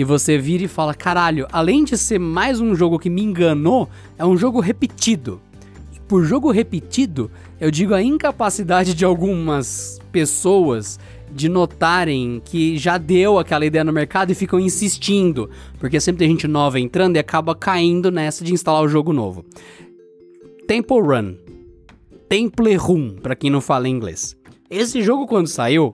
e 0.00 0.04
você 0.04 0.38
vira 0.38 0.64
e 0.64 0.68
fala: 0.68 0.94
caralho, 0.94 1.46
além 1.52 1.84
de 1.84 1.98
ser 1.98 2.18
mais 2.18 2.58
um 2.58 2.74
jogo 2.74 2.98
que 2.98 3.10
me 3.10 3.22
enganou, 3.22 3.86
é 4.16 4.24
um 4.24 4.34
jogo 4.34 4.58
repetido. 4.58 5.38
E 5.94 6.00
por 6.00 6.24
jogo 6.24 6.50
repetido, 6.50 7.30
eu 7.60 7.70
digo 7.70 7.92
a 7.92 8.02
incapacidade 8.02 8.94
de 8.94 9.04
algumas 9.04 10.00
pessoas 10.10 10.98
de 11.30 11.50
notarem 11.50 12.40
que 12.42 12.78
já 12.78 12.96
deu 12.96 13.38
aquela 13.38 13.66
ideia 13.66 13.84
no 13.84 13.92
mercado 13.92 14.32
e 14.32 14.34
ficam 14.34 14.58
insistindo, 14.58 15.50
porque 15.78 16.00
sempre 16.00 16.20
tem 16.20 16.30
gente 16.30 16.48
nova 16.48 16.80
entrando 16.80 17.16
e 17.16 17.18
acaba 17.18 17.54
caindo 17.54 18.10
nessa 18.10 18.42
de 18.42 18.54
instalar 18.54 18.82
o 18.82 18.88
jogo 18.88 19.12
novo. 19.12 19.44
Temple 20.66 21.00
Run, 21.02 21.34
Temple 22.26 22.74
Run, 22.76 23.16
para 23.16 23.36
quem 23.36 23.50
não 23.50 23.60
fala 23.60 23.86
inglês. 23.86 24.34
Esse 24.70 25.02
jogo 25.02 25.26
quando 25.26 25.46
saiu, 25.46 25.92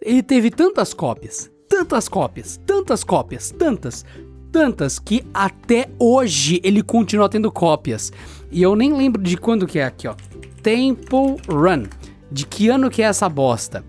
ele 0.00 0.22
teve 0.22 0.50
tantas 0.50 0.94
cópias, 0.94 1.51
tantas 1.72 2.06
cópias, 2.06 2.60
tantas 2.66 3.02
cópias, 3.02 3.50
tantas, 3.50 4.04
tantas 4.52 4.98
que 4.98 5.24
até 5.32 5.88
hoje 5.98 6.60
ele 6.62 6.82
continua 6.82 7.30
tendo 7.30 7.50
cópias. 7.50 8.12
E 8.50 8.60
eu 8.60 8.76
nem 8.76 8.92
lembro 8.92 9.22
de 9.22 9.38
quando 9.38 9.66
que 9.66 9.78
é 9.78 9.84
aqui, 9.84 10.06
ó. 10.06 10.14
Temple 10.62 11.36
Run. 11.48 11.84
De 12.30 12.44
que 12.44 12.68
ano 12.68 12.90
que 12.90 13.00
é 13.02 13.06
essa 13.06 13.26
bosta? 13.26 13.82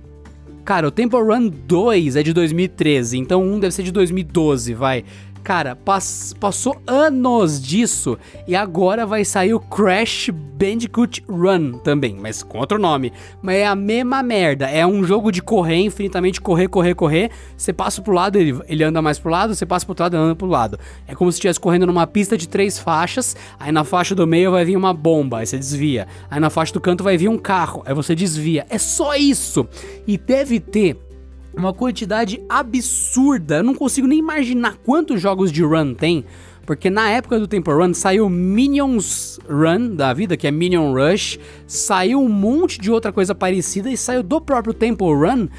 Cara, 0.64 0.88
o 0.88 0.92
Temple 0.92 1.20
Run 1.20 1.50
2 1.50 2.16
é 2.16 2.24
de 2.24 2.32
2013, 2.32 3.18
então 3.18 3.44
um 3.44 3.60
deve 3.60 3.76
ser 3.76 3.84
de 3.84 3.92
2012, 3.92 4.74
vai. 4.74 5.04
Cara, 5.44 5.76
pass 5.76 6.34
passou 6.40 6.82
anos 6.88 7.62
disso 7.62 8.18
e 8.48 8.56
agora 8.56 9.06
vai 9.06 9.26
sair 9.26 9.54
o 9.54 9.60
Crash 9.60 10.30
Bandicoot 10.30 11.22
Run 11.28 11.74
também, 11.80 12.16
mas 12.16 12.42
com 12.42 12.60
outro 12.60 12.80
nome. 12.80 13.12
Mas 13.42 13.58
é 13.58 13.68
a 13.68 13.76
mesma 13.76 14.24
merda. 14.24 14.70
É 14.70 14.88
um 14.88 15.04
jogo 15.04 15.30
de 15.30 15.42
correr, 15.42 15.82
infinitamente 15.82 16.40
correr, 16.40 16.70
correr, 16.70 16.96
correr. 16.96 17.32
Você 17.58 17.74
passa 17.74 18.02
pro 18.02 18.14
lado, 18.14 18.38
ele, 18.38 18.58
ele 18.70 18.84
anda 18.86 19.02
mais 19.02 19.20
pro 19.20 19.30
lado, 19.30 19.54
você 19.54 19.66
passa 19.66 19.86
pro 19.86 19.92
outro 19.92 20.04
lado, 20.04 20.16
ele 20.16 20.24
anda 20.24 20.36
pro 20.36 20.48
lado. 20.48 20.80
É 21.06 21.14
como 21.14 21.30
se 21.30 21.36
estivesse 21.36 21.60
correndo 21.60 21.86
numa 21.86 22.08
pista 22.08 22.38
de 22.38 22.48
três 22.48 22.80
faixas, 22.80 23.36
aí 23.60 23.74
na 23.74 23.84
faixa 23.84 24.16
do 24.16 24.26
meio 24.26 24.52
vai 24.52 24.64
vir 24.64 24.78
uma 24.78 24.94
bomba, 24.94 25.40
aí 25.40 25.46
você 25.46 25.58
desvia. 25.58 26.08
Aí 26.32 26.40
na 26.40 26.50
faixa 26.50 26.72
do 26.72 26.80
canto 26.80 27.04
vai 27.04 27.18
vir 27.18 27.28
um 27.28 27.38
carro, 27.38 27.84
aí 27.86 27.94
você 27.94 28.16
desvia. 28.16 28.66
É 28.70 28.78
só 28.78 29.16
isso. 29.16 29.68
E 30.08 30.18
deve 30.18 30.62
ter 30.62 30.96
uma 31.56 31.74
quantidade 31.74 32.42
absurda. 32.50 33.58
Eu 33.58 33.64
não 33.64 33.76
consigo 33.76 34.08
nem 34.08 34.20
imaginar 34.20 34.78
quantos 34.78 35.22
jogos 35.22 35.52
de 35.52 35.64
run 35.64 35.94
tem. 35.94 36.26
Porque 36.66 36.90
na 36.90 37.10
época 37.10 37.40
do 37.40 37.48
Temple 37.48 37.74
Run 37.74 37.94
saiu 37.94 38.30
Minions 38.30 39.38
Run 39.50 39.96
da 39.96 40.14
vida, 40.14 40.38
que 40.38 40.48
é 40.48 40.52
Minion 40.52 40.94
Rush, 40.94 41.38
saiu 41.68 42.22
um 42.22 42.30
monte 42.30 42.80
de 42.80 42.90
outra 42.90 43.12
coisa 43.12 43.36
parecida 43.36 43.90
e 43.90 43.98
saiu 43.98 44.24
do 44.24 44.40
próprio 44.40 44.74
Temple 44.74 45.08
Run 45.08 45.50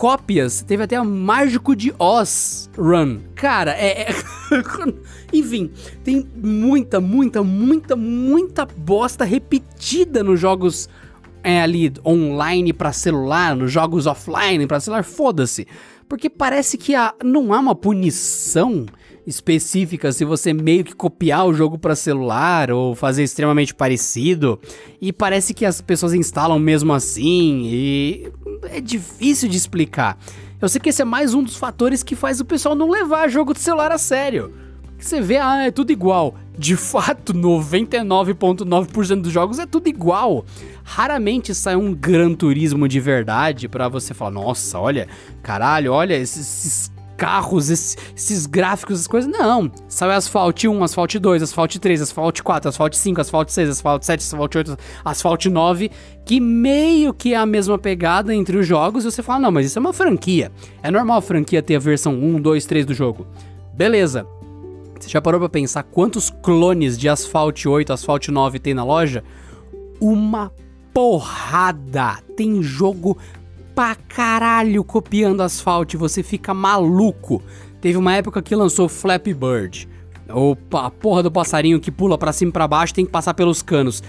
cópias. 0.00 0.62
Teve 0.62 0.82
até 0.82 0.98
o 0.98 1.04
Mágico 1.04 1.76
de 1.76 1.94
Oz 1.98 2.70
Run. 2.74 3.18
Cara, 3.34 3.72
é. 3.72 4.10
é... 4.10 4.14
Enfim, 5.30 5.70
tem 6.02 6.26
muita, 6.34 7.00
muita, 7.00 7.42
muita, 7.42 7.94
muita 7.94 8.64
bosta 8.64 9.24
repetida 9.24 10.24
nos 10.24 10.40
jogos 10.40 10.88
é 11.42 11.60
ali 11.60 11.92
online 12.04 12.72
para 12.72 12.92
celular, 12.92 13.56
nos 13.56 13.72
jogos 13.72 14.06
offline 14.06 14.66
para 14.66 14.80
celular, 14.80 15.04
foda-se. 15.04 15.66
Porque 16.08 16.28
parece 16.28 16.76
que 16.76 16.94
a, 16.94 17.14
não 17.22 17.52
há 17.52 17.60
uma 17.60 17.74
punição 17.74 18.86
específica 19.26 20.10
se 20.12 20.24
você 20.24 20.52
meio 20.52 20.82
que 20.82 20.94
copiar 20.94 21.46
o 21.46 21.54
jogo 21.54 21.78
para 21.78 21.94
celular 21.94 22.70
ou 22.70 22.94
fazer 22.94 23.22
extremamente 23.22 23.74
parecido. 23.74 24.58
E 25.00 25.12
parece 25.12 25.54
que 25.54 25.64
as 25.64 25.80
pessoas 25.80 26.14
instalam 26.14 26.58
mesmo 26.58 26.92
assim 26.92 27.62
e 27.64 28.32
é 28.64 28.80
difícil 28.80 29.48
de 29.48 29.56
explicar. 29.56 30.18
Eu 30.60 30.68
sei 30.68 30.80
que 30.80 30.90
esse 30.90 31.00
é 31.00 31.04
mais 31.04 31.32
um 31.32 31.42
dos 31.42 31.56
fatores 31.56 32.02
que 32.02 32.14
faz 32.14 32.40
o 32.40 32.44
pessoal 32.44 32.74
não 32.74 32.90
levar 32.90 33.28
jogo 33.28 33.54
de 33.54 33.60
celular 33.60 33.92
a 33.92 33.98
sério. 33.98 34.52
Que 35.00 35.06
você 35.06 35.18
vê, 35.18 35.38
ah, 35.38 35.64
é 35.64 35.70
tudo 35.70 35.92
igual. 35.92 36.34
De 36.58 36.76
fato, 36.76 37.32
99,9% 37.32 39.22
dos 39.22 39.32
jogos 39.32 39.58
é 39.58 39.64
tudo 39.64 39.88
igual. 39.88 40.44
Raramente 40.84 41.54
sai 41.54 41.74
um 41.74 41.94
Gran 41.94 42.34
Turismo 42.34 42.86
de 42.86 43.00
verdade 43.00 43.66
para 43.66 43.88
você 43.88 44.12
falar, 44.12 44.32
nossa, 44.32 44.78
olha, 44.78 45.08
caralho, 45.42 45.90
olha 45.90 46.12
esses, 46.12 46.66
esses 46.66 46.92
carros, 47.16 47.70
esses, 47.70 47.96
esses, 48.14 48.44
gráficos, 48.44 48.96
essas 48.96 49.06
coisas. 49.06 49.32
Não. 49.32 49.72
Sai 49.88 50.14
Asphalt 50.14 50.64
1, 50.64 50.84
Asphalt 50.84 51.14
2, 51.16 51.44
Asphalt 51.44 51.78
3, 51.78 52.02
Asphalt 52.02 52.42
4, 52.42 52.68
Asphalt 52.68 52.94
5, 52.94 53.20
Asphalt 53.22 53.48
6, 53.48 53.70
Asphalt 53.70 54.02
7, 54.02 54.20
Asphalt 54.20 54.54
8, 54.54 54.76
Asphalt 55.02 55.46
9, 55.46 55.90
que 56.26 56.38
meio 56.38 57.14
que 57.14 57.32
é 57.32 57.38
a 57.38 57.46
mesma 57.46 57.78
pegada 57.78 58.34
entre 58.34 58.58
os 58.58 58.66
jogos. 58.66 59.06
E 59.06 59.10
você 59.10 59.22
fala, 59.22 59.38
não, 59.40 59.50
mas 59.50 59.64
isso 59.64 59.78
é 59.78 59.80
uma 59.80 59.94
franquia. 59.94 60.52
É 60.82 60.90
normal 60.90 61.16
a 61.16 61.22
franquia 61.22 61.62
ter 61.62 61.76
a 61.76 61.80
versão 61.80 62.12
1, 62.12 62.38
2, 62.42 62.66
3 62.66 62.84
do 62.84 62.92
jogo. 62.92 63.26
Beleza. 63.74 64.26
Você 65.00 65.08
já 65.08 65.20
parou 65.20 65.40
pra 65.40 65.48
pensar 65.48 65.82
quantos 65.82 66.28
clones 66.28 66.98
de 66.98 67.08
Asphalt 67.08 67.64
8, 67.64 67.92
Asphalt 67.92 68.28
9 68.28 68.58
tem 68.58 68.74
na 68.74 68.84
loja? 68.84 69.24
Uma 69.98 70.52
porrada. 70.92 72.18
Tem 72.36 72.62
jogo 72.62 73.16
pra 73.74 73.94
caralho 73.94 74.84
copiando 74.84 75.40
Asphalt, 75.40 75.94
você 75.94 76.22
fica 76.22 76.52
maluco. 76.52 77.42
Teve 77.80 77.96
uma 77.96 78.14
época 78.14 78.42
que 78.42 78.54
lançou 78.54 78.90
Flappy 78.90 79.32
Bird. 79.32 79.88
Ou 80.28 80.56
a 80.74 80.90
porra 80.90 81.22
do 81.22 81.30
passarinho 81.30 81.80
que 81.80 81.90
pula 81.90 82.18
para 82.18 82.32
cima 82.32 82.50
e 82.50 82.52
pra 82.52 82.68
baixo 82.68 82.92
tem 82.94 83.06
que 83.06 83.10
passar 83.10 83.32
pelos 83.32 83.62
canos. 83.62 84.02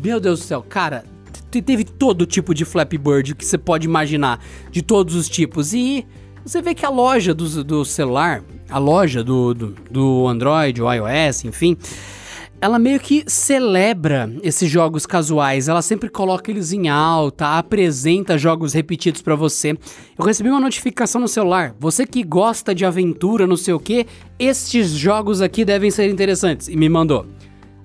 Meu 0.00 0.20
Deus 0.20 0.38
do 0.40 0.44
céu, 0.44 0.62
cara, 0.62 1.04
teve 1.50 1.84
todo 1.84 2.24
tipo 2.24 2.54
de 2.54 2.64
Flappy 2.64 2.98
Bird 2.98 3.34
que 3.34 3.44
você 3.44 3.58
pode 3.58 3.86
imaginar, 3.86 4.40
de 4.70 4.80
todos 4.80 5.16
os 5.16 5.28
tipos. 5.28 5.74
E 5.74 6.06
você 6.44 6.60
vê 6.60 6.74
que 6.74 6.84
a 6.84 6.90
loja 6.90 7.32
do, 7.32 7.64
do 7.64 7.84
celular, 7.84 8.42
a 8.68 8.78
loja 8.78 9.24
do, 9.24 9.54
do, 9.54 9.74
do 9.90 10.28
Android, 10.28 10.82
o 10.82 10.92
iOS, 10.92 11.44
enfim, 11.44 11.76
ela 12.60 12.78
meio 12.78 13.00
que 13.00 13.24
celebra 13.26 14.30
esses 14.42 14.70
jogos 14.70 15.06
casuais, 15.06 15.68
ela 15.68 15.82
sempre 15.82 16.08
coloca 16.08 16.50
eles 16.50 16.72
em 16.72 16.88
alta, 16.88 17.58
apresenta 17.58 18.38
jogos 18.38 18.72
repetidos 18.72 19.22
para 19.22 19.34
você. 19.34 19.76
Eu 20.18 20.24
recebi 20.24 20.48
uma 20.48 20.60
notificação 20.60 21.20
no 21.20 21.28
celular, 21.28 21.74
você 21.78 22.06
que 22.06 22.22
gosta 22.22 22.74
de 22.74 22.84
aventura, 22.84 23.46
não 23.46 23.56
sei 23.56 23.74
o 23.74 23.80
que, 23.80 24.06
estes 24.38 24.90
jogos 24.90 25.40
aqui 25.40 25.64
devem 25.64 25.90
ser 25.90 26.10
interessantes, 26.10 26.68
e 26.68 26.76
me 26.76 26.88
mandou. 26.88 27.26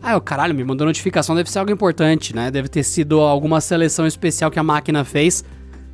Ah, 0.01 0.16
o 0.16 0.22
caralho, 0.22 0.55
me 0.55 0.64
mandou 0.64 0.88
notificação, 0.88 1.36
deve 1.36 1.51
ser 1.51 1.60
algo 1.60 1.72
importante, 1.72 2.34
né? 2.34 2.49
Deve 2.49 2.70
ter 2.70 2.84
sido 2.84 3.20
alguma 3.20 3.60
seleção 3.60 4.07
especial 4.07 4.49
que 4.49 4.60
a 4.60 4.64
máquina 4.64 5.03
fez. 5.03 5.43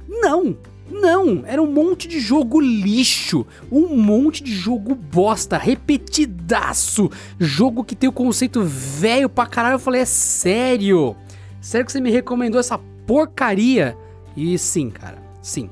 Não! 0.07 0.55
Não, 0.89 1.43
era 1.45 1.61
um 1.61 1.71
monte 1.71 2.07
de 2.07 2.19
jogo 2.19 2.61
lixo, 2.61 3.45
um 3.71 3.95
monte 3.97 4.43
de 4.43 4.51
jogo 4.53 4.93
bosta, 4.93 5.57
repetidaço, 5.57 7.09
jogo 7.39 7.83
que 7.83 7.95
tem 7.95 8.07
o 8.07 8.13
conceito 8.13 8.61
velho 8.63 9.27
pra 9.27 9.47
caralho. 9.47 9.75
Eu 9.75 9.79
falei, 9.79 10.01
é 10.01 10.05
sério? 10.05 11.15
Sério 11.59 11.85
que 11.85 11.91
você 11.91 11.99
me 11.99 12.11
recomendou 12.11 12.59
essa 12.59 12.77
porcaria? 13.07 13.97
E 14.37 14.57
sim, 14.59 14.91
cara, 14.91 15.17
sim. 15.41 15.69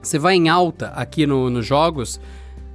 Você 0.00 0.18
vai 0.18 0.36
em 0.36 0.48
alta 0.48 0.88
aqui 0.88 1.26
no, 1.26 1.50
nos 1.50 1.66
jogos, 1.66 2.18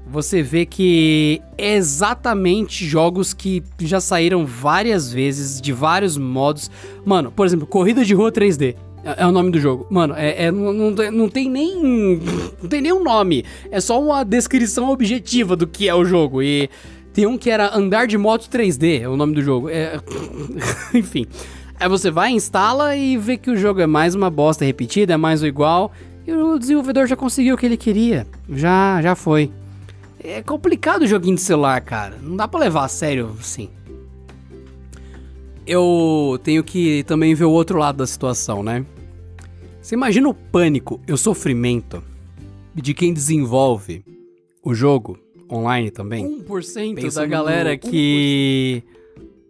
você 0.05 0.43
vê 0.43 0.65
que 0.65 1.41
é 1.57 1.75
exatamente 1.75 2.85
jogos 2.85 3.33
que 3.33 3.63
já 3.79 3.99
saíram 3.99 4.45
várias 4.45 5.11
vezes, 5.11 5.59
de 5.59 5.71
vários 5.71 6.17
modos. 6.17 6.69
Mano, 7.05 7.31
por 7.31 7.45
exemplo, 7.45 7.65
Corrida 7.65 8.05
de 8.05 8.13
Rua 8.13 8.31
3D. 8.31 8.75
É, 9.03 9.23
é 9.23 9.27
o 9.27 9.31
nome 9.31 9.51
do 9.51 9.59
jogo. 9.59 9.85
Mano, 9.89 10.13
é, 10.17 10.45
é 10.45 10.51
não, 10.51 10.73
não, 10.73 11.11
não 11.11 11.29
tem 11.29 11.49
nem. 11.49 12.19
Não 12.61 12.69
tem 12.69 12.81
nem 12.81 12.93
um 12.93 13.03
nome. 13.03 13.45
É 13.69 13.81
só 13.81 14.01
uma 14.01 14.23
descrição 14.23 14.89
objetiva 14.89 15.55
do 15.55 15.67
que 15.67 15.89
é 15.89 15.93
o 15.93 16.05
jogo. 16.05 16.41
E 16.41 16.69
tem 17.13 17.27
um 17.27 17.37
que 17.37 17.49
era 17.49 17.75
Andar 17.75 18.07
de 18.07 18.17
Moto 18.17 18.49
3D, 18.49 19.01
é 19.01 19.07
o 19.07 19.15
nome 19.15 19.35
do 19.35 19.41
jogo. 19.41 19.69
É... 19.69 19.99
Enfim. 20.93 21.25
Aí 21.79 21.89
você 21.89 22.09
vai, 22.09 22.31
instala 22.31 22.95
e 22.95 23.17
vê 23.17 23.37
que 23.37 23.51
o 23.51 23.57
jogo 23.57 23.81
é 23.81 23.87
mais 23.87 24.15
uma 24.15 24.29
bosta 24.29 24.63
repetida, 24.63 25.13
é 25.13 25.17
mais 25.17 25.41
o 25.41 25.47
igual. 25.47 25.91
E 26.25 26.31
o 26.31 26.57
desenvolvedor 26.57 27.05
já 27.05 27.15
conseguiu 27.15 27.55
o 27.55 27.57
que 27.57 27.65
ele 27.65 27.75
queria. 27.75 28.25
Já, 28.49 29.01
já 29.01 29.15
foi. 29.15 29.51
É 30.23 30.41
complicado 30.41 31.01
o 31.01 31.07
joguinho 31.07 31.35
de 31.35 31.41
celular, 31.41 31.81
cara. 31.81 32.17
Não 32.21 32.37
dá 32.37 32.47
pra 32.47 32.61
levar 32.61 32.85
a 32.85 32.87
sério 32.87 33.35
assim. 33.37 33.69
Eu 35.65 36.39
tenho 36.43 36.63
que 36.63 37.03
também 37.03 37.33
ver 37.33 37.45
o 37.45 37.51
outro 37.51 37.77
lado 37.77 37.97
da 37.97 38.07
situação, 38.07 38.61
né? 38.63 38.85
Você 39.81 39.95
imagina 39.95 40.27
o 40.29 40.33
pânico 40.33 40.99
e 41.07 41.11
o 41.13 41.17
sofrimento 41.17 42.03
de 42.73 42.93
quem 42.93 43.13
desenvolve 43.13 44.03
o 44.63 44.73
jogo 44.73 45.17
online 45.51 45.91
também? 45.91 46.25
1% 46.45 46.95
Pensa 46.95 47.21
da 47.21 47.25
galera 47.25 47.75
1%. 47.77 47.79
que 47.89 48.83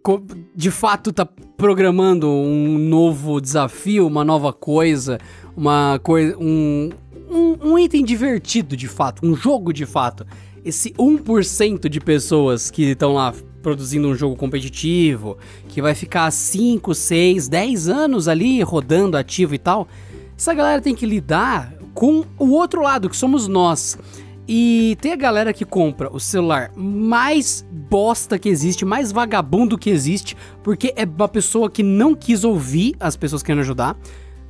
co- 0.02 0.22
de 0.54 0.70
fato 0.70 1.12
tá 1.12 1.24
programando 1.56 2.28
um 2.28 2.78
novo 2.78 3.40
desafio, 3.40 4.06
uma 4.06 4.24
nova 4.24 4.52
coisa, 4.52 5.18
uma 5.56 5.98
coisa, 6.02 6.36
um, 6.38 6.90
um, 7.30 7.70
um 7.72 7.78
item 7.78 8.04
divertido 8.04 8.76
de 8.76 8.88
fato, 8.88 9.24
um 9.26 9.34
jogo 9.34 9.72
de 9.72 9.86
fato. 9.86 10.26
Esse 10.64 10.90
1% 10.98 11.88
de 11.88 12.00
pessoas 12.00 12.70
que 12.70 12.90
estão 12.90 13.14
lá 13.14 13.32
produzindo 13.64 14.06
um 14.06 14.14
jogo 14.14 14.36
competitivo, 14.36 15.38
que 15.68 15.80
vai 15.80 15.94
ficar 15.94 16.30
5, 16.30 16.94
6, 16.94 17.48
10 17.48 17.88
anos 17.88 18.28
ali 18.28 18.62
rodando 18.62 19.16
ativo 19.16 19.54
e 19.54 19.58
tal, 19.58 19.88
essa 20.36 20.52
galera 20.52 20.82
tem 20.82 20.94
que 20.94 21.06
lidar 21.06 21.72
com 21.94 22.24
o 22.38 22.50
outro 22.50 22.82
lado, 22.82 23.08
que 23.08 23.16
somos 23.16 23.48
nós. 23.48 23.98
E 24.46 24.98
tem 25.00 25.12
a 25.12 25.16
galera 25.16 25.54
que 25.54 25.64
compra 25.64 26.14
o 26.14 26.20
celular 26.20 26.70
mais 26.76 27.64
bosta 27.70 28.38
que 28.38 28.50
existe, 28.50 28.84
mais 28.84 29.10
vagabundo 29.10 29.78
que 29.78 29.88
existe, 29.88 30.36
porque 30.62 30.92
é 30.94 31.04
uma 31.04 31.28
pessoa 31.28 31.70
que 31.70 31.82
não 31.82 32.14
quis 32.14 32.44
ouvir 32.44 32.94
as 33.00 33.16
pessoas 33.16 33.42
querendo 33.42 33.62
ajudar. 33.62 33.96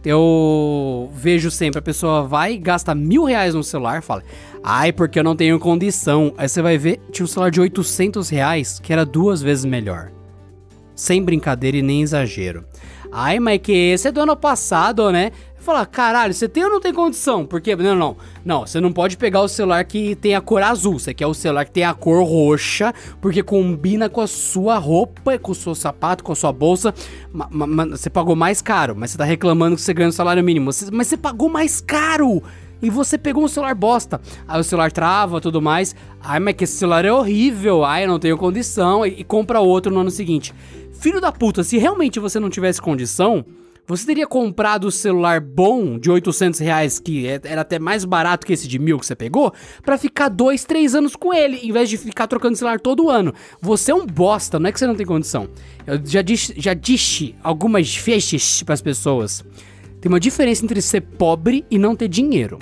Eu 0.05 1.11
vejo 1.15 1.51
sempre, 1.51 1.79
a 1.79 1.83
pessoa 1.83 2.23
vai, 2.23 2.59
gasta 2.59 2.95
mil 2.95 3.25
reais 3.25 3.55
no 3.55 3.65
celular, 3.65 4.03
fala, 4.03 4.23
ai, 4.63 4.93
porque 4.93 5.19
eu 5.19 5.25
não 5.25 5.35
tenho 5.35 5.59
condição. 5.59 6.35
Aí 6.37 6.49
você 6.49 6.61
vai 6.61 6.77
ver, 6.77 7.01
tinha 7.11 7.25
um 7.25 7.29
celular 7.29 7.51
de 7.51 7.61
800 7.61 8.29
reais, 8.29 8.79
que 8.79 8.93
era 8.93 9.05
duas 9.07 9.41
vezes 9.41 9.65
melhor. 9.65 10.11
Sem 10.95 11.23
brincadeira 11.23 11.79
e 11.79 11.83
nem 11.83 12.03
exagero. 12.03 12.65
Ai, 13.11 13.39
mas 13.39 13.61
que 13.63 13.73
esse 13.73 14.09
é 14.09 14.13
do 14.13 14.21
ano 14.21 14.37
passado, 14.37 15.11
né? 15.13 15.31
Fala, 15.65 15.87
caralho, 15.87 16.35
você 16.35 16.47
tem 16.47 16.63
ou 16.63 16.69
não 16.71 16.79
tem 16.79 16.93
condição? 16.93 17.47
Porque, 17.47 17.75
não, 17.75 17.95
não, 17.97 18.17
não, 18.45 18.67
você 18.67 18.81
não 18.81 18.93
pode 18.93 19.17
pegar 19.17 19.41
o 19.41 19.49
celular 19.49 19.83
que 19.85 20.15
tem 20.15 20.35
a 20.35 20.41
cor 20.43 20.63
azul, 20.63 20.99
você 20.99 21.15
quer 21.15 21.27
o 21.27 21.33
celular 21.33 21.65
que 21.65 21.71
tem 21.71 21.85
a 21.85 21.95
cor 21.95 22.23
roxa, 22.23 22.93
porque 23.19 23.43
combina 23.43 24.11
com 24.11 24.21
a 24.21 24.27
sua 24.27 24.77
roupa, 24.77 25.39
com 25.39 25.53
o 25.53 25.55
seu 25.55 25.75
sapato, 25.75 26.23
com 26.23 26.33
a 26.33 26.37
sua 26.37 26.53
bolsa. 26.53 26.93
Ma- 27.33 27.49
ma- 27.51 27.87
você 27.87 28.11
pagou 28.11 28.37
mais 28.37 28.61
caro, 28.61 28.95
mas 28.95 29.13
você 29.13 29.19
tá 29.19 29.25
reclamando 29.25 29.75
que 29.77 29.81
você 29.81 29.95
ganha 29.95 30.11
o 30.11 30.13
salário 30.13 30.45
mínimo. 30.45 30.71
Você- 30.71 30.91
mas 30.93 31.07
você 31.07 31.17
pagou 31.17 31.49
mais 31.49 31.81
caro! 31.81 32.43
E 32.83 32.91
você 32.91 33.17
pegou 33.17 33.43
um 33.43 33.49
celular 33.49 33.75
bosta. 33.75 34.21
Aí 34.47 34.61
o 34.61 34.65
celular 34.65 34.93
trava 34.93 35.41
tudo 35.41 35.63
mais. 35.63 35.97
Ai, 36.21 36.39
mas 36.41 36.55
que 36.57 36.65
esse 36.65 36.77
celular 36.77 37.03
é 37.07 37.11
horrível. 37.11 37.83
Ai, 37.83 38.05
eu 38.05 38.09
não 38.09 38.19
tenho 38.19 38.37
condição. 38.37 39.07
E, 39.07 39.21
e 39.21 39.25
compra 39.25 39.61
outro 39.61 39.91
no 39.91 40.01
ano 40.01 40.11
seguinte. 40.11 40.53
Filho 40.93 41.19
da 41.19 41.33
puta, 41.33 41.65
se 41.65 41.79
realmente 41.79 42.21
você 42.21 42.39
não 42.39 42.51
tivesse 42.51 42.83
condição, 42.83 43.43
você 43.87 44.07
teria 44.07 44.27
comprado 44.27 44.87
o 44.87 44.91
celular 44.91 45.41
bom 45.41 45.99
de 45.99 46.11
800 46.11 46.59
reais, 46.61 46.99
que 46.99 47.27
é- 47.27 47.41
era 47.45 47.61
até 47.61 47.79
mais 47.79 48.05
barato 48.05 48.47
que 48.47 48.53
esse 48.53 48.67
de 48.67 48.79
mil 48.79 48.99
que 48.99 49.05
você 49.07 49.15
pegou, 49.15 49.53
pra 49.83 49.99
ficar 49.99 50.29
dois, 50.29 50.65
três 50.65 50.95
anos 50.95 51.15
com 51.15 51.35
ele, 51.35 51.59
em 51.59 51.71
vez 51.71 51.91
de 51.91 51.99
ficar 51.99 52.27
trocando 52.27 52.57
celular 52.57 52.81
todo 52.81 53.11
ano. 53.11 53.35
Você 53.61 53.91
é 53.91 53.95
um 53.95 54.07
bosta, 54.07 54.59
não 54.59 54.69
é 54.69 54.73
que 54.73 54.79
você 54.79 54.87
não 54.87 54.95
tem 54.95 55.05
condição. 55.05 55.49
Eu 55.87 56.01
já 56.05 56.23
disse, 56.23 56.55
já 56.57 56.73
disse 56.73 57.35
algumas 57.43 57.95
vezes 57.95 58.63
pras 58.63 58.81
pessoas. 58.81 59.45
Tem 60.01 60.11
uma 60.11 60.21
diferença 60.21 60.65
entre 60.65 60.81
ser 60.81 61.01
pobre 61.03 61.65
e 61.71 61.79
não 61.79 61.95
ter 61.95 62.09
dinheiro. 62.09 62.59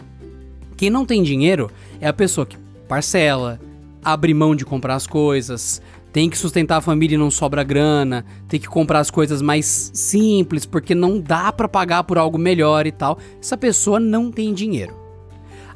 Quem 0.76 0.90
não 0.90 1.06
tem 1.06 1.22
dinheiro 1.22 1.70
é 2.00 2.08
a 2.08 2.12
pessoa 2.12 2.44
que 2.44 2.56
parcela, 2.88 3.60
abre 4.04 4.34
mão 4.34 4.56
de 4.56 4.64
comprar 4.64 4.96
as 4.96 5.06
coisas, 5.06 5.80
tem 6.12 6.28
que 6.28 6.36
sustentar 6.36 6.76
a 6.76 6.82
família 6.82 7.14
e 7.14 7.18
não 7.18 7.30
sobra 7.30 7.64
grana, 7.64 8.24
tem 8.46 8.60
que 8.60 8.68
comprar 8.68 8.98
as 8.98 9.10
coisas 9.10 9.40
mais 9.40 9.90
simples 9.94 10.66
porque 10.66 10.94
não 10.94 11.18
dá 11.18 11.50
pra 11.50 11.66
pagar 11.66 12.04
por 12.04 12.18
algo 12.18 12.38
melhor 12.38 12.86
e 12.86 12.92
tal. 12.92 13.18
Essa 13.40 13.56
pessoa 13.56 13.98
não 13.98 14.30
tem 14.30 14.52
dinheiro. 14.52 14.94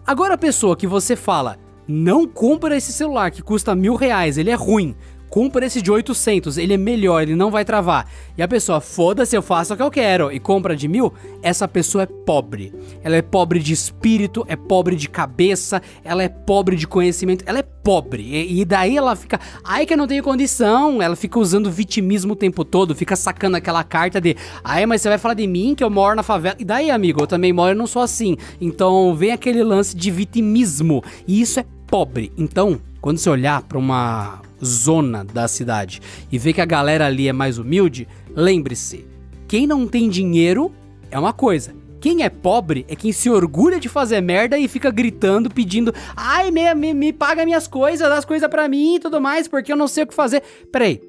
Agora 0.06 0.34
a 0.34 0.38
pessoa 0.38 0.76
que 0.76 0.86
você 0.86 1.16
fala, 1.16 1.58
não 1.88 2.26
compra 2.26 2.76
esse 2.76 2.92
celular 2.92 3.30
que 3.30 3.42
custa 3.42 3.74
mil 3.74 3.94
reais, 3.94 4.36
ele 4.36 4.50
é 4.50 4.54
ruim. 4.54 4.94
Compra 5.28 5.66
esse 5.66 5.82
de 5.82 5.90
800, 5.90 6.56
ele 6.56 6.74
é 6.74 6.76
melhor, 6.76 7.22
ele 7.22 7.34
não 7.34 7.50
vai 7.50 7.64
travar. 7.64 8.06
E 8.36 8.42
a 8.42 8.48
pessoa, 8.48 8.80
foda-se, 8.80 9.36
eu 9.36 9.42
faço 9.42 9.74
o 9.74 9.76
que 9.76 9.82
eu 9.82 9.90
quero 9.90 10.32
e 10.32 10.38
compra 10.38 10.76
de 10.76 10.88
mil, 10.88 11.12
essa 11.42 11.66
pessoa 11.66 12.04
é 12.04 12.06
pobre. 12.06 12.72
Ela 13.02 13.16
é 13.16 13.22
pobre 13.22 13.58
de 13.58 13.72
espírito, 13.72 14.44
é 14.48 14.56
pobre 14.56 14.96
de 14.96 15.08
cabeça, 15.08 15.82
ela 16.04 16.22
é 16.22 16.28
pobre 16.28 16.76
de 16.76 16.86
conhecimento, 16.86 17.44
ela 17.46 17.58
é 17.58 17.62
pobre. 17.62 18.22
E, 18.22 18.60
e 18.60 18.64
daí 18.64 18.96
ela 18.96 19.14
fica, 19.14 19.40
ai 19.64 19.84
que 19.84 19.94
eu 19.94 19.98
não 19.98 20.06
tenho 20.06 20.22
condição, 20.22 21.02
ela 21.02 21.16
fica 21.16 21.38
usando 21.38 21.70
vitimismo 21.70 22.32
o 22.32 22.36
tempo 22.36 22.64
todo, 22.64 22.94
fica 22.94 23.16
sacando 23.16 23.56
aquela 23.56 23.84
carta 23.84 24.20
de, 24.20 24.36
ai, 24.64 24.86
mas 24.86 25.02
você 25.02 25.08
vai 25.08 25.18
falar 25.18 25.34
de 25.34 25.46
mim 25.46 25.74
que 25.74 25.84
eu 25.84 25.90
moro 25.90 26.16
na 26.16 26.22
favela. 26.22 26.56
E 26.58 26.64
daí, 26.64 26.90
amigo, 26.90 27.22
eu 27.22 27.26
também 27.26 27.52
moro 27.52 27.72
e 27.72 27.78
não 27.78 27.86
sou 27.86 28.02
assim. 28.02 28.36
Então 28.60 29.14
vem 29.14 29.32
aquele 29.32 29.62
lance 29.62 29.96
de 29.96 30.10
vitimismo. 30.10 31.02
E 31.26 31.40
isso 31.40 31.60
é 31.60 31.64
pobre. 31.86 32.32
Então, 32.36 32.80
quando 33.00 33.18
você 33.18 33.30
olhar 33.30 33.62
pra 33.62 33.78
uma 33.78 34.40
zona 34.66 35.24
da 35.24 35.46
cidade 35.48 36.00
e 36.30 36.38
ver 36.38 36.52
que 36.52 36.60
a 36.60 36.66
galera 36.66 37.06
ali 37.06 37.28
é 37.28 37.32
mais 37.32 37.58
humilde, 37.58 38.06
lembre-se: 38.34 39.06
quem 39.48 39.66
não 39.66 39.86
tem 39.86 40.08
dinheiro 40.08 40.72
é 41.10 41.18
uma 41.18 41.32
coisa. 41.32 41.74
Quem 41.98 42.22
é 42.22 42.28
pobre 42.28 42.84
é 42.88 42.94
quem 42.94 43.10
se 43.10 43.28
orgulha 43.30 43.80
de 43.80 43.88
fazer 43.88 44.20
merda 44.20 44.58
e 44.58 44.68
fica 44.68 44.90
gritando, 44.90 45.48
pedindo: 45.50 45.94
ai, 46.16 46.50
me, 46.50 46.74
me, 46.74 46.94
me 46.94 47.12
paga 47.12 47.44
minhas 47.44 47.66
coisas, 47.66 48.08
dá 48.08 48.18
as 48.18 48.24
coisas 48.24 48.48
pra 48.48 48.68
mim 48.68 48.96
e 48.96 49.00
tudo 49.00 49.20
mais, 49.20 49.48
porque 49.48 49.72
eu 49.72 49.76
não 49.76 49.88
sei 49.88 50.04
o 50.04 50.06
que 50.06 50.14
fazer. 50.14 50.42
Peraí, 50.70 51.00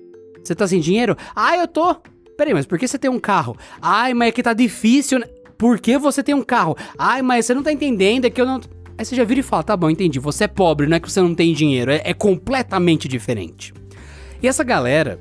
você 0.44 0.56
tá 0.56 0.68
sem 0.68 0.80
dinheiro? 0.80 1.16
Ai, 1.36 1.62
eu 1.62 1.68
tô. 1.68 1.96
Peraí, 2.38 2.54
mas 2.54 2.66
por 2.66 2.80
que 2.80 2.88
você 2.88 2.98
tem 2.98 3.10
um 3.10 3.20
carro? 3.20 3.58
Ai, 3.82 4.14
mas 4.14 4.30
é 4.30 4.32
que 4.32 4.44
tá 4.44 4.54
difícil. 4.54 5.20
né? 5.20 5.26
Por 5.58 5.80
que 5.80 5.98
você 5.98 6.22
tem 6.22 6.36
um 6.36 6.44
carro? 6.44 6.78
Ai, 6.98 7.22
mas 7.22 7.46
você 7.46 7.54
não 7.54 7.64
tá 7.64 7.72
entendendo, 7.72 8.26
é 8.26 8.30
que 8.30 8.40
eu 8.40 8.46
não. 8.46 8.62
Aí 8.98 9.06
você 9.06 9.16
já 9.16 9.24
vira 9.24 9.40
e 9.40 9.44
fala: 9.44 9.64
tá 9.64 9.78
bom, 9.78 9.90
entendi, 9.90 10.20
você 10.20 10.46
é 10.46 10.48
pobre, 10.48 10.88
não 10.88 10.98
é 10.98 11.00
que 11.00 11.12
você 11.12 11.22
não 11.22 11.36
tem 11.36 11.54
dinheiro, 11.54 11.92
é, 11.92 12.02
é 12.04 12.14
completamente 12.14 13.08
diferente. 13.08 13.74
E 14.42 14.48
essa 14.48 14.64
galera 14.64 15.20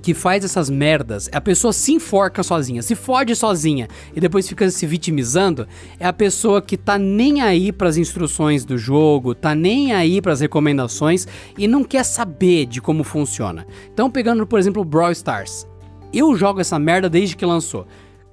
que 0.00 0.12
faz 0.12 0.44
essas 0.44 0.68
merdas, 0.68 1.28
a 1.32 1.40
pessoa 1.40 1.72
se 1.72 1.92
enforca 1.92 2.42
sozinha, 2.42 2.82
se 2.82 2.94
fode 2.94 3.34
sozinha 3.36 3.88
e 4.14 4.20
depois 4.20 4.48
fica 4.48 4.68
se 4.70 4.86
vitimizando, 4.86 5.68
é 5.98 6.06
a 6.06 6.12
pessoa 6.12 6.60
que 6.60 6.76
tá 6.76 6.98
nem 6.98 7.42
aí 7.42 7.70
pras 7.70 7.96
instruções 7.96 8.64
do 8.64 8.76
jogo, 8.76 9.34
tá 9.34 9.54
nem 9.54 9.92
aí 9.92 10.20
pras 10.20 10.40
recomendações 10.40 11.26
e 11.56 11.68
não 11.68 11.84
quer 11.84 12.04
saber 12.04 12.66
de 12.66 12.80
como 12.80 13.04
funciona. 13.04 13.66
Então, 13.92 14.10
pegando, 14.10 14.46
por 14.46 14.58
exemplo, 14.58 14.84
Brawl 14.84 15.12
Stars. 15.12 15.66
Eu 16.12 16.36
jogo 16.36 16.60
essa 16.60 16.78
merda 16.78 17.10
desde 17.10 17.36
que 17.36 17.44
lançou. 17.44 17.86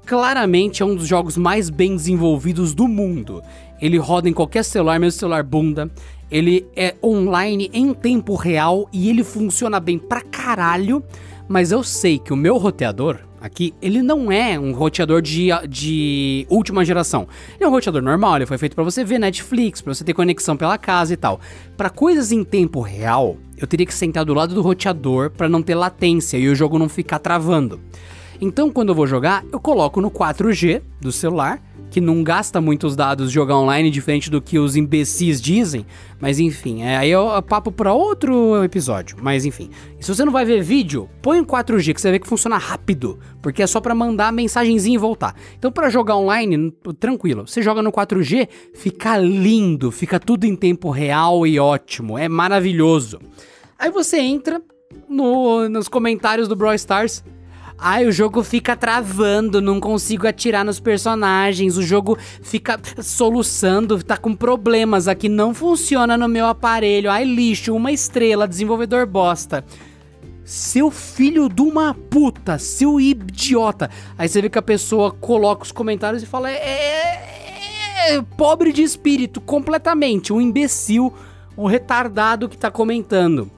Claramente 0.05 0.83
é 0.83 0.85
um 0.85 0.95
dos 0.95 1.07
jogos 1.07 1.37
mais 1.37 1.69
bem 1.69 1.95
desenvolvidos 1.95 2.73
do 2.73 2.87
mundo. 2.87 3.41
Ele 3.81 3.97
roda 3.97 4.29
em 4.29 4.33
qualquer 4.33 4.63
celular, 4.63 4.99
mesmo 4.99 5.19
celular 5.19 5.43
bunda. 5.43 5.89
Ele 6.29 6.65
é 6.75 6.95
online 7.03 7.69
em 7.73 7.93
tempo 7.93 8.35
real 8.35 8.87
e 8.93 9.09
ele 9.09 9.23
funciona 9.23 9.79
bem 9.79 9.97
pra 9.97 10.21
caralho. 10.21 11.03
Mas 11.47 11.71
eu 11.71 11.83
sei 11.83 12.17
que 12.17 12.31
o 12.31 12.35
meu 12.37 12.57
roteador, 12.57 13.19
aqui, 13.41 13.73
ele 13.81 14.01
não 14.01 14.31
é 14.31 14.57
um 14.57 14.71
roteador 14.71 15.21
de, 15.21 15.49
de 15.67 16.45
última 16.49 16.85
geração. 16.85 17.27
Ele 17.55 17.65
é 17.65 17.67
um 17.67 17.71
roteador 17.71 18.01
normal, 18.01 18.37
ele 18.37 18.45
foi 18.45 18.57
feito 18.57 18.73
para 18.73 18.85
você 18.85 19.03
ver 19.03 19.19
Netflix, 19.19 19.81
para 19.81 19.93
você 19.93 20.03
ter 20.03 20.13
conexão 20.13 20.55
pela 20.55 20.77
casa 20.77 21.13
e 21.13 21.17
tal. 21.17 21.41
Para 21.75 21.89
coisas 21.89 22.31
em 22.31 22.43
tempo 22.45 22.79
real, 22.79 23.35
eu 23.57 23.67
teria 23.67 23.85
que 23.85 23.93
sentar 23.93 24.23
do 24.23 24.33
lado 24.33 24.55
do 24.55 24.61
roteador 24.61 25.31
para 25.31 25.49
não 25.49 25.61
ter 25.61 25.75
latência 25.75 26.37
e 26.37 26.47
o 26.47 26.55
jogo 26.55 26.79
não 26.79 26.87
ficar 26.87 27.19
travando. 27.19 27.81
Então, 28.43 28.71
quando 28.71 28.89
eu 28.89 28.95
vou 28.95 29.05
jogar, 29.05 29.45
eu 29.51 29.59
coloco 29.59 30.01
no 30.01 30.09
4G 30.09 30.81
do 30.99 31.11
celular, 31.11 31.61
que 31.91 32.01
não 32.01 32.23
gasta 32.23 32.59
muitos 32.59 32.95
dados 32.95 33.29
jogar 33.29 33.55
online, 33.55 33.91
diferente 33.91 34.31
do 34.31 34.41
que 34.41 34.57
os 34.57 34.75
imbecis 34.75 35.39
dizem. 35.39 35.85
Mas 36.19 36.39
enfim, 36.39 36.81
é, 36.81 36.97
aí 36.97 37.11
é 37.11 37.41
papo 37.43 37.71
para 37.71 37.93
outro 37.93 38.63
episódio. 38.63 39.17
Mas 39.21 39.45
enfim, 39.45 39.69
se 39.99 40.11
você 40.11 40.25
não 40.25 40.31
vai 40.31 40.43
ver 40.43 40.63
vídeo, 40.63 41.07
põe 41.21 41.37
em 41.37 41.43
4G 41.43 41.93
que 41.93 42.01
você 42.01 42.09
vê 42.09 42.17
que 42.17 42.27
funciona 42.27 42.57
rápido, 42.57 43.19
porque 43.43 43.61
é 43.61 43.67
só 43.67 43.79
para 43.79 43.93
mandar 43.93 44.33
mensagenzinha 44.33 44.95
e 44.95 44.97
voltar. 44.97 45.35
Então, 45.59 45.71
para 45.71 45.89
jogar 45.91 46.15
online, 46.15 46.71
tranquilo. 46.99 47.45
Você 47.45 47.61
joga 47.61 47.83
no 47.83 47.91
4G, 47.91 48.47
fica 48.73 49.17
lindo, 49.17 49.91
fica 49.91 50.19
tudo 50.19 50.45
em 50.45 50.55
tempo 50.55 50.89
real 50.89 51.45
e 51.45 51.59
ótimo, 51.59 52.17
é 52.17 52.27
maravilhoso. 52.27 53.19
Aí 53.77 53.91
você 53.91 54.17
entra 54.19 54.59
no, 55.07 55.69
nos 55.69 55.87
comentários 55.87 56.47
do 56.47 56.55
Brawl 56.55 56.73
Stars 56.73 57.23
Ai, 57.83 58.05
o 58.05 58.11
jogo 58.11 58.43
fica 58.43 58.75
travando, 58.75 59.59
não 59.59 59.79
consigo 59.79 60.27
atirar 60.27 60.63
nos 60.63 60.79
personagens, 60.79 61.77
o 61.77 61.81
jogo 61.81 62.15
fica 62.43 62.79
soluçando, 63.01 64.03
tá 64.03 64.15
com 64.15 64.35
problemas 64.35 65.07
aqui, 65.07 65.27
não 65.27 65.51
funciona 65.51 66.15
no 66.15 66.27
meu 66.27 66.45
aparelho. 66.45 67.09
Ai, 67.09 67.23
lixo, 67.23 67.75
uma 67.75 67.91
estrela, 67.91 68.47
desenvolvedor 68.47 69.07
bosta. 69.07 69.65
Seu 70.45 70.91
filho 70.91 71.49
de 71.49 71.63
uma 71.63 71.95
puta, 71.95 72.59
seu 72.59 73.01
idiota. 73.01 73.89
Aí 74.15 74.29
você 74.29 74.43
vê 74.43 74.49
que 74.49 74.59
a 74.59 74.61
pessoa 74.61 75.09
coloca 75.09 75.63
os 75.63 75.71
comentários 75.71 76.21
e 76.21 76.27
fala: 76.27 76.51
é, 76.51 76.57
é, 76.57 78.15
é 78.15 78.21
pobre 78.37 78.71
de 78.71 78.83
espírito, 78.83 79.41
completamente. 79.41 80.31
Um 80.31 80.39
imbecil, 80.39 81.11
um 81.57 81.65
retardado 81.65 82.47
que 82.47 82.59
tá 82.59 82.69
comentando. 82.69 83.49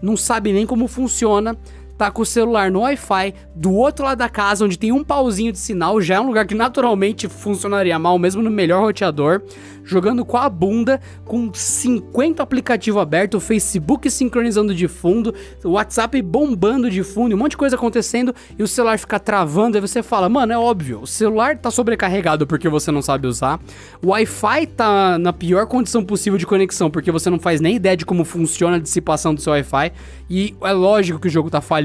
Não 0.00 0.16
sabe 0.16 0.52
nem 0.52 0.64
como 0.64 0.86
funciona 0.86 1.58
tá 1.96 2.10
com 2.10 2.22
o 2.22 2.26
celular 2.26 2.70
no 2.70 2.80
Wi-Fi 2.80 3.34
do 3.54 3.72
outro 3.72 4.04
lado 4.04 4.18
da 4.18 4.28
casa, 4.28 4.64
onde 4.64 4.78
tem 4.78 4.92
um 4.92 5.04
pauzinho 5.04 5.52
de 5.52 5.58
sinal, 5.58 6.00
já 6.00 6.16
é 6.16 6.20
um 6.20 6.26
lugar 6.26 6.46
que 6.46 6.54
naturalmente 6.54 7.28
funcionaria 7.28 7.98
mal, 7.98 8.18
mesmo 8.18 8.42
no 8.42 8.50
melhor 8.50 8.82
roteador, 8.82 9.42
jogando 9.84 10.24
com 10.24 10.36
a 10.36 10.48
bunda, 10.48 11.00
com 11.24 11.52
50 11.52 12.42
aplicativos 12.42 13.00
abertos, 13.00 13.42
o 13.42 13.46
Facebook 13.46 14.10
sincronizando 14.10 14.74
de 14.74 14.88
fundo, 14.88 15.34
o 15.62 15.72
WhatsApp 15.72 16.20
bombando 16.22 16.90
de 16.90 17.02
fundo, 17.02 17.34
um 17.34 17.38
monte 17.38 17.52
de 17.52 17.58
coisa 17.58 17.76
acontecendo 17.76 18.34
e 18.58 18.62
o 18.62 18.66
celular 18.66 18.98
fica 18.98 19.20
travando, 19.20 19.76
aí 19.76 19.80
você 19.80 20.02
fala, 20.02 20.28
mano, 20.28 20.52
é 20.52 20.58
óbvio, 20.58 21.00
o 21.02 21.06
celular 21.06 21.56
tá 21.58 21.70
sobrecarregado 21.70 22.46
porque 22.46 22.68
você 22.68 22.90
não 22.90 23.02
sabe 23.02 23.26
usar, 23.28 23.60
o 24.02 24.08
Wi-Fi 24.08 24.66
tá 24.68 25.18
na 25.18 25.32
pior 25.32 25.66
condição 25.66 26.04
possível 26.04 26.38
de 26.38 26.46
conexão 26.46 26.90
porque 26.90 27.12
você 27.12 27.28
não 27.30 27.38
faz 27.38 27.60
nem 27.60 27.76
ideia 27.76 27.96
de 27.96 28.06
como 28.06 28.24
funciona 28.24 28.76
a 28.76 28.80
dissipação 28.80 29.34
do 29.34 29.40
seu 29.40 29.52
Wi-Fi 29.52 29.92
e 30.28 30.56
é 30.62 30.72
lógico 30.72 31.20
que 31.20 31.28
o 31.28 31.30
jogo 31.30 31.50
tá 31.50 31.60
falhando. 31.60 31.83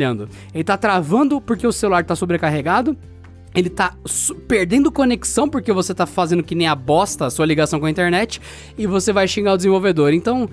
Ele 0.54 0.64
tá 0.64 0.78
travando 0.78 1.40
porque 1.42 1.66
o 1.66 1.72
celular 1.72 2.04
tá 2.04 2.16
sobrecarregado. 2.16 2.98
Ele 3.54 3.70
tá 3.70 3.96
perdendo 4.48 4.92
conexão 4.92 5.50
porque 5.50 5.72
você 5.74 5.94
tá 5.94 6.06
fazendo 6.06 6.44
que 6.44 6.54
nem 6.54 6.68
a 6.68 6.76
bosta 6.76 7.26
a 7.26 7.30
sua 7.30 7.46
ligação 7.46 7.80
com 7.80 7.86
a 7.86 7.90
internet. 7.90 8.42
E 8.78 8.86
você 8.86 9.12
vai 9.12 9.28
xingar 9.28 9.54
o 9.54 9.58
desenvolvedor. 9.58 10.14
Então, 10.14 10.48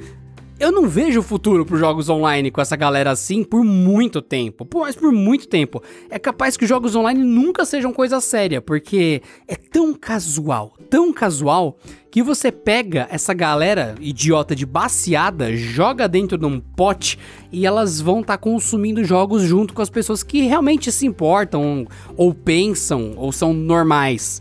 eu 0.58 0.72
não 0.72 0.88
vejo 0.88 1.22
futuro 1.22 1.66
para 1.66 1.76
jogos 1.76 2.08
online 2.08 2.50
com 2.50 2.60
essa 2.60 2.76
galera 2.76 3.10
assim 3.10 3.44
por 3.44 3.62
muito 3.62 4.22
tempo. 4.22 4.66
Mas 4.74 4.96
por 4.96 5.12
muito 5.12 5.46
tempo. 5.48 5.82
É 6.08 6.18
capaz 6.18 6.56
que 6.56 6.66
jogos 6.66 6.96
online 6.96 7.22
nunca 7.22 7.64
sejam 7.64 7.92
coisa 7.92 8.20
séria, 8.20 8.62
porque 8.62 9.22
é 9.46 9.54
tão 9.54 9.92
casual, 9.92 10.72
tão 10.88 11.12
casual, 11.12 11.76
que 12.10 12.22
você 12.22 12.50
pega 12.50 13.06
essa 13.10 13.34
galera 13.34 13.94
idiota 14.00 14.56
de 14.56 14.64
baseada, 14.64 15.54
joga 15.54 16.08
dentro 16.08 16.38
de 16.38 16.46
um 16.46 16.58
pote 16.58 17.18
e 17.52 17.66
elas 17.66 18.00
vão 18.00 18.20
estar 18.20 18.38
tá 18.38 18.42
consumindo 18.42 19.04
jogos 19.04 19.42
junto 19.42 19.74
com 19.74 19.82
as 19.82 19.90
pessoas 19.90 20.22
que 20.22 20.40
realmente 20.42 20.90
se 20.90 21.06
importam, 21.06 21.86
ou 22.16 22.32
pensam, 22.32 23.12
ou 23.16 23.30
são 23.30 23.52
normais. 23.52 24.40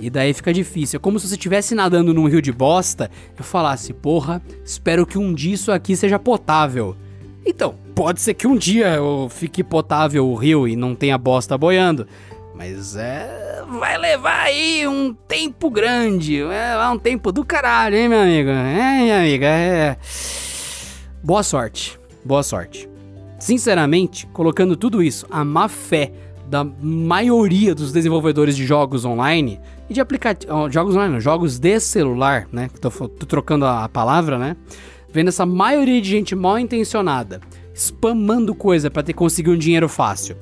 E 0.00 0.08
daí 0.08 0.32
fica 0.32 0.52
difícil. 0.52 0.96
É 0.96 1.00
como 1.00 1.18
se 1.18 1.28
você 1.28 1.34
estivesse 1.34 1.74
nadando 1.74 2.14
num 2.14 2.26
rio 2.26 2.40
de 2.40 2.50
bosta 2.50 3.10
e 3.38 3.42
falasse, 3.42 3.92
porra, 3.92 4.42
espero 4.64 5.06
que 5.06 5.18
um 5.18 5.34
dia 5.34 5.54
isso 5.54 5.70
aqui 5.70 5.94
seja 5.94 6.18
potável. 6.18 6.96
Então, 7.44 7.74
pode 7.94 8.20
ser 8.20 8.34
que 8.34 8.46
um 8.46 8.56
dia 8.56 8.94
eu 8.94 9.28
fique 9.30 9.62
potável 9.62 10.26
o 10.26 10.34
rio 10.34 10.66
e 10.66 10.74
não 10.74 10.94
tenha 10.94 11.18
bosta 11.18 11.56
boiando. 11.58 12.06
Mas 12.54 12.96
é. 12.96 13.62
Vai 13.78 13.96
levar 13.96 14.42
aí 14.42 14.86
um 14.86 15.14
tempo 15.14 15.70
grande. 15.70 16.40
É 16.40 16.88
um 16.88 16.98
tempo 16.98 17.30
do 17.30 17.44
caralho, 17.44 17.96
hein, 17.96 18.08
meu 18.08 18.20
amigo? 18.20 18.50
É, 18.50 19.00
minha 19.02 19.18
amiga, 19.18 19.46
é. 19.46 19.96
Boa 21.22 21.42
sorte. 21.42 21.98
Boa 22.24 22.42
sorte. 22.42 22.88
Sinceramente, 23.38 24.26
colocando 24.26 24.76
tudo 24.76 25.02
isso, 25.02 25.26
a 25.30 25.42
má 25.44 25.68
fé 25.68 26.12
da 26.46 26.64
maioria 26.64 27.74
dos 27.74 27.92
desenvolvedores 27.92 28.56
de 28.56 28.66
jogos 28.66 29.04
online 29.04 29.60
e 29.90 29.92
de 29.92 30.00
aplicativos, 30.00 30.72
jogos 30.72 30.94
online, 30.94 31.20
jogos 31.20 31.58
de 31.58 31.80
celular, 31.80 32.46
né? 32.52 32.70
Tô, 32.80 32.90
tô 32.90 33.26
trocando 33.26 33.66
a 33.66 33.88
palavra, 33.88 34.38
né? 34.38 34.56
Vendo 35.12 35.28
essa 35.28 35.44
maioria 35.44 36.00
de 36.00 36.08
gente 36.08 36.34
mal 36.36 36.58
intencionada 36.58 37.40
spamando 37.74 38.54
coisa 38.54 38.90
para 38.90 39.02
ter 39.02 39.14
conseguir 39.14 39.50
um 39.50 39.56
dinheiro 39.56 39.88
fácil. 39.88 40.36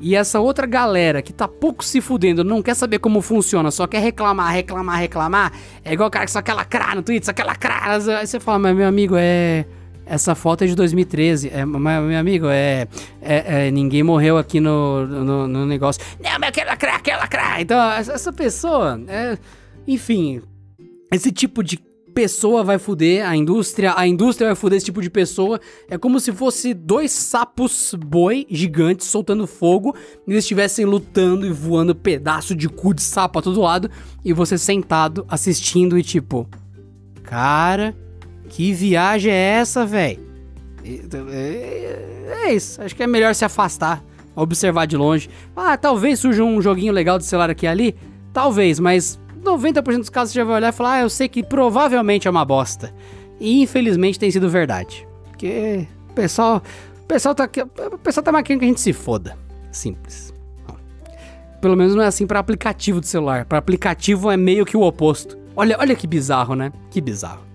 E 0.00 0.16
essa 0.16 0.40
outra 0.40 0.66
galera 0.66 1.22
que 1.22 1.32
tá 1.32 1.46
pouco 1.46 1.84
se 1.84 2.00
fudendo, 2.00 2.42
não 2.42 2.60
quer 2.60 2.74
saber 2.74 2.98
como 2.98 3.22
funciona, 3.22 3.70
só 3.70 3.86
quer 3.86 4.00
reclamar, 4.00 4.52
reclamar, 4.52 4.98
reclamar. 4.98 5.52
É 5.84 5.92
igual 5.92 6.08
o 6.08 6.10
cara 6.10 6.24
que 6.24 6.30
só 6.30 6.42
quer 6.42 6.54
lacrar 6.54 6.96
no 6.96 7.02
Twitter, 7.02 7.24
só 7.24 7.32
quer 7.32 7.44
lacrar. 7.44 7.88
Aí 7.88 8.26
você 8.26 8.40
fala, 8.40 8.58
mas 8.58 8.76
meu 8.76 8.86
amigo, 8.86 9.14
é. 9.16 9.64
Essa 10.12 10.34
foto 10.34 10.62
é 10.62 10.66
de 10.66 10.74
2013. 10.74 11.48
É, 11.48 11.64
meu 11.64 12.18
amigo, 12.18 12.46
é, 12.46 12.86
é, 13.22 13.68
é, 13.68 13.70
Ninguém 13.70 14.02
morreu 14.02 14.36
aqui 14.36 14.60
no, 14.60 15.06
no, 15.06 15.48
no, 15.48 15.64
negócio. 15.64 16.02
Não, 16.22 16.38
mas 16.38 16.50
quer 16.50 16.66
lacrar, 16.66 17.02
quer 17.02 17.16
lacrar. 17.16 17.62
Então, 17.62 17.80
essa 17.92 18.30
pessoa. 18.30 19.00
É, 19.08 19.38
enfim. 19.88 20.42
Esse 21.10 21.32
tipo 21.32 21.64
de 21.64 21.78
pessoa 22.12 22.62
vai 22.62 22.78
fuder 22.78 23.26
a 23.26 23.34
indústria, 23.34 23.94
a 23.96 24.06
indústria 24.06 24.48
vai 24.48 24.54
fuder 24.54 24.76
esse 24.76 24.84
tipo 24.84 25.00
de 25.00 25.08
pessoa. 25.08 25.58
É 25.88 25.96
como 25.96 26.20
se 26.20 26.30
fosse 26.30 26.74
dois 26.74 27.10
sapos 27.10 27.94
boi 27.94 28.46
gigantes 28.50 29.06
soltando 29.06 29.46
fogo 29.46 29.96
e 30.28 30.32
eles 30.32 30.44
estivessem 30.44 30.84
lutando 30.84 31.46
e 31.46 31.50
voando 31.50 31.94
pedaço 31.94 32.54
de 32.54 32.68
cu 32.68 32.92
de 32.92 33.00
sapo 33.00 33.38
a 33.38 33.42
todo 33.42 33.62
lado 33.62 33.90
e 34.22 34.34
você 34.34 34.58
sentado 34.58 35.24
assistindo 35.26 35.98
e 35.98 36.02
tipo, 36.02 36.46
cara, 37.22 37.96
que 38.52 38.70
viagem 38.72 39.32
é 39.32 39.54
essa, 39.54 39.84
velho? 39.86 40.20
É, 40.84 42.44
é 42.44 42.54
isso, 42.54 42.82
acho 42.82 42.94
que 42.94 43.02
é 43.02 43.06
melhor 43.06 43.34
se 43.34 43.46
afastar, 43.46 44.04
observar 44.36 44.86
de 44.86 44.94
longe. 44.94 45.30
Ah, 45.56 45.76
talvez 45.76 46.20
surja 46.20 46.44
um 46.44 46.60
joguinho 46.60 46.92
legal 46.92 47.18
de 47.18 47.24
celular 47.24 47.48
aqui 47.48 47.64
e 47.64 47.68
ali, 47.68 47.96
talvez, 48.30 48.78
mas 48.78 49.18
90% 49.42 49.98
dos 49.98 50.10
casos 50.10 50.32
você 50.32 50.40
já 50.40 50.44
vai 50.44 50.56
olhar 50.56 50.68
e 50.68 50.76
falar, 50.76 50.92
ah, 50.96 51.00
eu 51.00 51.08
sei 51.08 51.28
que 51.28 51.42
provavelmente 51.42 52.28
é 52.28 52.30
uma 52.30 52.44
bosta. 52.44 52.92
E 53.40 53.62
infelizmente 53.62 54.18
tem 54.18 54.30
sido 54.30 54.50
verdade. 54.50 55.08
Porque 55.30 55.88
o 56.10 56.12
pessoal, 56.12 56.62
o 57.02 57.06
pessoal 57.06 57.34
tá, 57.34 57.48
o 57.90 57.98
pessoal 57.98 58.22
tá 58.22 58.32
maquiando 58.32 58.60
que 58.60 58.66
a 58.66 58.68
gente 58.68 58.82
se 58.82 58.92
foda. 58.92 59.34
Simples. 59.70 60.32
Pelo 61.58 61.74
menos 61.74 61.94
não 61.94 62.02
é 62.02 62.06
assim 62.06 62.26
para 62.26 62.38
aplicativo 62.38 63.00
de 63.00 63.06
celular. 63.06 63.46
Para 63.46 63.56
aplicativo 63.56 64.30
é 64.30 64.36
meio 64.36 64.66
que 64.66 64.76
o 64.76 64.82
oposto. 64.82 65.38
Olha, 65.56 65.76
olha 65.78 65.94
que 65.94 66.06
bizarro, 66.06 66.54
né? 66.54 66.70
Que 66.90 67.00
bizarro. 67.00 67.51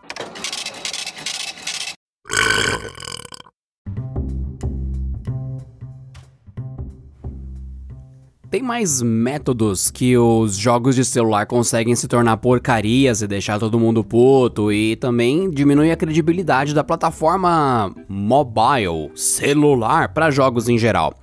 Tem 8.55 8.63
mais 8.63 9.01
métodos 9.01 9.91
que 9.91 10.17
os 10.17 10.55
jogos 10.55 10.95
de 10.95 11.03
celular 11.03 11.45
conseguem 11.45 11.93
se 11.93 12.07
tornar 12.07 12.37
porcarias 12.37 13.21
e 13.21 13.27
deixar 13.27 13.59
todo 13.59 13.77
mundo 13.77 14.01
puto 14.01 14.71
e 14.71 14.95
também 14.95 15.49
diminui 15.49 15.91
a 15.91 15.97
credibilidade 15.97 16.73
da 16.73 16.81
plataforma 16.81 17.93
mobile, 18.07 19.11
celular, 19.13 20.13
para 20.13 20.31
jogos 20.31 20.69
em 20.69 20.77
geral. 20.77 21.13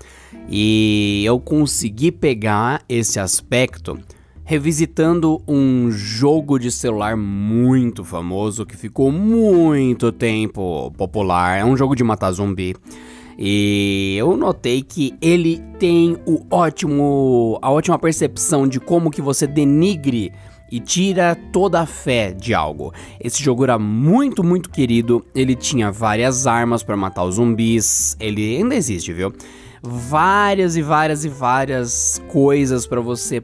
E 0.46 1.22
eu 1.24 1.40
consegui 1.40 2.12
pegar 2.12 2.82
esse 2.86 3.18
aspecto 3.18 3.98
revisitando 4.44 5.40
um 5.48 5.90
jogo 5.90 6.58
de 6.58 6.70
celular 6.70 7.16
muito 7.16 8.04
famoso 8.04 8.66
que 8.66 8.76
ficou 8.76 9.10
muito 9.10 10.12
tempo 10.12 10.92
popular. 10.98 11.60
É 11.60 11.64
um 11.64 11.78
jogo 11.78 11.96
de 11.96 12.04
matar 12.04 12.30
zumbi. 12.32 12.76
E 13.38 14.14
eu 14.18 14.36
notei 14.36 14.82
que 14.82 15.14
ele 15.20 15.62
tem 15.78 16.16
o 16.26 16.44
ótimo, 16.50 17.58
a 17.62 17.70
ótima 17.70 17.98
percepção 17.98 18.66
de 18.66 18.78
como 18.78 19.10
que 19.10 19.22
você 19.22 19.46
denigre 19.46 20.32
e 20.70 20.80
tira 20.80 21.36
toda 21.52 21.80
a 21.80 21.86
fé 21.86 22.32
de 22.32 22.54
algo. 22.54 22.92
Esse 23.20 23.42
jogo 23.42 23.64
era 23.64 23.78
muito, 23.78 24.42
muito 24.42 24.70
querido. 24.70 25.24
Ele 25.34 25.54
tinha 25.54 25.92
várias 25.92 26.46
armas 26.46 26.82
para 26.82 26.96
matar 26.96 27.24
os 27.24 27.34
zumbis. 27.34 28.16
Ele 28.18 28.56
ainda 28.56 28.74
existe, 28.74 29.12
viu? 29.12 29.32
Várias 29.82 30.76
e 30.76 30.82
várias 30.82 31.24
e 31.24 31.28
várias 31.28 32.22
coisas 32.28 32.86
para 32.86 33.00
você 33.00 33.42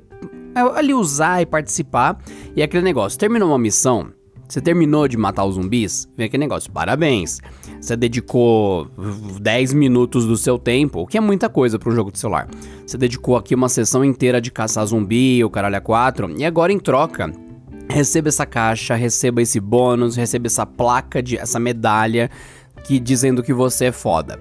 é, 0.54 0.60
ali 0.60 0.94
usar 0.94 1.42
e 1.42 1.46
participar. 1.46 2.18
E 2.56 2.62
aquele 2.62 2.82
negócio, 2.82 3.18
terminou 3.18 3.50
uma 3.50 3.58
missão, 3.58 4.10
você 4.48 4.62
terminou 4.62 5.06
de 5.06 5.16
matar 5.16 5.44
os 5.44 5.56
zumbis? 5.56 6.08
Vem 6.16 6.26
aquele 6.26 6.44
negócio, 6.44 6.72
parabéns. 6.72 7.38
Você 7.80 7.94
dedicou 7.94 8.88
10 9.40 9.74
minutos 9.74 10.24
do 10.24 10.38
seu 10.38 10.58
tempo, 10.58 11.00
o 11.00 11.06
que 11.06 11.18
é 11.18 11.20
muita 11.20 11.50
coisa 11.50 11.78
para 11.78 11.90
um 11.90 11.94
jogo 11.94 12.10
de 12.10 12.18
celular. 12.18 12.48
Você 12.86 12.96
dedicou 12.96 13.36
aqui 13.36 13.54
uma 13.54 13.68
sessão 13.68 14.02
inteira 14.02 14.40
de 14.40 14.50
caçar 14.50 14.86
zumbi, 14.86 15.44
o 15.44 15.50
caralho 15.50 15.76
a 15.76 15.80
4, 15.80 16.34
e 16.38 16.46
agora 16.46 16.72
em 16.72 16.78
troca, 16.78 17.30
receba 17.90 18.28
essa 18.28 18.46
caixa, 18.46 18.94
receba 18.94 19.42
esse 19.42 19.60
bônus, 19.60 20.16
receba 20.16 20.46
essa 20.46 20.64
placa, 20.64 21.22
de, 21.22 21.36
essa 21.36 21.60
medalha 21.60 22.30
que 22.84 22.98
dizendo 22.98 23.42
que 23.42 23.52
você 23.52 23.86
é 23.86 23.92
foda. 23.92 24.40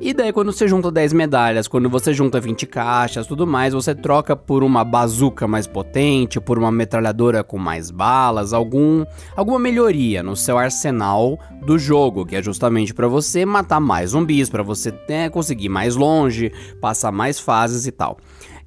E 0.00 0.14
daí 0.14 0.32
quando 0.32 0.52
você 0.52 0.68
junta 0.68 0.92
10 0.92 1.12
medalhas, 1.12 1.66
quando 1.66 1.90
você 1.90 2.14
junta 2.14 2.40
20 2.40 2.66
caixas, 2.66 3.26
tudo 3.26 3.44
mais, 3.44 3.74
você 3.74 3.96
troca 3.96 4.36
por 4.36 4.62
uma 4.62 4.84
bazuca 4.84 5.48
mais 5.48 5.66
potente, 5.66 6.40
por 6.40 6.56
uma 6.56 6.70
metralhadora 6.70 7.42
com 7.42 7.58
mais 7.58 7.90
balas, 7.90 8.52
algum 8.52 9.04
alguma 9.34 9.58
melhoria 9.58 10.22
no 10.22 10.36
seu 10.36 10.56
arsenal 10.56 11.36
do 11.66 11.76
jogo, 11.76 12.24
que 12.24 12.36
é 12.36 12.42
justamente 12.42 12.94
para 12.94 13.08
você 13.08 13.44
matar 13.44 13.80
mais 13.80 14.10
zumbis, 14.10 14.48
para 14.48 14.62
você 14.62 14.94
né, 15.08 15.28
conseguir 15.30 15.68
mais 15.68 15.96
longe, 15.96 16.52
passar 16.80 17.10
mais 17.10 17.40
fases 17.40 17.84
e 17.84 17.90
tal. 17.90 18.18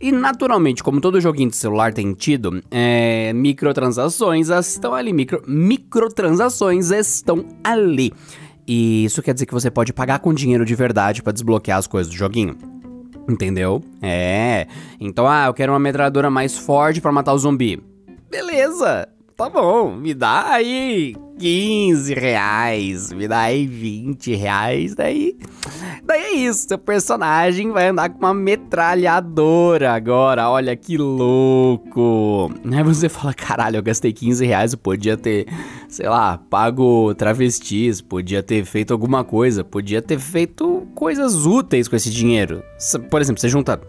E 0.02 0.12
naturalmente, 0.12 0.84
como 0.84 1.00
todo 1.00 1.22
joguinho 1.22 1.50
de 1.50 1.56
celular 1.56 1.94
tem 1.94 2.12
tido, 2.14 2.62
é, 2.70 3.32
microtransações 3.34 4.50
estão 4.50 4.94
ali, 4.94 5.14
micro, 5.14 5.44
microtransações 5.48 6.92
estão 6.92 7.46
ali. 7.64 8.12
E 8.74 9.04
isso 9.04 9.22
quer 9.22 9.34
dizer 9.34 9.46
que 9.46 9.54
você 9.54 9.70
pode 9.70 9.92
pagar 9.92 10.20
com 10.20 10.34
dinheiro 10.34 10.64
de 10.64 10.74
verdade 10.76 11.22
para 11.22 11.34
desbloquear 11.34 11.78
as 11.78 11.88
coisas 11.88 12.10
do 12.10 12.18
joguinho. 12.18 12.58
Entendeu? 13.28 13.84
É. 14.02 14.66
Então, 14.98 15.28
ah, 15.28 15.48
eu 15.48 15.54
quero 15.54 15.74
uma 15.74 15.80
metralhadora 15.80 16.30
mais 16.30 16.58
forte 16.58 17.02
para 17.02 17.12
matar 17.12 17.34
o 17.34 17.38
zumbi. 17.38 17.84
Beleza! 18.30 19.10
Tá 19.36 19.50
bom, 19.50 19.94
me 19.94 20.14
dá 20.14 20.54
aí 20.54 21.18
15 21.42 22.14
reais, 22.14 23.12
me 23.12 23.28
dá 23.28 23.40
aí 23.40 23.66
20 23.66 24.36
reais, 24.36 24.94
daí. 24.94 25.36
Daí 26.04 26.22
é 26.22 26.34
isso, 26.36 26.68
seu 26.68 26.78
personagem 26.78 27.72
vai 27.72 27.88
andar 27.88 28.10
com 28.10 28.20
uma 28.20 28.32
metralhadora 28.32 29.92
agora, 29.92 30.52
olha 30.52 30.76
que 30.76 31.00
louco. 31.00 32.52
Aí 32.72 32.84
você 32.84 33.10
fala, 33.10 33.34
caralho, 33.34 33.78
eu 33.78 33.82
gastei 33.82 34.14
15 34.14 34.46
reais, 34.46 34.74
eu 34.74 34.78
podia 34.78 35.18
ter, 35.18 35.48
sei 35.90 36.08
lá, 36.08 36.38
pago 36.38 37.12
travestis, 37.16 38.02
podia 38.02 38.44
ter 38.44 38.64
feito 38.64 38.94
alguma 38.94 39.24
coisa, 39.24 39.64
podia 39.64 40.00
ter 40.00 40.20
feito 40.20 40.88
coisas 40.94 41.48
úteis 41.48 41.88
com 41.88 41.96
esse 41.96 42.12
dinheiro. 42.12 42.62
Por 43.10 43.20
exemplo, 43.20 43.42
você 43.42 43.50
junta 43.50 43.82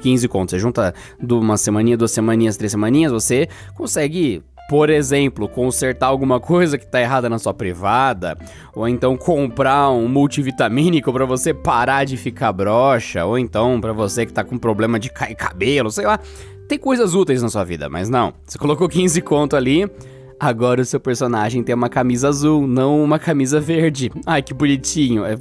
15 0.00 0.26
contos, 0.26 0.50
você 0.50 0.58
junta 0.58 0.92
de 1.22 1.32
uma 1.32 1.56
semaninha, 1.56 1.96
duas 1.96 2.10
semaninhas, 2.10 2.56
três 2.56 2.72
semaninhas, 2.72 3.12
você 3.12 3.48
consegue 3.76 4.42
por 4.68 4.90
exemplo, 4.90 5.48
consertar 5.48 6.08
alguma 6.08 6.38
coisa 6.38 6.76
que 6.76 6.86
tá 6.86 7.00
errada 7.00 7.26
na 7.28 7.38
sua 7.38 7.54
privada, 7.54 8.36
ou 8.74 8.86
então 8.86 9.16
comprar 9.16 9.90
um 9.90 10.06
multivitamínico 10.06 11.10
para 11.10 11.24
você 11.24 11.54
parar 11.54 12.04
de 12.04 12.18
ficar 12.18 12.52
broxa, 12.52 13.24
ou 13.24 13.38
então 13.38 13.80
para 13.80 13.94
você 13.94 14.26
que 14.26 14.32
tá 14.32 14.44
com 14.44 14.58
problema 14.58 14.98
de 14.98 15.10
cair 15.10 15.34
cabelo, 15.34 15.90
sei 15.90 16.04
lá. 16.04 16.20
Tem 16.68 16.78
coisas 16.78 17.14
úteis 17.14 17.42
na 17.42 17.48
sua 17.48 17.64
vida, 17.64 17.88
mas 17.88 18.10
não. 18.10 18.34
Você 18.46 18.58
colocou 18.58 18.86
15 18.90 19.22
conto 19.22 19.56
ali, 19.56 19.90
agora 20.38 20.82
o 20.82 20.84
seu 20.84 21.00
personagem 21.00 21.62
tem 21.62 21.74
uma 21.74 21.88
camisa 21.88 22.28
azul, 22.28 22.66
não 22.66 23.02
uma 23.02 23.18
camisa 23.18 23.58
verde. 23.58 24.10
Ai, 24.26 24.42
que 24.42 24.52
bonitinho. 24.52 25.24
É 25.24 25.38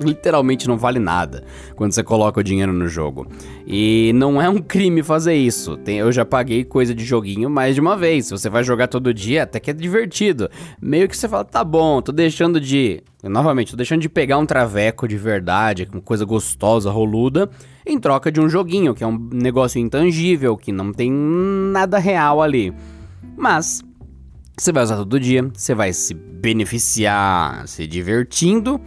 literalmente 0.00 0.66
não 0.66 0.76
vale 0.76 0.98
nada 0.98 1.44
quando 1.76 1.92
você 1.92 2.02
coloca 2.02 2.40
o 2.40 2.42
dinheiro 2.42 2.72
no 2.72 2.88
jogo. 2.88 3.26
E 3.66 4.12
não 4.14 4.40
é 4.40 4.48
um 4.48 4.58
crime 4.58 5.02
fazer 5.02 5.34
isso. 5.34 5.76
Tem, 5.76 5.98
eu 5.98 6.10
já 6.10 6.24
paguei 6.24 6.64
coisa 6.64 6.94
de 6.94 7.04
joguinho 7.04 7.50
mais 7.50 7.74
de 7.74 7.80
uma 7.80 7.96
vez. 7.96 8.26
Se 8.26 8.30
você 8.30 8.48
vai 8.48 8.64
jogar 8.64 8.88
todo 8.88 9.12
dia, 9.12 9.42
até 9.42 9.60
que 9.60 9.70
é 9.70 9.74
divertido. 9.74 10.48
Meio 10.80 11.08
que 11.08 11.16
você 11.16 11.28
fala, 11.28 11.44
tá 11.44 11.62
bom, 11.62 12.00
tô 12.00 12.12
deixando 12.12 12.60
de. 12.60 13.02
Novamente, 13.22 13.72
tô 13.72 13.76
deixando 13.76 14.00
de 14.00 14.08
pegar 14.08 14.38
um 14.38 14.46
traveco 14.46 15.08
de 15.08 15.16
verdade, 15.16 15.88
uma 15.92 16.00
coisa 16.00 16.24
gostosa, 16.24 16.90
roluda, 16.90 17.50
em 17.84 17.98
troca 17.98 18.30
de 18.30 18.40
um 18.40 18.48
joguinho, 18.48 18.94
que 18.94 19.02
é 19.02 19.06
um 19.06 19.18
negócio 19.32 19.80
intangível, 19.80 20.56
que 20.56 20.70
não 20.70 20.92
tem 20.92 21.10
nada 21.10 21.98
real 21.98 22.40
ali. 22.40 22.72
Mas. 23.36 23.82
Você 24.56 24.72
vai 24.72 24.82
usar 24.82 24.96
todo 24.96 25.20
dia, 25.20 25.48
você 25.54 25.72
vai 25.72 25.92
se 25.92 26.12
beneficiar 26.14 27.68
se 27.68 27.86
divertindo 27.86 28.80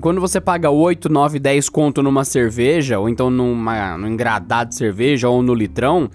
quando 0.00 0.20
você 0.20 0.40
paga 0.40 0.70
8, 0.70 1.08
9, 1.08 1.38
10 1.38 1.68
conto 1.68 2.02
numa 2.02 2.24
cerveja, 2.24 2.98
ou 2.98 3.08
então 3.08 3.30
numa, 3.30 3.96
num 3.96 4.08
engradado 4.08 4.70
de 4.70 4.76
cerveja, 4.76 5.28
ou 5.28 5.42
no 5.42 5.54
litrão, 5.54 6.10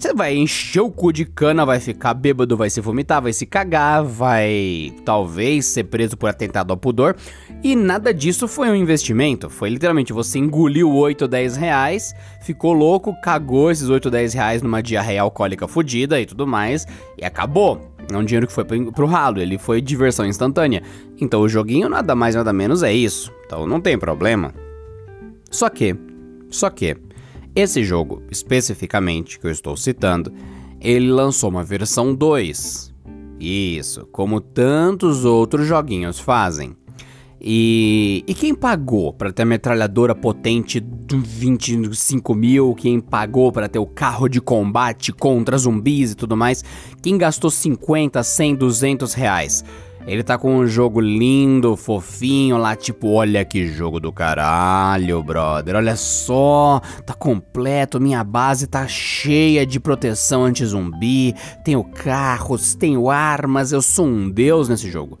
você 0.00 0.14
vai 0.14 0.34
encher 0.34 0.80
o 0.80 0.90
cu 0.90 1.12
de 1.12 1.26
cana, 1.26 1.66
vai 1.66 1.78
ficar 1.78 2.14
bêbado, 2.14 2.56
vai 2.56 2.70
se 2.70 2.80
vomitar, 2.80 3.20
vai 3.20 3.34
se 3.34 3.44
cagar, 3.44 4.02
vai 4.02 4.94
talvez 5.04 5.66
ser 5.66 5.84
preso 5.84 6.16
por 6.16 6.30
atentado 6.30 6.70
ao 6.70 6.76
pudor. 6.76 7.14
E 7.62 7.76
nada 7.76 8.14
disso 8.14 8.48
foi 8.48 8.70
um 8.70 8.74
investimento. 8.74 9.50
Foi 9.50 9.68
literalmente 9.68 10.10
você 10.10 10.38
engoliu 10.38 10.90
8 10.90 11.22
ou 11.22 11.28
10 11.28 11.56
reais, 11.56 12.14
ficou 12.40 12.72
louco, 12.72 13.14
cagou 13.20 13.70
esses 13.70 13.90
8 13.90 14.06
ou 14.06 14.10
10 14.10 14.32
reais 14.32 14.62
numa 14.62 14.82
diarreia 14.82 15.20
alcoólica 15.20 15.68
fodida 15.68 16.18
e 16.18 16.24
tudo 16.24 16.46
mais, 16.46 16.86
e 17.18 17.24
acabou. 17.24 17.94
É 18.10 18.16
um 18.16 18.24
dinheiro 18.24 18.46
que 18.46 18.54
foi 18.54 18.64
pro 18.64 19.06
ralo, 19.06 19.38
ele 19.38 19.58
foi 19.58 19.82
diversão 19.82 20.24
instantânea. 20.24 20.82
Então 21.20 21.42
o 21.42 21.48
joguinho 21.48 21.90
nada 21.90 22.14
mais 22.14 22.34
nada 22.34 22.54
menos 22.54 22.82
é 22.82 22.92
isso. 22.92 23.30
Então 23.44 23.66
não 23.66 23.82
tem 23.82 23.98
problema. 23.98 24.54
Só 25.50 25.68
que, 25.68 25.94
só 26.48 26.70
que, 26.70 26.96
esse 27.54 27.84
jogo, 27.84 28.22
especificamente, 28.30 29.38
que 29.38 29.46
eu 29.46 29.50
estou 29.50 29.76
citando, 29.76 30.32
ele 30.80 31.10
lançou 31.10 31.50
uma 31.50 31.64
versão 31.64 32.14
2. 32.14 32.94
Isso, 33.38 34.06
como 34.06 34.40
tantos 34.40 35.24
outros 35.24 35.66
joguinhos 35.66 36.18
fazem. 36.18 36.76
E, 37.42 38.22
e 38.26 38.34
quem 38.34 38.54
pagou 38.54 39.14
para 39.14 39.32
ter 39.32 39.42
a 39.42 39.46
metralhadora 39.46 40.14
potente 40.14 40.78
de 40.78 41.16
25 41.16 42.34
mil? 42.34 42.74
Quem 42.74 43.00
pagou 43.00 43.50
para 43.50 43.66
ter 43.66 43.78
o 43.78 43.86
carro 43.86 44.28
de 44.28 44.42
combate 44.42 45.10
contra 45.10 45.56
zumbis 45.56 46.12
e 46.12 46.14
tudo 46.14 46.36
mais? 46.36 46.62
Quem 47.02 47.16
gastou 47.16 47.50
50, 47.50 48.22
100, 48.22 48.56
200 48.56 49.14
reais? 49.14 49.64
Ele 50.10 50.24
tá 50.24 50.36
com 50.36 50.56
um 50.56 50.66
jogo 50.66 51.00
lindo, 51.00 51.76
fofinho 51.76 52.58
lá, 52.58 52.74
tipo, 52.74 53.12
olha 53.12 53.44
que 53.44 53.68
jogo 53.68 54.00
do 54.00 54.10
caralho, 54.10 55.22
brother. 55.22 55.76
Olha 55.76 55.94
só, 55.94 56.80
tá 57.06 57.14
completo, 57.14 58.00
minha 58.00 58.24
base 58.24 58.66
tá 58.66 58.88
cheia 58.88 59.64
de 59.64 59.78
proteção 59.78 60.42
anti-zumbi. 60.42 61.32
Tenho 61.64 61.84
carros, 61.84 62.74
tenho 62.74 63.08
armas, 63.08 63.70
eu 63.70 63.80
sou 63.80 64.04
um 64.04 64.28
deus 64.28 64.68
nesse 64.68 64.90
jogo. 64.90 65.16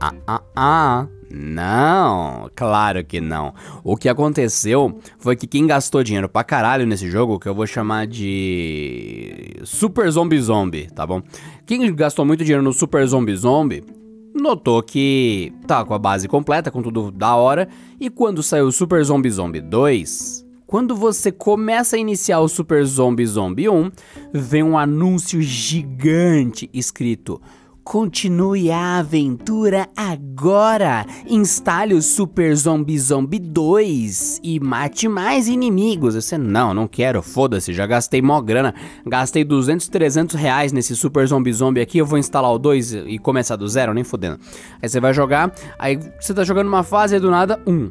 Ah, 0.00 0.14
ah, 0.28 0.42
ah. 0.54 1.06
Não, 1.28 2.48
claro 2.54 3.04
que 3.04 3.20
não. 3.20 3.52
O 3.82 3.96
que 3.96 4.08
aconteceu 4.08 4.96
foi 5.18 5.34
que 5.34 5.48
quem 5.48 5.66
gastou 5.66 6.04
dinheiro 6.04 6.28
pra 6.28 6.44
caralho 6.44 6.86
nesse 6.86 7.10
jogo, 7.10 7.40
que 7.40 7.48
eu 7.48 7.54
vou 7.54 7.66
chamar 7.66 8.06
de 8.06 9.56
Super 9.64 10.08
Zombie 10.08 10.40
Zombie, 10.40 10.86
tá 10.94 11.04
bom? 11.04 11.20
Quem 11.66 11.92
gastou 11.92 12.24
muito 12.24 12.44
dinheiro 12.44 12.62
no 12.62 12.72
Super 12.72 13.04
Zombie 13.08 13.34
Zombie 13.34 14.03
notou 14.44 14.82
que 14.82 15.54
tá 15.66 15.82
com 15.84 15.94
a 15.94 15.98
base 15.98 16.28
completa, 16.28 16.70
com 16.70 16.82
tudo 16.82 17.10
da 17.10 17.34
hora, 17.34 17.66
e 17.98 18.10
quando 18.10 18.42
saiu 18.42 18.66
o 18.66 18.72
Super 18.72 19.02
Zombie 19.02 19.30
Zombie 19.30 19.62
2, 19.62 20.44
quando 20.66 20.94
você 20.94 21.32
começa 21.32 21.96
a 21.96 21.98
iniciar 21.98 22.40
o 22.40 22.48
Super 22.48 22.84
Zombie 22.84 23.26
Zombie 23.26 23.70
1, 23.70 23.90
vem 24.34 24.62
um 24.62 24.76
anúncio 24.76 25.40
gigante 25.40 26.68
escrito 26.74 27.40
Continue 27.84 28.70
a 28.70 28.98
aventura 28.98 29.86
agora! 29.94 31.04
Instale 31.28 31.92
o 31.92 32.00
Super 32.00 32.56
Zombie 32.56 32.98
Zombie 32.98 33.38
2 33.38 34.40
e 34.42 34.58
mate 34.58 35.06
mais 35.06 35.48
inimigos. 35.48 36.14
Você, 36.14 36.38
não, 36.38 36.72
não 36.72 36.88
quero, 36.88 37.22
foda-se, 37.22 37.74
já 37.74 37.86
gastei 37.86 38.22
mó 38.22 38.40
grana. 38.40 38.74
Gastei 39.06 39.44
200, 39.44 39.86
300 39.88 40.34
reais 40.34 40.72
nesse 40.72 40.96
Super 40.96 41.26
Zombie 41.26 41.52
Zombie 41.52 41.82
aqui, 41.82 41.98
eu 41.98 42.06
vou 42.06 42.18
instalar 42.18 42.50
o 42.50 42.58
2 42.58 42.94
e 43.06 43.18
começar 43.18 43.56
do 43.56 43.68
zero, 43.68 43.92
nem 43.92 44.02
fodendo. 44.02 44.40
Aí 44.80 44.88
você 44.88 44.98
vai 44.98 45.12
jogar, 45.12 45.54
aí 45.78 46.00
você 46.18 46.32
tá 46.32 46.42
jogando 46.42 46.68
uma 46.68 46.82
fase 46.82 47.16
e 47.16 47.20
do 47.20 47.30
nada, 47.30 47.60
um. 47.66 47.90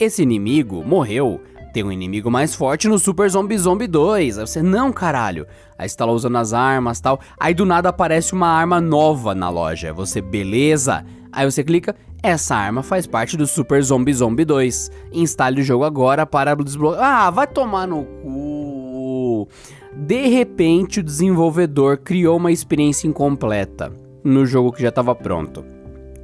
Esse 0.00 0.22
inimigo 0.22 0.82
morreu 0.82 1.40
tem 1.74 1.82
um 1.82 1.90
inimigo 1.90 2.30
mais 2.30 2.54
forte 2.54 2.86
no 2.86 3.00
Super 3.00 3.28
Zombie 3.28 3.58
Zombie 3.58 3.88
2. 3.88 4.38
Aí 4.38 4.46
você, 4.46 4.62
não, 4.62 4.92
caralho. 4.92 5.44
Aí 5.76 5.88
você 5.88 5.96
tá 5.96 6.04
lá 6.04 6.12
usando 6.12 6.38
as 6.38 6.52
armas 6.52 7.00
tal. 7.00 7.18
Aí 7.38 7.52
do 7.52 7.66
nada 7.66 7.88
aparece 7.88 8.32
uma 8.32 8.46
arma 8.46 8.80
nova 8.80 9.34
na 9.34 9.50
loja. 9.50 9.92
Você, 9.92 10.20
beleza? 10.20 11.04
Aí 11.32 11.44
você 11.44 11.64
clica, 11.64 11.96
essa 12.22 12.54
arma 12.54 12.80
faz 12.80 13.08
parte 13.08 13.36
do 13.36 13.44
Super 13.44 13.82
Zombie 13.82 14.14
Zombie 14.14 14.44
2. 14.44 14.88
Instale 15.12 15.62
o 15.62 15.64
jogo 15.64 15.82
agora 15.82 16.24
para 16.24 16.54
desbloquear. 16.54 17.02
Ah, 17.04 17.30
vai 17.30 17.48
tomar 17.48 17.88
no 17.88 18.04
cu. 18.04 19.48
De 19.96 20.28
repente, 20.28 21.00
o 21.00 21.02
desenvolvedor 21.02 21.98
criou 21.98 22.36
uma 22.36 22.52
experiência 22.52 23.08
incompleta 23.08 23.92
no 24.22 24.46
jogo 24.46 24.70
que 24.70 24.82
já 24.82 24.90
estava 24.90 25.12
pronto. 25.12 25.64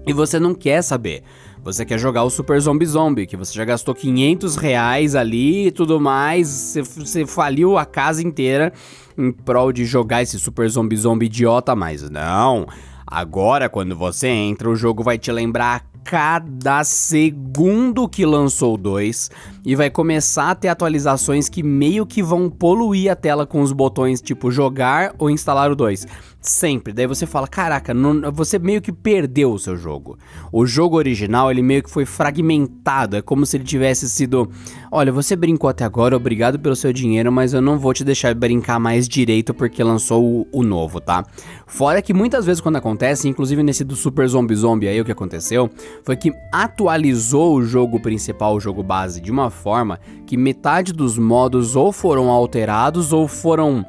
E 0.06 0.12
você 0.12 0.38
não 0.38 0.54
quer 0.54 0.80
saber. 0.80 1.24
Você 1.62 1.84
quer 1.84 1.98
jogar 1.98 2.24
o 2.24 2.30
Super 2.30 2.58
Zombie 2.58 2.86
Zombie, 2.86 3.26
que 3.26 3.36
você 3.36 3.52
já 3.52 3.64
gastou 3.66 3.94
500 3.94 4.56
reais 4.56 5.14
ali 5.14 5.66
e 5.66 5.70
tudo 5.70 6.00
mais, 6.00 6.74
você, 6.96 7.26
faliu 7.26 7.76
a 7.76 7.84
casa 7.84 8.22
inteira 8.22 8.72
em 9.16 9.30
prol 9.30 9.70
de 9.70 9.84
jogar 9.84 10.22
esse 10.22 10.38
Super 10.38 10.68
Zombie 10.68 10.96
Zombie 10.96 11.26
idiota, 11.26 11.76
mas 11.76 12.08
não. 12.08 12.66
Agora, 13.06 13.68
quando 13.68 13.94
você 13.94 14.28
entra, 14.28 14.70
o 14.70 14.76
jogo 14.76 15.02
vai 15.02 15.18
te 15.18 15.30
lembrar 15.30 15.84
cada 16.02 16.82
segundo 16.82 18.08
que 18.08 18.24
lançou 18.24 18.76
2 18.76 19.30
e 19.64 19.76
vai 19.76 19.90
começar 19.90 20.50
a 20.50 20.54
ter 20.54 20.68
atualizações 20.68 21.48
que 21.48 21.62
meio 21.62 22.06
que 22.06 22.22
vão 22.22 22.48
poluir 22.48 23.12
a 23.12 23.16
tela 23.16 23.46
com 23.46 23.60
os 23.60 23.70
botões 23.70 24.22
tipo 24.22 24.50
jogar 24.50 25.14
ou 25.18 25.28
instalar 25.28 25.70
o 25.70 25.76
2. 25.76 26.06
Sempre. 26.40 26.94
Daí 26.94 27.06
você 27.06 27.26
fala, 27.26 27.46
caraca, 27.46 27.92
não, 27.92 28.32
você 28.32 28.58
meio 28.58 28.80
que 28.80 28.90
perdeu 28.90 29.52
o 29.52 29.58
seu 29.58 29.76
jogo. 29.76 30.18
O 30.50 30.64
jogo 30.64 30.96
original, 30.96 31.50
ele 31.50 31.60
meio 31.60 31.82
que 31.82 31.90
foi 31.90 32.06
fragmentado. 32.06 33.16
É 33.16 33.22
como 33.22 33.44
se 33.44 33.58
ele 33.58 33.64
tivesse 33.64 34.08
sido: 34.08 34.50
Olha, 34.90 35.12
você 35.12 35.36
brincou 35.36 35.68
até 35.68 35.84
agora, 35.84 36.16
obrigado 36.16 36.58
pelo 36.58 36.74
seu 36.74 36.94
dinheiro, 36.94 37.30
mas 37.30 37.52
eu 37.52 37.60
não 37.60 37.78
vou 37.78 37.92
te 37.92 38.02
deixar 38.02 38.34
brincar 38.34 38.80
mais 38.80 39.06
direito 39.06 39.52
porque 39.52 39.84
lançou 39.84 40.24
o, 40.24 40.46
o 40.50 40.62
novo, 40.62 40.98
tá? 40.98 41.26
Fora 41.66 42.00
que 42.00 42.14
muitas 42.14 42.46
vezes 42.46 42.60
quando 42.62 42.76
acontece, 42.76 43.28
inclusive 43.28 43.62
nesse 43.62 43.84
do 43.84 43.94
Super 43.94 44.26
Zombie 44.26 44.54
Zombie 44.54 44.88
aí, 44.88 45.00
o 45.00 45.04
que 45.04 45.12
aconteceu 45.12 45.68
foi 46.02 46.16
que 46.16 46.32
atualizou 46.50 47.54
o 47.54 47.62
jogo 47.62 48.00
principal, 48.00 48.56
o 48.56 48.60
jogo 48.60 48.82
base, 48.82 49.20
de 49.20 49.30
uma 49.30 49.50
forma 49.50 50.00
que 50.26 50.38
metade 50.38 50.94
dos 50.94 51.18
modos 51.18 51.76
ou 51.76 51.92
foram 51.92 52.30
alterados 52.30 53.12
ou 53.12 53.28
foram 53.28 53.84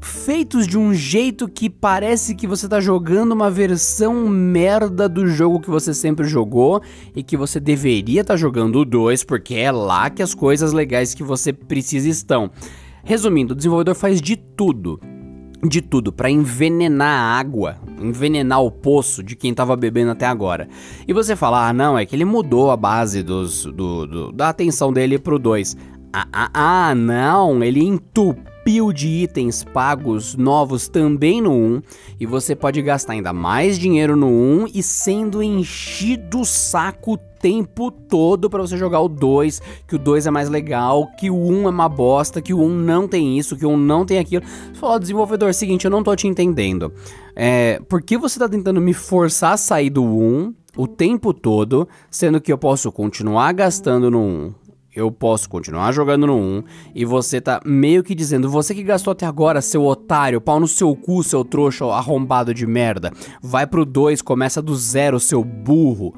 feitos 0.00 0.66
de 0.66 0.78
um 0.78 0.94
jeito 0.94 1.46
que 1.46 1.68
parece 1.68 2.34
que 2.34 2.46
você 2.46 2.68
tá 2.68 2.80
jogando 2.80 3.32
uma 3.32 3.50
versão 3.50 4.26
merda 4.28 5.08
do 5.08 5.26
jogo 5.26 5.60
que 5.60 5.68
você 5.68 5.92
sempre 5.92 6.26
jogou 6.26 6.82
e 7.14 7.22
que 7.22 7.36
você 7.36 7.60
deveria 7.60 8.22
estar 8.22 8.34
tá 8.34 8.38
jogando 8.38 8.80
o 8.80 8.84
2, 8.84 9.24
porque 9.24 9.54
é 9.54 9.70
lá 9.70 10.08
que 10.08 10.22
as 10.22 10.34
coisas 10.34 10.72
legais 10.72 11.14
que 11.14 11.22
você 11.22 11.52
precisa 11.52 12.08
estão. 12.08 12.50
Resumindo, 13.04 13.52
o 13.52 13.56
desenvolvedor 13.56 13.94
faz 13.94 14.20
de 14.20 14.36
tudo, 14.36 14.98
de 15.62 15.82
tudo 15.82 16.12
para 16.12 16.30
envenenar 16.30 17.20
a 17.20 17.38
água, 17.38 17.76
envenenar 18.00 18.62
o 18.62 18.70
poço 18.70 19.22
de 19.22 19.36
quem 19.36 19.52
tava 19.52 19.76
bebendo 19.76 20.12
até 20.12 20.26
agora. 20.26 20.68
E 21.06 21.12
você 21.12 21.36
fala: 21.36 21.68
"Ah, 21.68 21.72
não, 21.72 21.98
é 21.98 22.06
que 22.06 22.16
ele 22.16 22.24
mudou 22.24 22.70
a 22.70 22.76
base 22.76 23.22
dos, 23.22 23.64
do, 23.64 24.06
do 24.06 24.32
da 24.32 24.48
atenção 24.48 24.92
dele 24.92 25.18
pro 25.18 25.38
2". 25.38 25.76
Ah, 26.12 26.26
ah, 26.32 26.50
ah, 26.52 26.94
não, 26.94 27.62
ele 27.62 27.84
entupiu 27.84 28.49
pio 28.70 28.92
de 28.92 29.08
itens 29.08 29.64
pagos 29.64 30.36
novos 30.36 30.86
também 30.86 31.40
no 31.40 31.50
1 31.50 31.82
e 32.20 32.24
você 32.24 32.54
pode 32.54 32.80
gastar 32.80 33.14
ainda 33.14 33.32
mais 33.32 33.76
dinheiro 33.76 34.14
no 34.14 34.28
1 34.28 34.68
e 34.72 34.80
sendo 34.80 35.42
enchido 35.42 36.42
o 36.42 36.44
saco 36.44 37.18
tempo 37.40 37.90
todo 37.90 38.48
para 38.48 38.62
você 38.62 38.76
jogar 38.76 39.00
o 39.00 39.08
2, 39.08 39.60
que 39.88 39.96
o 39.96 39.98
2 39.98 40.28
é 40.28 40.30
mais 40.30 40.48
legal, 40.48 41.08
que 41.18 41.28
o 41.28 41.36
1 41.36 41.64
é 41.64 41.68
uma 41.68 41.88
bosta, 41.88 42.40
que 42.40 42.54
o 42.54 42.60
1 42.60 42.68
não 42.68 43.08
tem 43.08 43.36
isso, 43.36 43.56
que 43.56 43.66
o 43.66 43.70
1 43.70 43.76
não 43.76 44.06
tem 44.06 44.20
aquilo. 44.20 44.44
Você 44.44 44.78
fala, 44.78 45.00
desenvolvedor, 45.00 45.52
seguinte, 45.52 45.84
eu 45.84 45.90
não 45.90 46.04
tô 46.04 46.14
te 46.14 46.28
entendendo. 46.28 46.92
É, 47.34 47.80
por 47.88 48.00
que 48.00 48.16
você 48.16 48.38
tá 48.38 48.48
tentando 48.48 48.80
me 48.80 48.94
forçar 48.94 49.54
a 49.54 49.56
sair 49.56 49.90
do 49.90 50.04
1 50.04 50.54
o 50.76 50.86
tempo 50.86 51.34
todo, 51.34 51.88
sendo 52.08 52.40
que 52.40 52.52
eu 52.52 52.58
posso 52.58 52.92
continuar 52.92 53.52
gastando 53.52 54.10
no 54.10 54.20
1, 54.20 54.54
eu 54.94 55.10
posso 55.10 55.48
continuar 55.48 55.92
jogando 55.92 56.26
no 56.26 56.36
1 56.36 56.64
e 56.94 57.04
você 57.04 57.40
tá 57.40 57.60
meio 57.64 58.02
que 58.02 58.14
dizendo, 58.14 58.50
você 58.50 58.74
que 58.74 58.82
gastou 58.82 59.12
até 59.12 59.24
agora, 59.24 59.62
seu 59.62 59.84
otário, 59.84 60.40
pau 60.40 60.58
no 60.58 60.66
seu 60.66 60.94
cu, 60.96 61.22
seu 61.22 61.44
trouxa 61.44 61.84
arrombado 61.86 62.52
de 62.52 62.66
merda, 62.66 63.12
vai 63.40 63.66
pro 63.66 63.84
2, 63.84 64.20
começa 64.22 64.60
do 64.60 64.74
zero, 64.74 65.20
seu 65.20 65.44
burro. 65.44 66.14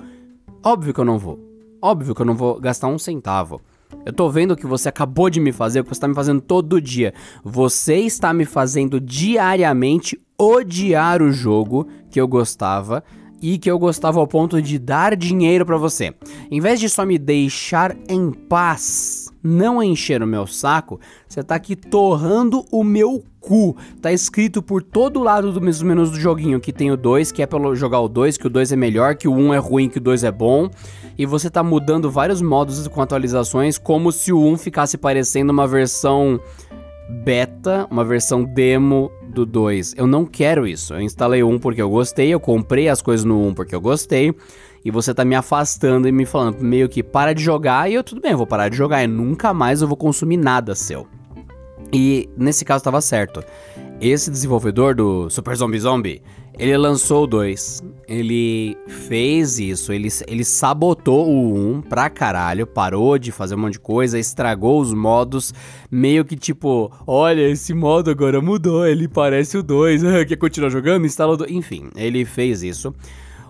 Óbvio 0.64 0.95
que 0.95 1.01
eu 1.01 1.05
não 1.05 1.18
vou. 1.18 1.39
Óbvio 1.81 2.14
que 2.14 2.23
eu 2.23 2.27
não 2.27 2.35
vou 2.35 2.61
gastar 2.61 2.89
um 2.89 2.99
centavo. 2.99 3.61
Eu 4.07 4.12
tô 4.12 4.29
vendo 4.29 4.53
o 4.53 4.57
que 4.57 4.66
você 4.66 4.89
acabou 4.89 5.29
de 5.29 5.39
me 5.39 5.53
fazer, 5.53 5.81
o 5.81 5.85
que 5.85 5.95
você 5.95 6.01
tá 6.01 6.09
me 6.09 6.14
fazendo 6.14 6.41
todo 6.41 6.81
dia. 6.81 7.12
Você 7.45 7.97
está 7.97 8.33
me 8.33 8.45
fazendo 8.45 9.01
diariamente 9.01 10.18
odiar 10.39 11.23
o 11.23 11.31
jogo 11.31 11.87
que 12.11 12.20
eu 12.20 12.27
gostava 12.27 13.05
e 13.43 13.59
que 13.59 13.70
eu 13.70 13.78
gostava 13.78 14.20
ao 14.20 14.26
ponto 14.26 14.62
de 14.62 14.78
dar 14.78 15.16
dinheiro 15.16 15.66
para 15.66 15.76
você. 15.76 16.14
Em 16.51 16.61
vez 16.61 16.78
de 16.78 16.88
só 16.88 17.05
me 17.05 17.18
deixar 17.18 17.97
em 18.09 18.30
paz, 18.30 19.28
não 19.43 19.82
encher 19.82 20.22
o 20.22 20.26
meu 20.26 20.47
saco, 20.47 21.01
você 21.28 21.43
tá 21.43 21.57
aqui 21.57 21.74
torrando 21.74 22.64
o 22.70 22.84
meu 22.84 23.24
cu. 23.40 23.76
Tá 24.01 24.12
escrito 24.12 24.62
por 24.62 24.82
todo 24.82 25.20
lado 25.20 25.53
do 25.53 25.61
mesmo 25.61 25.88
menos 25.88 26.12
do 26.12 26.20
joguinho 26.20 26.61
que 26.61 26.72
tem 26.72 26.93
o 26.93 26.97
2, 26.97 27.32
que 27.32 27.43
é 27.43 27.47
pelo 27.47 27.74
jogar 27.74 28.01
o 28.01 28.09
2, 28.09 28.38
que 28.38 28.47
o 28.47 28.51
2 28.51 28.70
é 28.70 28.76
melhor, 28.76 29.16
que 29.16 29.26
o 29.26 29.32
1 29.32 29.47
um 29.47 29.53
é 29.53 29.59
ruim, 29.59 29.88
que 29.88 29.99
o 29.99 30.01
2 30.01 30.22
é 30.22 30.30
bom. 30.30 30.70
E 31.18 31.26
você 31.26 31.51
tá 31.51 31.62
mudando 31.62 32.11
vários 32.11 32.40
modos 32.40 32.86
com 32.86 33.03
atualizações, 33.03 33.76
como 33.76 34.12
se 34.12 34.32
o 34.32 34.38
1 34.38 34.53
um 34.53 34.57
ficasse 34.57 34.97
parecendo 34.97 35.53
uma 35.53 35.66
versão 35.66 36.40
beta, 37.09 37.87
uma 37.91 38.05
versão 38.05 38.45
demo 38.45 39.11
do 39.29 39.45
2. 39.47 39.95
Eu 39.97 40.07
não 40.07 40.25
quero 40.25 40.67
isso. 40.67 40.95
Eu 40.95 41.01
instalei 41.01 41.43
1 41.43 41.59
porque 41.59 41.83
eu 41.83 41.91
gostei, 41.91 42.33
eu 42.33 42.41
comprei 42.41 42.89
as 42.89 43.03
coisas 43.03 43.25
no 43.25 43.47
1 43.49 43.55
porque 43.55 43.75
eu 43.75 43.81
gostei. 43.81 44.35
E 44.85 44.91
você 44.91 45.15
tá 45.15 45.25
me 45.25 45.35
afastando 45.35 46.09
e 46.09 46.13
me 46.13 46.27
falando 46.27 46.61
meio 46.61 46.89
que 46.89 47.03
para 47.03 47.33
de 47.33 47.43
jogar. 47.43 47.91
E 47.91 47.95
eu, 47.95 48.03
tudo 48.03 48.21
bem, 48.21 48.33
eu 48.33 48.39
vou 48.39 48.47
parar 48.47 48.69
de 48.69 48.77
jogar. 48.77 49.03
E 49.05 49.07
nunca 49.07 49.55
mais 49.55 49.81
eu 49.81 49.89
vou 49.89 49.97
consumir 49.97 50.37
nada 50.37 50.75
seu. 50.75 51.07
E 51.93 52.29
nesse 52.37 52.65
caso 52.65 52.83
tava 52.83 53.01
certo. 53.01 53.45
Esse 54.01 54.31
desenvolvedor 54.31 54.97
do 54.97 55.31
Super 55.31 55.55
Zombie 55.55 55.79
Zombie, 55.79 56.23
ele 56.59 56.77
lançou 56.77 57.25
o 57.25 57.27
2. 57.27 57.83
Ele 58.07 58.77
fez 58.87 59.59
isso, 59.59 59.93
ele, 59.93 60.09
ele 60.27 60.45
sabotou 60.45 61.27
o 61.29 61.55
1 61.55 61.71
um 61.71 61.81
pra 61.81 62.11
caralho, 62.11 62.67
parou 62.67 63.19
de 63.19 63.33
fazer 63.33 63.55
um 63.55 63.59
monte 63.59 63.75
de 63.75 63.81
coisa, 63.81 64.19
estragou 64.19 64.81
os 64.81 64.93
modos, 64.93 65.55
meio 65.91 66.25
que 66.25 66.37
tipo, 66.37 66.93
olha, 67.07 67.49
esse 67.49 67.73
modo 67.73 68.11
agora 68.11 68.41
mudou, 68.41 68.87
ele 68.87 69.09
parece 69.09 69.57
o 69.57 69.63
2, 69.63 70.03
quer 70.29 70.37
continuar 70.37 70.69
jogando? 70.69 71.07
Instala 71.07 71.33
o 71.33 71.37
2. 71.37 71.51
Enfim, 71.51 71.89
ele 71.97 72.25
fez 72.25 72.63
isso. 72.63 72.95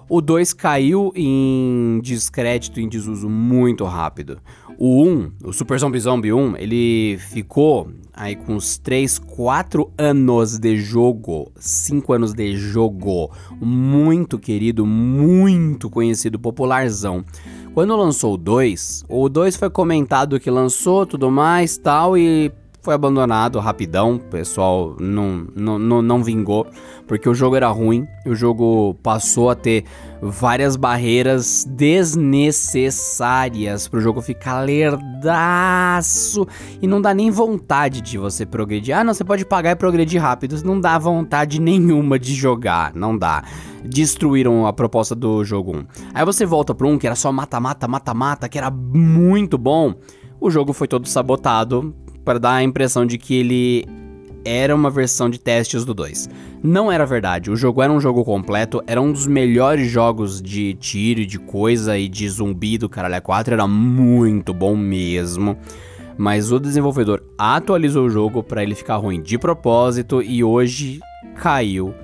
O 0.09 0.21
2 0.21 0.53
caiu 0.53 1.11
em 1.17 1.99
descrédito, 2.03 2.79
em 2.79 2.89
desuso 2.89 3.29
muito 3.29 3.85
rápido. 3.85 4.39
O 4.85 5.05
1, 5.05 5.33
o 5.45 5.53
Super 5.53 5.79
Zombie 5.79 6.01
Zombie 6.01 6.33
1, 6.33 6.57
ele 6.57 7.17
ficou 7.17 7.89
aí 8.13 8.35
com 8.35 8.55
uns 8.55 8.79
3, 8.79 9.17
4 9.17 9.89
anos 9.97 10.59
de 10.59 10.77
jogo, 10.77 11.53
5 11.55 12.13
anos 12.13 12.35
de 12.35 12.57
jogo, 12.57 13.31
muito 13.61 14.41
querido, 14.41 14.85
muito 14.85 15.89
conhecido, 15.89 16.37
popularzão. 16.37 17.25
Quando 17.73 17.95
lançou 17.95 18.35
o 18.35 18.37
2, 18.37 19.05
o 19.09 19.29
2 19.29 19.55
foi 19.55 19.71
comentado 19.71 20.41
que 20.41 20.51
lançou 20.51 21.07
tudo 21.07 21.31
mais 21.31 21.79
tal 21.79 22.19
e 22.19 22.51
foi 22.83 22.93
abandonado 22.95 23.59
rapidão, 23.61 24.17
o 24.17 24.19
pessoal 24.19 24.97
não, 24.99 25.47
não, 25.55 25.79
não, 25.79 26.03
não 26.03 26.25
vingou, 26.25 26.67
porque 27.07 27.29
o 27.29 27.35
jogo 27.35 27.55
era 27.55 27.69
ruim, 27.69 28.09
o 28.27 28.35
jogo 28.35 28.95
passou 29.01 29.51
a 29.51 29.55
ter 29.55 29.85
várias 30.21 30.75
barreiras 30.75 31.65
desnecessárias 31.65 33.87
para 33.87 33.99
o 33.99 34.03
jogo 34.03 34.21
ficar 34.21 34.63
lerdaço 34.63 36.45
e 36.81 36.89
não 36.89 37.01
dá 37.01 37.15
nem 37.15 37.31
vontade 37.31 38.01
de 38.01 38.19
você 38.19 38.45
progredir. 38.45 38.97
Ah, 38.97 39.05
não, 39.05 39.15
você 39.15 39.23
pode 39.23 39.45
pagar 39.45 39.71
e 39.71 39.77
progredir 39.77 40.21
rápido, 40.21 40.61
não 40.65 40.81
dá 40.81 40.99
vontade 40.99 41.61
nenhuma 41.61 42.19
de 42.19 42.35
jogar, 42.35 42.93
não 42.97 43.17
dá. 43.17 43.45
Destruíram 43.85 44.67
a 44.67 44.73
proposta 44.73 45.15
do 45.15 45.45
jogo 45.45 45.77
1. 45.77 45.87
Aí 46.15 46.25
você 46.25 46.45
volta 46.45 46.75
para 46.75 46.89
um 46.89 46.99
que 46.99 47.07
era 47.07 47.15
só 47.15 47.31
mata-mata, 47.31 47.87
mata-mata, 47.87 48.49
que 48.49 48.59
era 48.59 48.73
muito 48.73 49.57
bom. 49.57 49.95
O 50.41 50.51
jogo 50.51 50.73
foi 50.73 50.89
todo 50.89 51.07
sabotado 51.07 51.95
para 52.25 52.39
dar 52.39 52.55
a 52.55 52.63
impressão 52.63 53.05
de 53.05 53.19
que 53.19 53.35
ele 53.35 53.87
era 54.45 54.75
uma 54.75 54.91
versão 54.91 55.31
de 55.31 55.39
testes 55.39 55.85
do 55.85 55.95
2. 55.95 56.29
Não 56.63 56.91
era 56.91 57.05
verdade, 57.05 57.51
o 57.51 57.57
jogo 57.57 57.83
era 57.83 57.93
um 57.93 58.01
jogo 58.01 58.25
completo, 58.25 58.83
era 58.87 59.01
um 59.01 59.13
dos 59.13 59.27
melhores 59.27 59.91
jogos 59.91 60.41
de 60.41 60.75
tiro 60.75 61.27
de 61.27 61.39
coisa 61.39 61.99
e 61.99 62.09
de 62.09 62.29
zumbi 62.29 62.79
do 62.79 62.89
Caralho 62.89 63.21
4, 63.21 63.55
era 63.55 63.67
muito 63.67 64.53
bom 64.55 64.77
mesmo. 64.77 65.57
Mas 66.17 66.53
o 66.53 66.61
desenvolvedor 66.61 67.23
atualizou 67.39 68.07
o 68.07 68.11
jogo 68.11 68.43
para 68.43 68.63
ele 68.63 68.75
ficar 68.75 68.97
ruim 68.97 69.21
de 69.21 69.39
propósito 69.39 70.23
e 70.23 70.45
hoje 70.45 71.01
caiu 71.37 71.95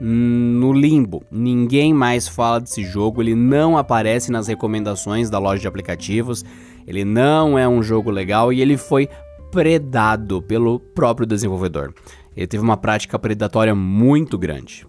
no 0.00 0.72
limbo. 0.72 1.22
Ninguém 1.30 1.92
mais 1.92 2.28
fala 2.28 2.60
desse 2.60 2.84
jogo, 2.84 3.22
ele 3.22 3.34
não 3.34 3.76
aparece 3.76 4.30
nas 4.30 4.46
recomendações 4.46 5.30
da 5.30 5.38
loja 5.38 5.62
de 5.62 5.68
aplicativos, 5.68 6.44
ele 6.86 7.04
não 7.04 7.58
é 7.58 7.68
um 7.68 7.82
jogo 7.82 8.10
legal 8.10 8.52
e 8.52 8.60
ele 8.60 8.76
foi 8.76 9.08
predado 9.50 10.42
pelo 10.42 10.78
próprio 10.78 11.26
desenvolvedor. 11.26 11.94
Ele 12.36 12.46
teve 12.46 12.62
uma 12.62 12.76
prática 12.76 13.18
predatória 13.18 13.74
muito 13.74 14.36
grande. 14.36 14.86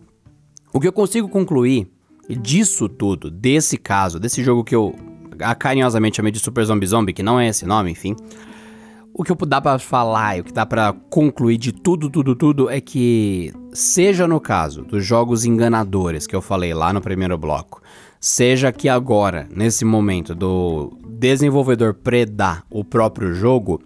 O 0.73 0.79
que 0.79 0.87
eu 0.87 0.93
consigo 0.93 1.29
concluir 1.29 1.87
disso 2.29 2.89
tudo, 2.89 3.31
desse 3.31 3.77
caso, 3.77 4.19
desse 4.19 4.43
jogo 4.43 4.63
que 4.63 4.75
eu 4.75 4.93
carinhosamente 5.59 6.17
chamei 6.17 6.31
de 6.31 6.39
Super 6.39 6.65
Zombie 6.65 6.87
Zombie, 6.87 7.13
que 7.13 7.23
não 7.23 7.39
é 7.39 7.47
esse 7.47 7.65
nome, 7.65 7.91
enfim. 7.91 8.15
O 9.13 9.23
que 9.23 9.31
eu 9.31 9.35
dá 9.35 9.59
para 9.59 9.79
falar 9.79 10.37
e 10.37 10.41
o 10.41 10.43
que 10.43 10.53
dá 10.53 10.65
para 10.65 10.93
concluir 11.09 11.57
de 11.57 11.71
tudo, 11.71 12.09
tudo, 12.09 12.35
tudo 12.35 12.69
é 12.69 12.79
que, 12.79 13.51
seja 13.73 14.27
no 14.27 14.39
caso 14.39 14.83
dos 14.83 15.03
jogos 15.03 15.45
enganadores 15.45 16.27
que 16.27 16.35
eu 16.35 16.41
falei 16.41 16.73
lá 16.73 16.93
no 16.93 17.01
primeiro 17.01 17.35
bloco, 17.37 17.81
seja 18.19 18.71
que 18.71 18.87
agora, 18.87 19.47
nesse 19.49 19.83
momento 19.83 20.35
do 20.35 20.95
desenvolvedor 21.07 21.95
predar 21.95 22.63
o 22.69 22.83
próprio 22.83 23.33
jogo, 23.33 23.81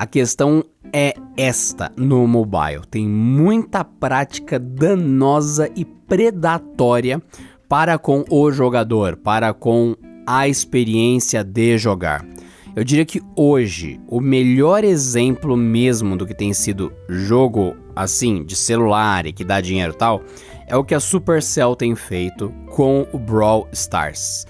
a 0.00 0.06
questão 0.06 0.64
é 0.94 1.12
esta 1.36 1.92
no 1.94 2.26
mobile. 2.26 2.86
Tem 2.90 3.06
muita 3.06 3.84
prática 3.84 4.58
danosa 4.58 5.68
e 5.76 5.84
predatória 5.84 7.20
para 7.68 7.98
com 7.98 8.24
o 8.30 8.50
jogador, 8.50 9.18
para 9.18 9.52
com 9.52 9.94
a 10.26 10.48
experiência 10.48 11.44
de 11.44 11.76
jogar. 11.76 12.26
Eu 12.74 12.82
diria 12.82 13.04
que 13.04 13.20
hoje 13.36 14.00
o 14.08 14.22
melhor 14.22 14.84
exemplo 14.84 15.54
mesmo 15.54 16.16
do 16.16 16.26
que 16.26 16.32
tem 16.32 16.54
sido 16.54 16.90
jogo 17.06 17.76
assim 17.94 18.42
de 18.42 18.56
celular 18.56 19.26
e 19.26 19.34
que 19.34 19.44
dá 19.44 19.60
dinheiro 19.60 19.92
e 19.92 19.96
tal 19.98 20.22
é 20.66 20.74
o 20.74 20.82
que 20.82 20.94
a 20.94 21.00
Supercell 21.00 21.76
tem 21.76 21.94
feito 21.94 22.50
com 22.70 23.06
o 23.12 23.18
Brawl 23.18 23.68
Stars 23.70 24.46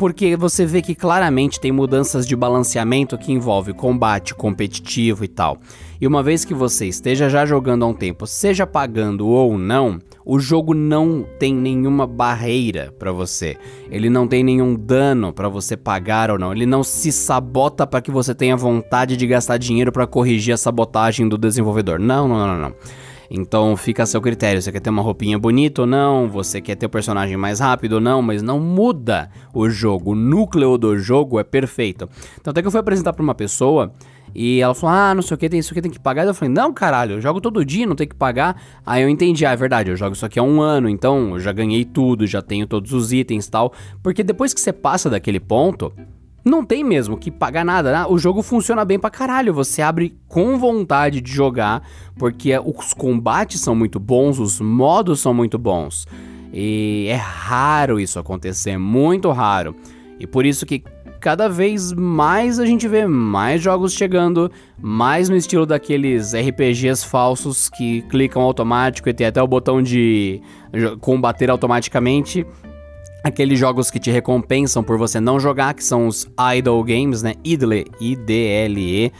porque 0.00 0.34
você 0.34 0.64
vê 0.64 0.80
que 0.80 0.94
claramente 0.94 1.60
tem 1.60 1.70
mudanças 1.70 2.26
de 2.26 2.34
balanceamento 2.34 3.18
que 3.18 3.32
envolve 3.32 3.74
combate 3.74 4.34
competitivo 4.34 5.22
e 5.22 5.28
tal. 5.28 5.58
E 6.00 6.06
uma 6.06 6.22
vez 6.22 6.42
que 6.42 6.54
você 6.54 6.86
esteja 6.86 7.28
já 7.28 7.44
jogando 7.44 7.84
há 7.84 7.88
um 7.88 7.92
tempo, 7.92 8.26
seja 8.26 8.66
pagando 8.66 9.28
ou 9.28 9.58
não, 9.58 9.98
o 10.24 10.40
jogo 10.40 10.72
não 10.72 11.26
tem 11.38 11.54
nenhuma 11.54 12.06
barreira 12.06 12.94
para 12.98 13.12
você. 13.12 13.58
Ele 13.90 14.08
não 14.08 14.26
tem 14.26 14.42
nenhum 14.42 14.74
dano 14.74 15.34
para 15.34 15.50
você 15.50 15.76
pagar 15.76 16.30
ou 16.30 16.38
não. 16.38 16.50
Ele 16.50 16.64
não 16.64 16.82
se 16.82 17.12
sabota 17.12 17.86
para 17.86 18.00
que 18.00 18.10
você 18.10 18.34
tenha 18.34 18.56
vontade 18.56 19.18
de 19.18 19.26
gastar 19.26 19.58
dinheiro 19.58 19.92
para 19.92 20.06
corrigir 20.06 20.54
a 20.54 20.56
sabotagem 20.56 21.28
do 21.28 21.36
desenvolvedor. 21.36 21.98
Não, 22.00 22.26
não, 22.26 22.46
não, 22.46 22.58
não. 22.58 22.74
Então 23.30 23.76
fica 23.76 24.02
a 24.02 24.06
seu 24.06 24.20
critério. 24.20 24.60
Você 24.60 24.72
quer 24.72 24.80
ter 24.80 24.90
uma 24.90 25.02
roupinha 25.02 25.38
bonita 25.38 25.82
ou 25.82 25.86
não? 25.86 26.28
Você 26.28 26.60
quer 26.60 26.74
ter 26.74 26.86
o 26.86 26.90
personagem 26.90 27.36
mais 27.36 27.60
rápido 27.60 27.94
ou 27.94 28.00
não? 28.00 28.20
Mas 28.20 28.42
não 28.42 28.58
muda 28.58 29.30
o 29.54 29.70
jogo. 29.70 30.12
O 30.12 30.14
núcleo 30.16 30.76
do 30.76 30.98
jogo 30.98 31.38
é 31.38 31.44
perfeito. 31.44 32.08
Então 32.40 32.50
até 32.50 32.60
que 32.60 32.66
eu 32.66 32.72
fui 32.72 32.80
apresentar 32.80 33.12
pra 33.12 33.22
uma 33.22 33.34
pessoa. 33.34 33.92
E 34.34 34.60
ela 34.60 34.74
falou: 34.74 34.94
Ah, 34.94 35.14
não 35.14 35.22
sei 35.22 35.34
o 35.34 35.38
que, 35.38 35.48
tem 35.48 35.60
isso 35.60 35.72
aqui, 35.72 35.82
tem 35.82 35.90
que 35.90 35.98
pagar. 35.98 36.26
Eu 36.26 36.34
falei: 36.34 36.52
Não, 36.52 36.72
caralho, 36.72 37.14
eu 37.14 37.20
jogo 37.20 37.40
todo 37.40 37.64
dia, 37.64 37.86
não 37.86 37.96
tem 37.96 38.06
que 38.06 38.14
pagar. 38.14 38.60
Aí 38.84 39.02
eu 39.02 39.08
entendi: 39.08 39.44
Ah, 39.44 39.52
é 39.52 39.56
verdade, 39.56 39.90
eu 39.90 39.96
jogo 39.96 40.14
isso 40.14 40.26
aqui 40.26 40.38
há 40.38 40.42
um 40.42 40.60
ano, 40.60 40.88
então 40.88 41.30
eu 41.30 41.40
já 41.40 41.52
ganhei 41.52 41.84
tudo, 41.84 42.26
já 42.26 42.40
tenho 42.42 42.66
todos 42.66 42.92
os 42.92 43.12
itens 43.12 43.46
e 43.46 43.50
tal. 43.50 43.72
Porque 44.02 44.22
depois 44.22 44.54
que 44.54 44.60
você 44.60 44.72
passa 44.72 45.10
daquele 45.10 45.40
ponto, 45.40 45.92
não 46.44 46.64
tem 46.64 46.82
mesmo 46.82 47.16
que 47.16 47.30
pagar 47.30 47.64
nada, 47.64 47.92
né? 47.92 48.06
O 48.08 48.18
jogo 48.18 48.42
funciona 48.42 48.84
bem 48.84 48.98
pra 48.98 49.10
caralho. 49.10 49.52
Você 49.54 49.82
abre 49.82 50.16
com 50.28 50.58
vontade 50.58 51.20
de 51.20 51.30
jogar, 51.30 51.82
porque 52.16 52.52
os 52.58 52.94
combates 52.94 53.60
são 53.60 53.74
muito 53.74 54.00
bons, 54.00 54.38
os 54.38 54.60
modos 54.60 55.20
são 55.20 55.34
muito 55.34 55.58
bons. 55.58 56.06
E 56.52 57.06
é 57.08 57.16
raro 57.16 58.00
isso 58.00 58.18
acontecer, 58.18 58.78
muito 58.78 59.30
raro. 59.30 59.74
E 60.18 60.26
por 60.26 60.44
isso 60.44 60.66
que 60.66 60.82
cada 61.20 61.48
vez 61.48 61.92
mais 61.92 62.58
a 62.58 62.64
gente 62.64 62.88
vê 62.88 63.06
mais 63.06 63.62
jogos 63.62 63.92
chegando, 63.92 64.50
mais 64.80 65.28
no 65.28 65.36
estilo 65.36 65.66
daqueles 65.66 66.32
RPGs 66.34 67.04
falsos 67.04 67.68
que 67.68 68.02
clicam 68.02 68.42
automático 68.42 69.08
e 69.08 69.12
tem 69.12 69.26
até 69.26 69.42
o 69.42 69.46
botão 69.46 69.82
de 69.82 70.40
combater 71.00 71.50
automaticamente 71.50 72.46
aqueles 73.22 73.58
jogos 73.58 73.90
que 73.90 73.98
te 73.98 74.10
recompensam 74.10 74.82
por 74.82 74.98
você 74.98 75.20
não 75.20 75.38
jogar, 75.38 75.74
que 75.74 75.84
são 75.84 76.06
os 76.06 76.28
idle 76.56 76.82
games, 76.84 77.22
né? 77.22 77.34
Idle, 77.44 77.84
I-D-L-E, 78.00 79.12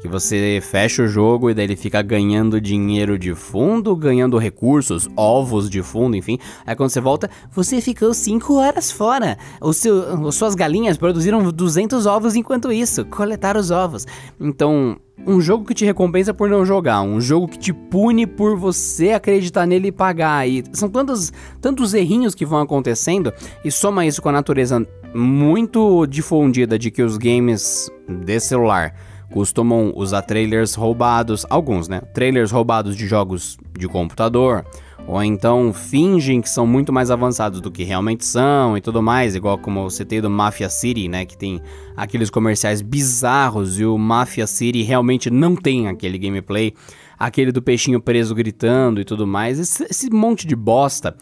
que 0.00 0.08
você 0.08 0.60
fecha 0.62 1.02
o 1.02 1.08
jogo 1.08 1.50
e 1.50 1.54
daí 1.54 1.64
ele 1.64 1.76
fica 1.76 2.00
ganhando 2.02 2.60
dinheiro 2.60 3.18
de 3.18 3.34
fundo, 3.34 3.94
ganhando 3.96 4.38
recursos, 4.38 5.08
ovos 5.16 5.68
de 5.68 5.82
fundo, 5.82 6.16
enfim. 6.16 6.38
Aí 6.66 6.76
quando 6.76 6.90
você 6.90 7.00
volta, 7.00 7.30
você 7.52 7.80
ficou 7.80 8.14
5 8.14 8.54
horas 8.54 8.90
fora. 8.90 9.36
O 9.60 9.72
seu, 9.72 10.28
as 10.28 10.34
suas 10.34 10.54
galinhas 10.54 10.96
produziram 10.96 11.42
200 11.50 12.06
ovos 12.06 12.36
enquanto 12.36 12.72
isso, 12.72 13.04
coletaram 13.04 13.60
os 13.60 13.70
ovos. 13.70 14.06
Então, 14.40 14.96
um 15.26 15.40
jogo 15.40 15.64
que 15.64 15.74
te 15.74 15.84
recompensa 15.84 16.32
por 16.32 16.48
não 16.48 16.64
jogar, 16.64 17.02
um 17.02 17.20
jogo 17.20 17.48
que 17.48 17.58
te 17.58 17.72
pune 17.72 18.26
por 18.26 18.56
você 18.56 19.10
acreditar 19.10 19.66
nele 19.66 19.88
e 19.88 19.92
pagar. 19.92 20.48
E 20.48 20.62
são 20.72 20.88
tantos, 20.88 21.32
tantos 21.60 21.92
errinhos 21.92 22.34
que 22.34 22.46
vão 22.46 22.60
acontecendo, 22.60 23.32
e 23.64 23.70
soma 23.70 24.06
isso 24.06 24.22
com 24.22 24.28
a 24.28 24.32
natureza 24.32 24.86
muito 25.14 26.06
difundida 26.06 26.78
de 26.78 26.90
que 26.90 27.02
os 27.02 27.16
games 27.16 27.90
de 28.08 28.40
celular 28.40 28.94
costumam 29.30 29.92
usar 29.94 30.22
trailers 30.22 30.74
roubados, 30.74 31.46
alguns, 31.50 31.88
né? 31.88 32.00
Trailers 32.14 32.50
roubados 32.50 32.96
de 32.96 33.06
jogos 33.06 33.58
de 33.78 33.86
computador, 33.86 34.64
ou 35.06 35.22
então 35.22 35.72
fingem 35.72 36.40
que 36.40 36.48
são 36.48 36.66
muito 36.66 36.92
mais 36.92 37.10
avançados 37.10 37.60
do 37.60 37.70
que 37.70 37.84
realmente 37.84 38.24
são 38.24 38.76
e 38.76 38.80
tudo 38.80 39.02
mais, 39.02 39.34
igual 39.34 39.58
como 39.58 39.80
eu 39.80 39.90
citei 39.90 40.20
do 40.20 40.30
Mafia 40.30 40.68
City, 40.68 41.08
né? 41.08 41.24
Que 41.24 41.36
tem 41.36 41.60
aqueles 41.96 42.30
comerciais 42.30 42.82
bizarros 42.82 43.78
e 43.78 43.84
o 43.84 43.96
Mafia 43.98 44.46
City 44.46 44.82
realmente 44.82 45.30
não 45.30 45.54
tem 45.54 45.88
aquele 45.88 46.18
gameplay, 46.18 46.74
aquele 47.18 47.52
do 47.52 47.62
peixinho 47.62 48.00
preso 48.00 48.34
gritando 48.34 49.00
e 49.00 49.04
tudo 49.04 49.26
mais, 49.26 49.58
esse, 49.58 49.84
esse 49.84 50.10
monte 50.10 50.46
de 50.46 50.56
bosta. 50.56 51.16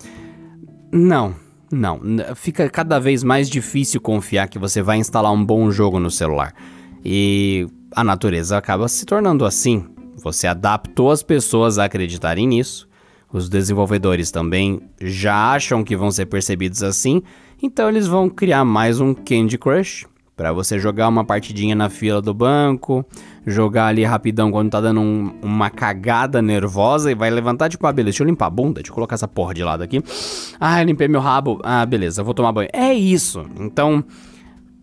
Não, 0.93 1.35
não, 1.71 2.01
fica 2.37 2.69
cada 2.71 2.99
vez 2.99 3.25
mais 3.25 3.51
difícil 3.51 4.01
confiar 4.01 4.49
que 4.49 4.59
você 4.59 4.81
vai 4.81 4.99
instalar 4.99 5.33
um 5.33 5.45
bom 5.45 5.71
jogo 5.71 5.99
no 5.99 6.11
celular. 6.11 6.55
E 7.05 7.67
a 7.93 8.05
natureza 8.05 8.57
acaba 8.57 8.89
se 8.89 9.05
tornando 9.05 9.45
assim. 9.45 9.85
Você 10.23 10.47
adaptou 10.47 11.11
as 11.11 11.23
pessoas 11.23 11.79
a 11.79 11.85
acreditarem 11.85 12.47
nisso. 12.47 12.89
Os 13.33 13.49
desenvolvedores 13.49 14.31
também 14.31 14.81
já 15.01 15.53
acham 15.53 15.85
que 15.85 15.97
vão 15.97 16.11
ser 16.11 16.27
percebidos 16.27 16.83
assim, 16.83 17.23
então 17.63 17.89
eles 17.89 18.07
vão 18.07 18.31
criar 18.31 18.65
mais 18.65 19.01
um 19.01 19.13
Candy 19.13 19.59
Crush 19.59 20.07
para 20.37 20.53
você 20.53 20.79
jogar 20.79 21.09
uma 21.09 21.25
partidinha 21.25 21.75
na 21.75 21.89
fila 21.89 22.21
do 22.21 22.35
banco, 22.35 23.05
jogar 23.47 23.87
ali 23.87 24.05
rapidão 24.05 24.51
quando 24.51 24.71
tá 24.71 24.81
dando 24.81 25.01
um, 25.01 25.35
uma 25.43 25.71
cagada 25.71 26.43
nervosa 26.43 27.11
e 27.11 27.15
vai 27.15 27.31
levantar 27.31 27.71
tipo, 27.71 27.87
ah, 27.87 27.93
beleza, 27.93 28.13
deixa 28.13 28.23
eu 28.23 28.27
limpar 28.27 28.47
a 28.47 28.51
bunda, 28.51 28.75
deixa 28.75 28.91
eu 28.91 28.95
colocar 28.95 29.15
essa 29.15 29.27
porra 29.27 29.55
de 29.55 29.65
lado 29.65 29.83
aqui. 29.83 30.03
Ah, 30.61 30.83
limpei 30.83 31.09
meu 31.09 31.21
rabo. 31.21 31.59
Ah, 31.65 31.87
beleza, 31.87 32.23
vou 32.23 32.35
tomar 32.35 32.53
banho. 32.53 32.69
É 32.73 32.93
isso. 32.93 33.47
Então, 33.59 34.05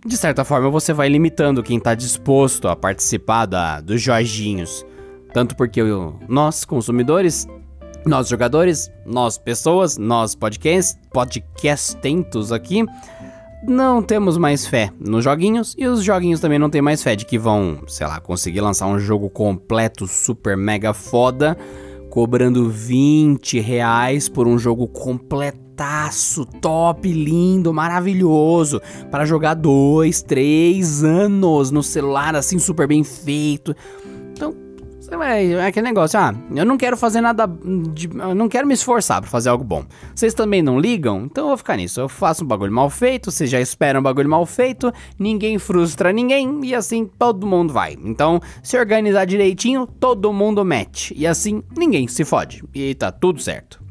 de 0.06 0.18
certa 0.18 0.44
forma, 0.44 0.70
você 0.70 0.92
vai 0.92 1.08
limitando 1.08 1.64
quem 1.64 1.78
está 1.78 1.96
disposto 1.96 2.68
a 2.68 2.76
participar 2.76 3.46
da, 3.46 3.80
dos 3.80 4.02
Jorginhos. 4.02 4.86
Tanto 5.34 5.56
porque 5.56 5.82
eu, 5.82 6.20
nós, 6.28 6.66
consumidores, 6.66 7.48
nós 8.06 8.28
jogadores, 8.28 8.92
nós 9.06 9.38
pessoas, 9.38 9.98
nós 9.98 10.36
podcast, 10.36 11.00
podcastentos 11.12 12.52
aqui, 12.52 12.86
não 13.66 14.02
temos 14.02 14.38
mais 14.38 14.68
fé 14.68 14.92
nos 15.00 15.24
joguinhos 15.24 15.74
e 15.78 15.88
os 15.88 16.04
joguinhos 16.04 16.42
também 16.42 16.60
não 16.60 16.70
têm 16.70 16.82
mais 16.82 17.02
fé 17.02 17.16
de 17.16 17.26
que 17.26 17.40
vão, 17.40 17.80
sei 17.88 18.06
lá, 18.06 18.20
conseguir 18.20 18.60
lançar 18.60 18.88
um 18.88 19.00
jogo 19.00 19.30
completo, 19.30 20.06
super 20.06 20.58
mega 20.58 20.94
foda, 20.94 21.58
cobrando 22.10 22.70
20 22.70 23.60
reais 23.62 24.28
por 24.28 24.48
um 24.48 24.60
jogo 24.60 24.86
completo 24.88 25.63
top, 26.62 27.12
lindo, 27.12 27.74
maravilhoso, 27.74 28.82
para 29.10 29.26
jogar 29.26 29.54
dois, 29.56 30.22
três 30.22 31.04
anos 31.04 31.72
no 31.72 31.84
celular, 31.84 32.36
assim, 32.36 32.60
super 32.60 32.88
bem 32.88 33.04
feito. 33.04 33.76
Então, 34.32 34.54
É, 35.22 35.46
é 35.46 35.66
aquele 35.68 35.86
negócio, 35.86 36.20
ah, 36.20 36.34
eu 36.56 36.66
não 36.66 36.76
quero 36.76 36.98
fazer 36.98 37.22
nada. 37.22 37.46
De, 37.46 38.10
eu 38.12 38.34
não 38.34 38.50
quero 38.50 38.66
me 38.66 38.74
esforçar 38.74 39.22
pra 39.22 39.30
fazer 39.30 39.50
algo 39.50 39.64
bom. 39.64 39.86
Vocês 40.16 40.34
também 40.34 40.64
não 40.64 40.80
ligam? 40.80 41.26
Então 41.26 41.44
eu 41.44 41.48
vou 41.50 41.58
ficar 41.58 41.78
nisso. 41.78 42.00
Eu 42.00 42.10
faço 42.10 42.44
um 42.44 42.48
bagulho 42.48 42.72
mal 42.72 42.90
feito, 42.90 43.30
vocês 43.30 43.48
já 43.48 43.62
esperam 43.62 44.00
um 44.00 44.04
bagulho 44.04 44.28
mal 44.28 44.44
feito, 44.46 44.92
ninguém 45.20 45.60
frustra 45.60 46.12
ninguém 46.12 46.62
e 46.64 46.74
assim 46.74 47.06
todo 47.06 47.46
mundo 47.46 47.72
vai. 47.72 47.96
Então, 48.04 48.40
se 48.64 48.76
organizar 48.76 49.26
direitinho, 49.26 49.86
todo 49.86 50.34
mundo 50.34 50.66
mete. 50.66 51.14
E 51.16 51.28
assim 51.28 51.62
ninguém 51.78 52.08
se 52.08 52.26
fode. 52.26 52.64
E 52.74 52.96
tá 52.96 53.12
tudo 53.12 53.40
certo. 53.40 53.83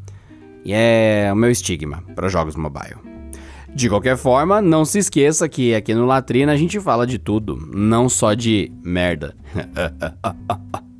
E 0.64 0.72
é 0.72 1.30
o 1.32 1.36
meu 1.36 1.50
estigma 1.50 2.02
para 2.14 2.28
jogos 2.28 2.56
mobile. 2.56 3.12
De 3.74 3.88
qualquer 3.88 4.18
forma, 4.18 4.60
não 4.60 4.84
se 4.84 4.98
esqueça 4.98 5.48
que 5.48 5.74
aqui 5.74 5.94
no 5.94 6.04
Latrina 6.04 6.52
a 6.52 6.56
gente 6.56 6.78
fala 6.78 7.06
de 7.06 7.18
tudo, 7.18 7.56
não 7.74 8.06
só 8.08 8.34
de 8.34 8.70
merda. 8.82 9.34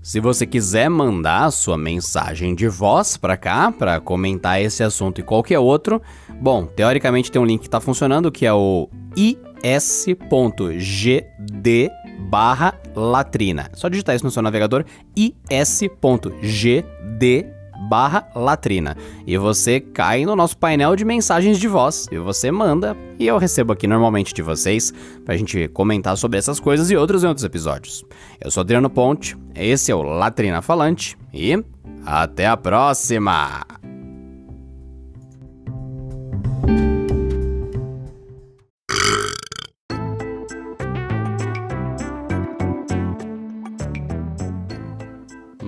Se 0.00 0.20
você 0.20 0.46
quiser 0.46 0.88
mandar 0.88 1.50
sua 1.50 1.76
mensagem 1.76 2.54
de 2.54 2.68
voz 2.68 3.16
para 3.16 3.36
cá, 3.36 3.72
para 3.72 4.00
comentar 4.00 4.62
esse 4.62 4.82
assunto 4.84 5.20
e 5.20 5.24
qualquer 5.24 5.58
outro, 5.58 6.00
bom, 6.40 6.64
teoricamente 6.64 7.30
tem 7.30 7.42
um 7.42 7.44
link 7.44 7.62
que 7.62 7.66
está 7.66 7.80
funcionando 7.80 8.30
que 8.30 8.46
é 8.46 8.52
o 8.52 8.88
is.gd 9.16 9.50
barra 12.30 12.80
latrina. 12.94 13.68
Só 13.74 13.88
digitar 13.88 14.14
isso 14.14 14.24
no 14.24 14.30
seu 14.30 14.42
navegador, 14.42 14.84
is.gd 15.16 15.96
barra 17.88 18.28
latrina. 18.34 18.96
E 19.26 19.36
você 19.38 19.80
cai 19.80 20.24
no 20.24 20.36
nosso 20.36 20.56
painel 20.56 20.96
de 20.96 21.04
mensagens 21.04 21.58
de 21.58 21.68
voz. 21.68 22.06
E 22.10 22.18
você 22.18 22.50
manda, 22.50 22.96
e 23.18 23.26
eu 23.26 23.38
recebo 23.38 23.72
aqui 23.72 23.86
normalmente 23.86 24.34
de 24.34 24.42
vocês, 24.42 24.92
pra 25.24 25.36
gente 25.36 25.68
comentar 25.68 26.16
sobre 26.16 26.38
essas 26.38 26.60
coisas 26.60 26.90
e 26.90 26.96
outros 26.96 27.24
em 27.24 27.26
outros 27.28 27.44
episódios. 27.44 28.04
Eu 28.40 28.50
sou 28.50 28.60
Adriano 28.60 28.90
Ponte, 28.90 29.36
esse 29.54 29.90
é 29.90 29.94
o 29.94 30.02
Latrina 30.02 30.62
Falante, 30.62 31.16
e 31.32 31.62
até 32.04 32.46
a 32.46 32.56
próxima! 32.56 33.85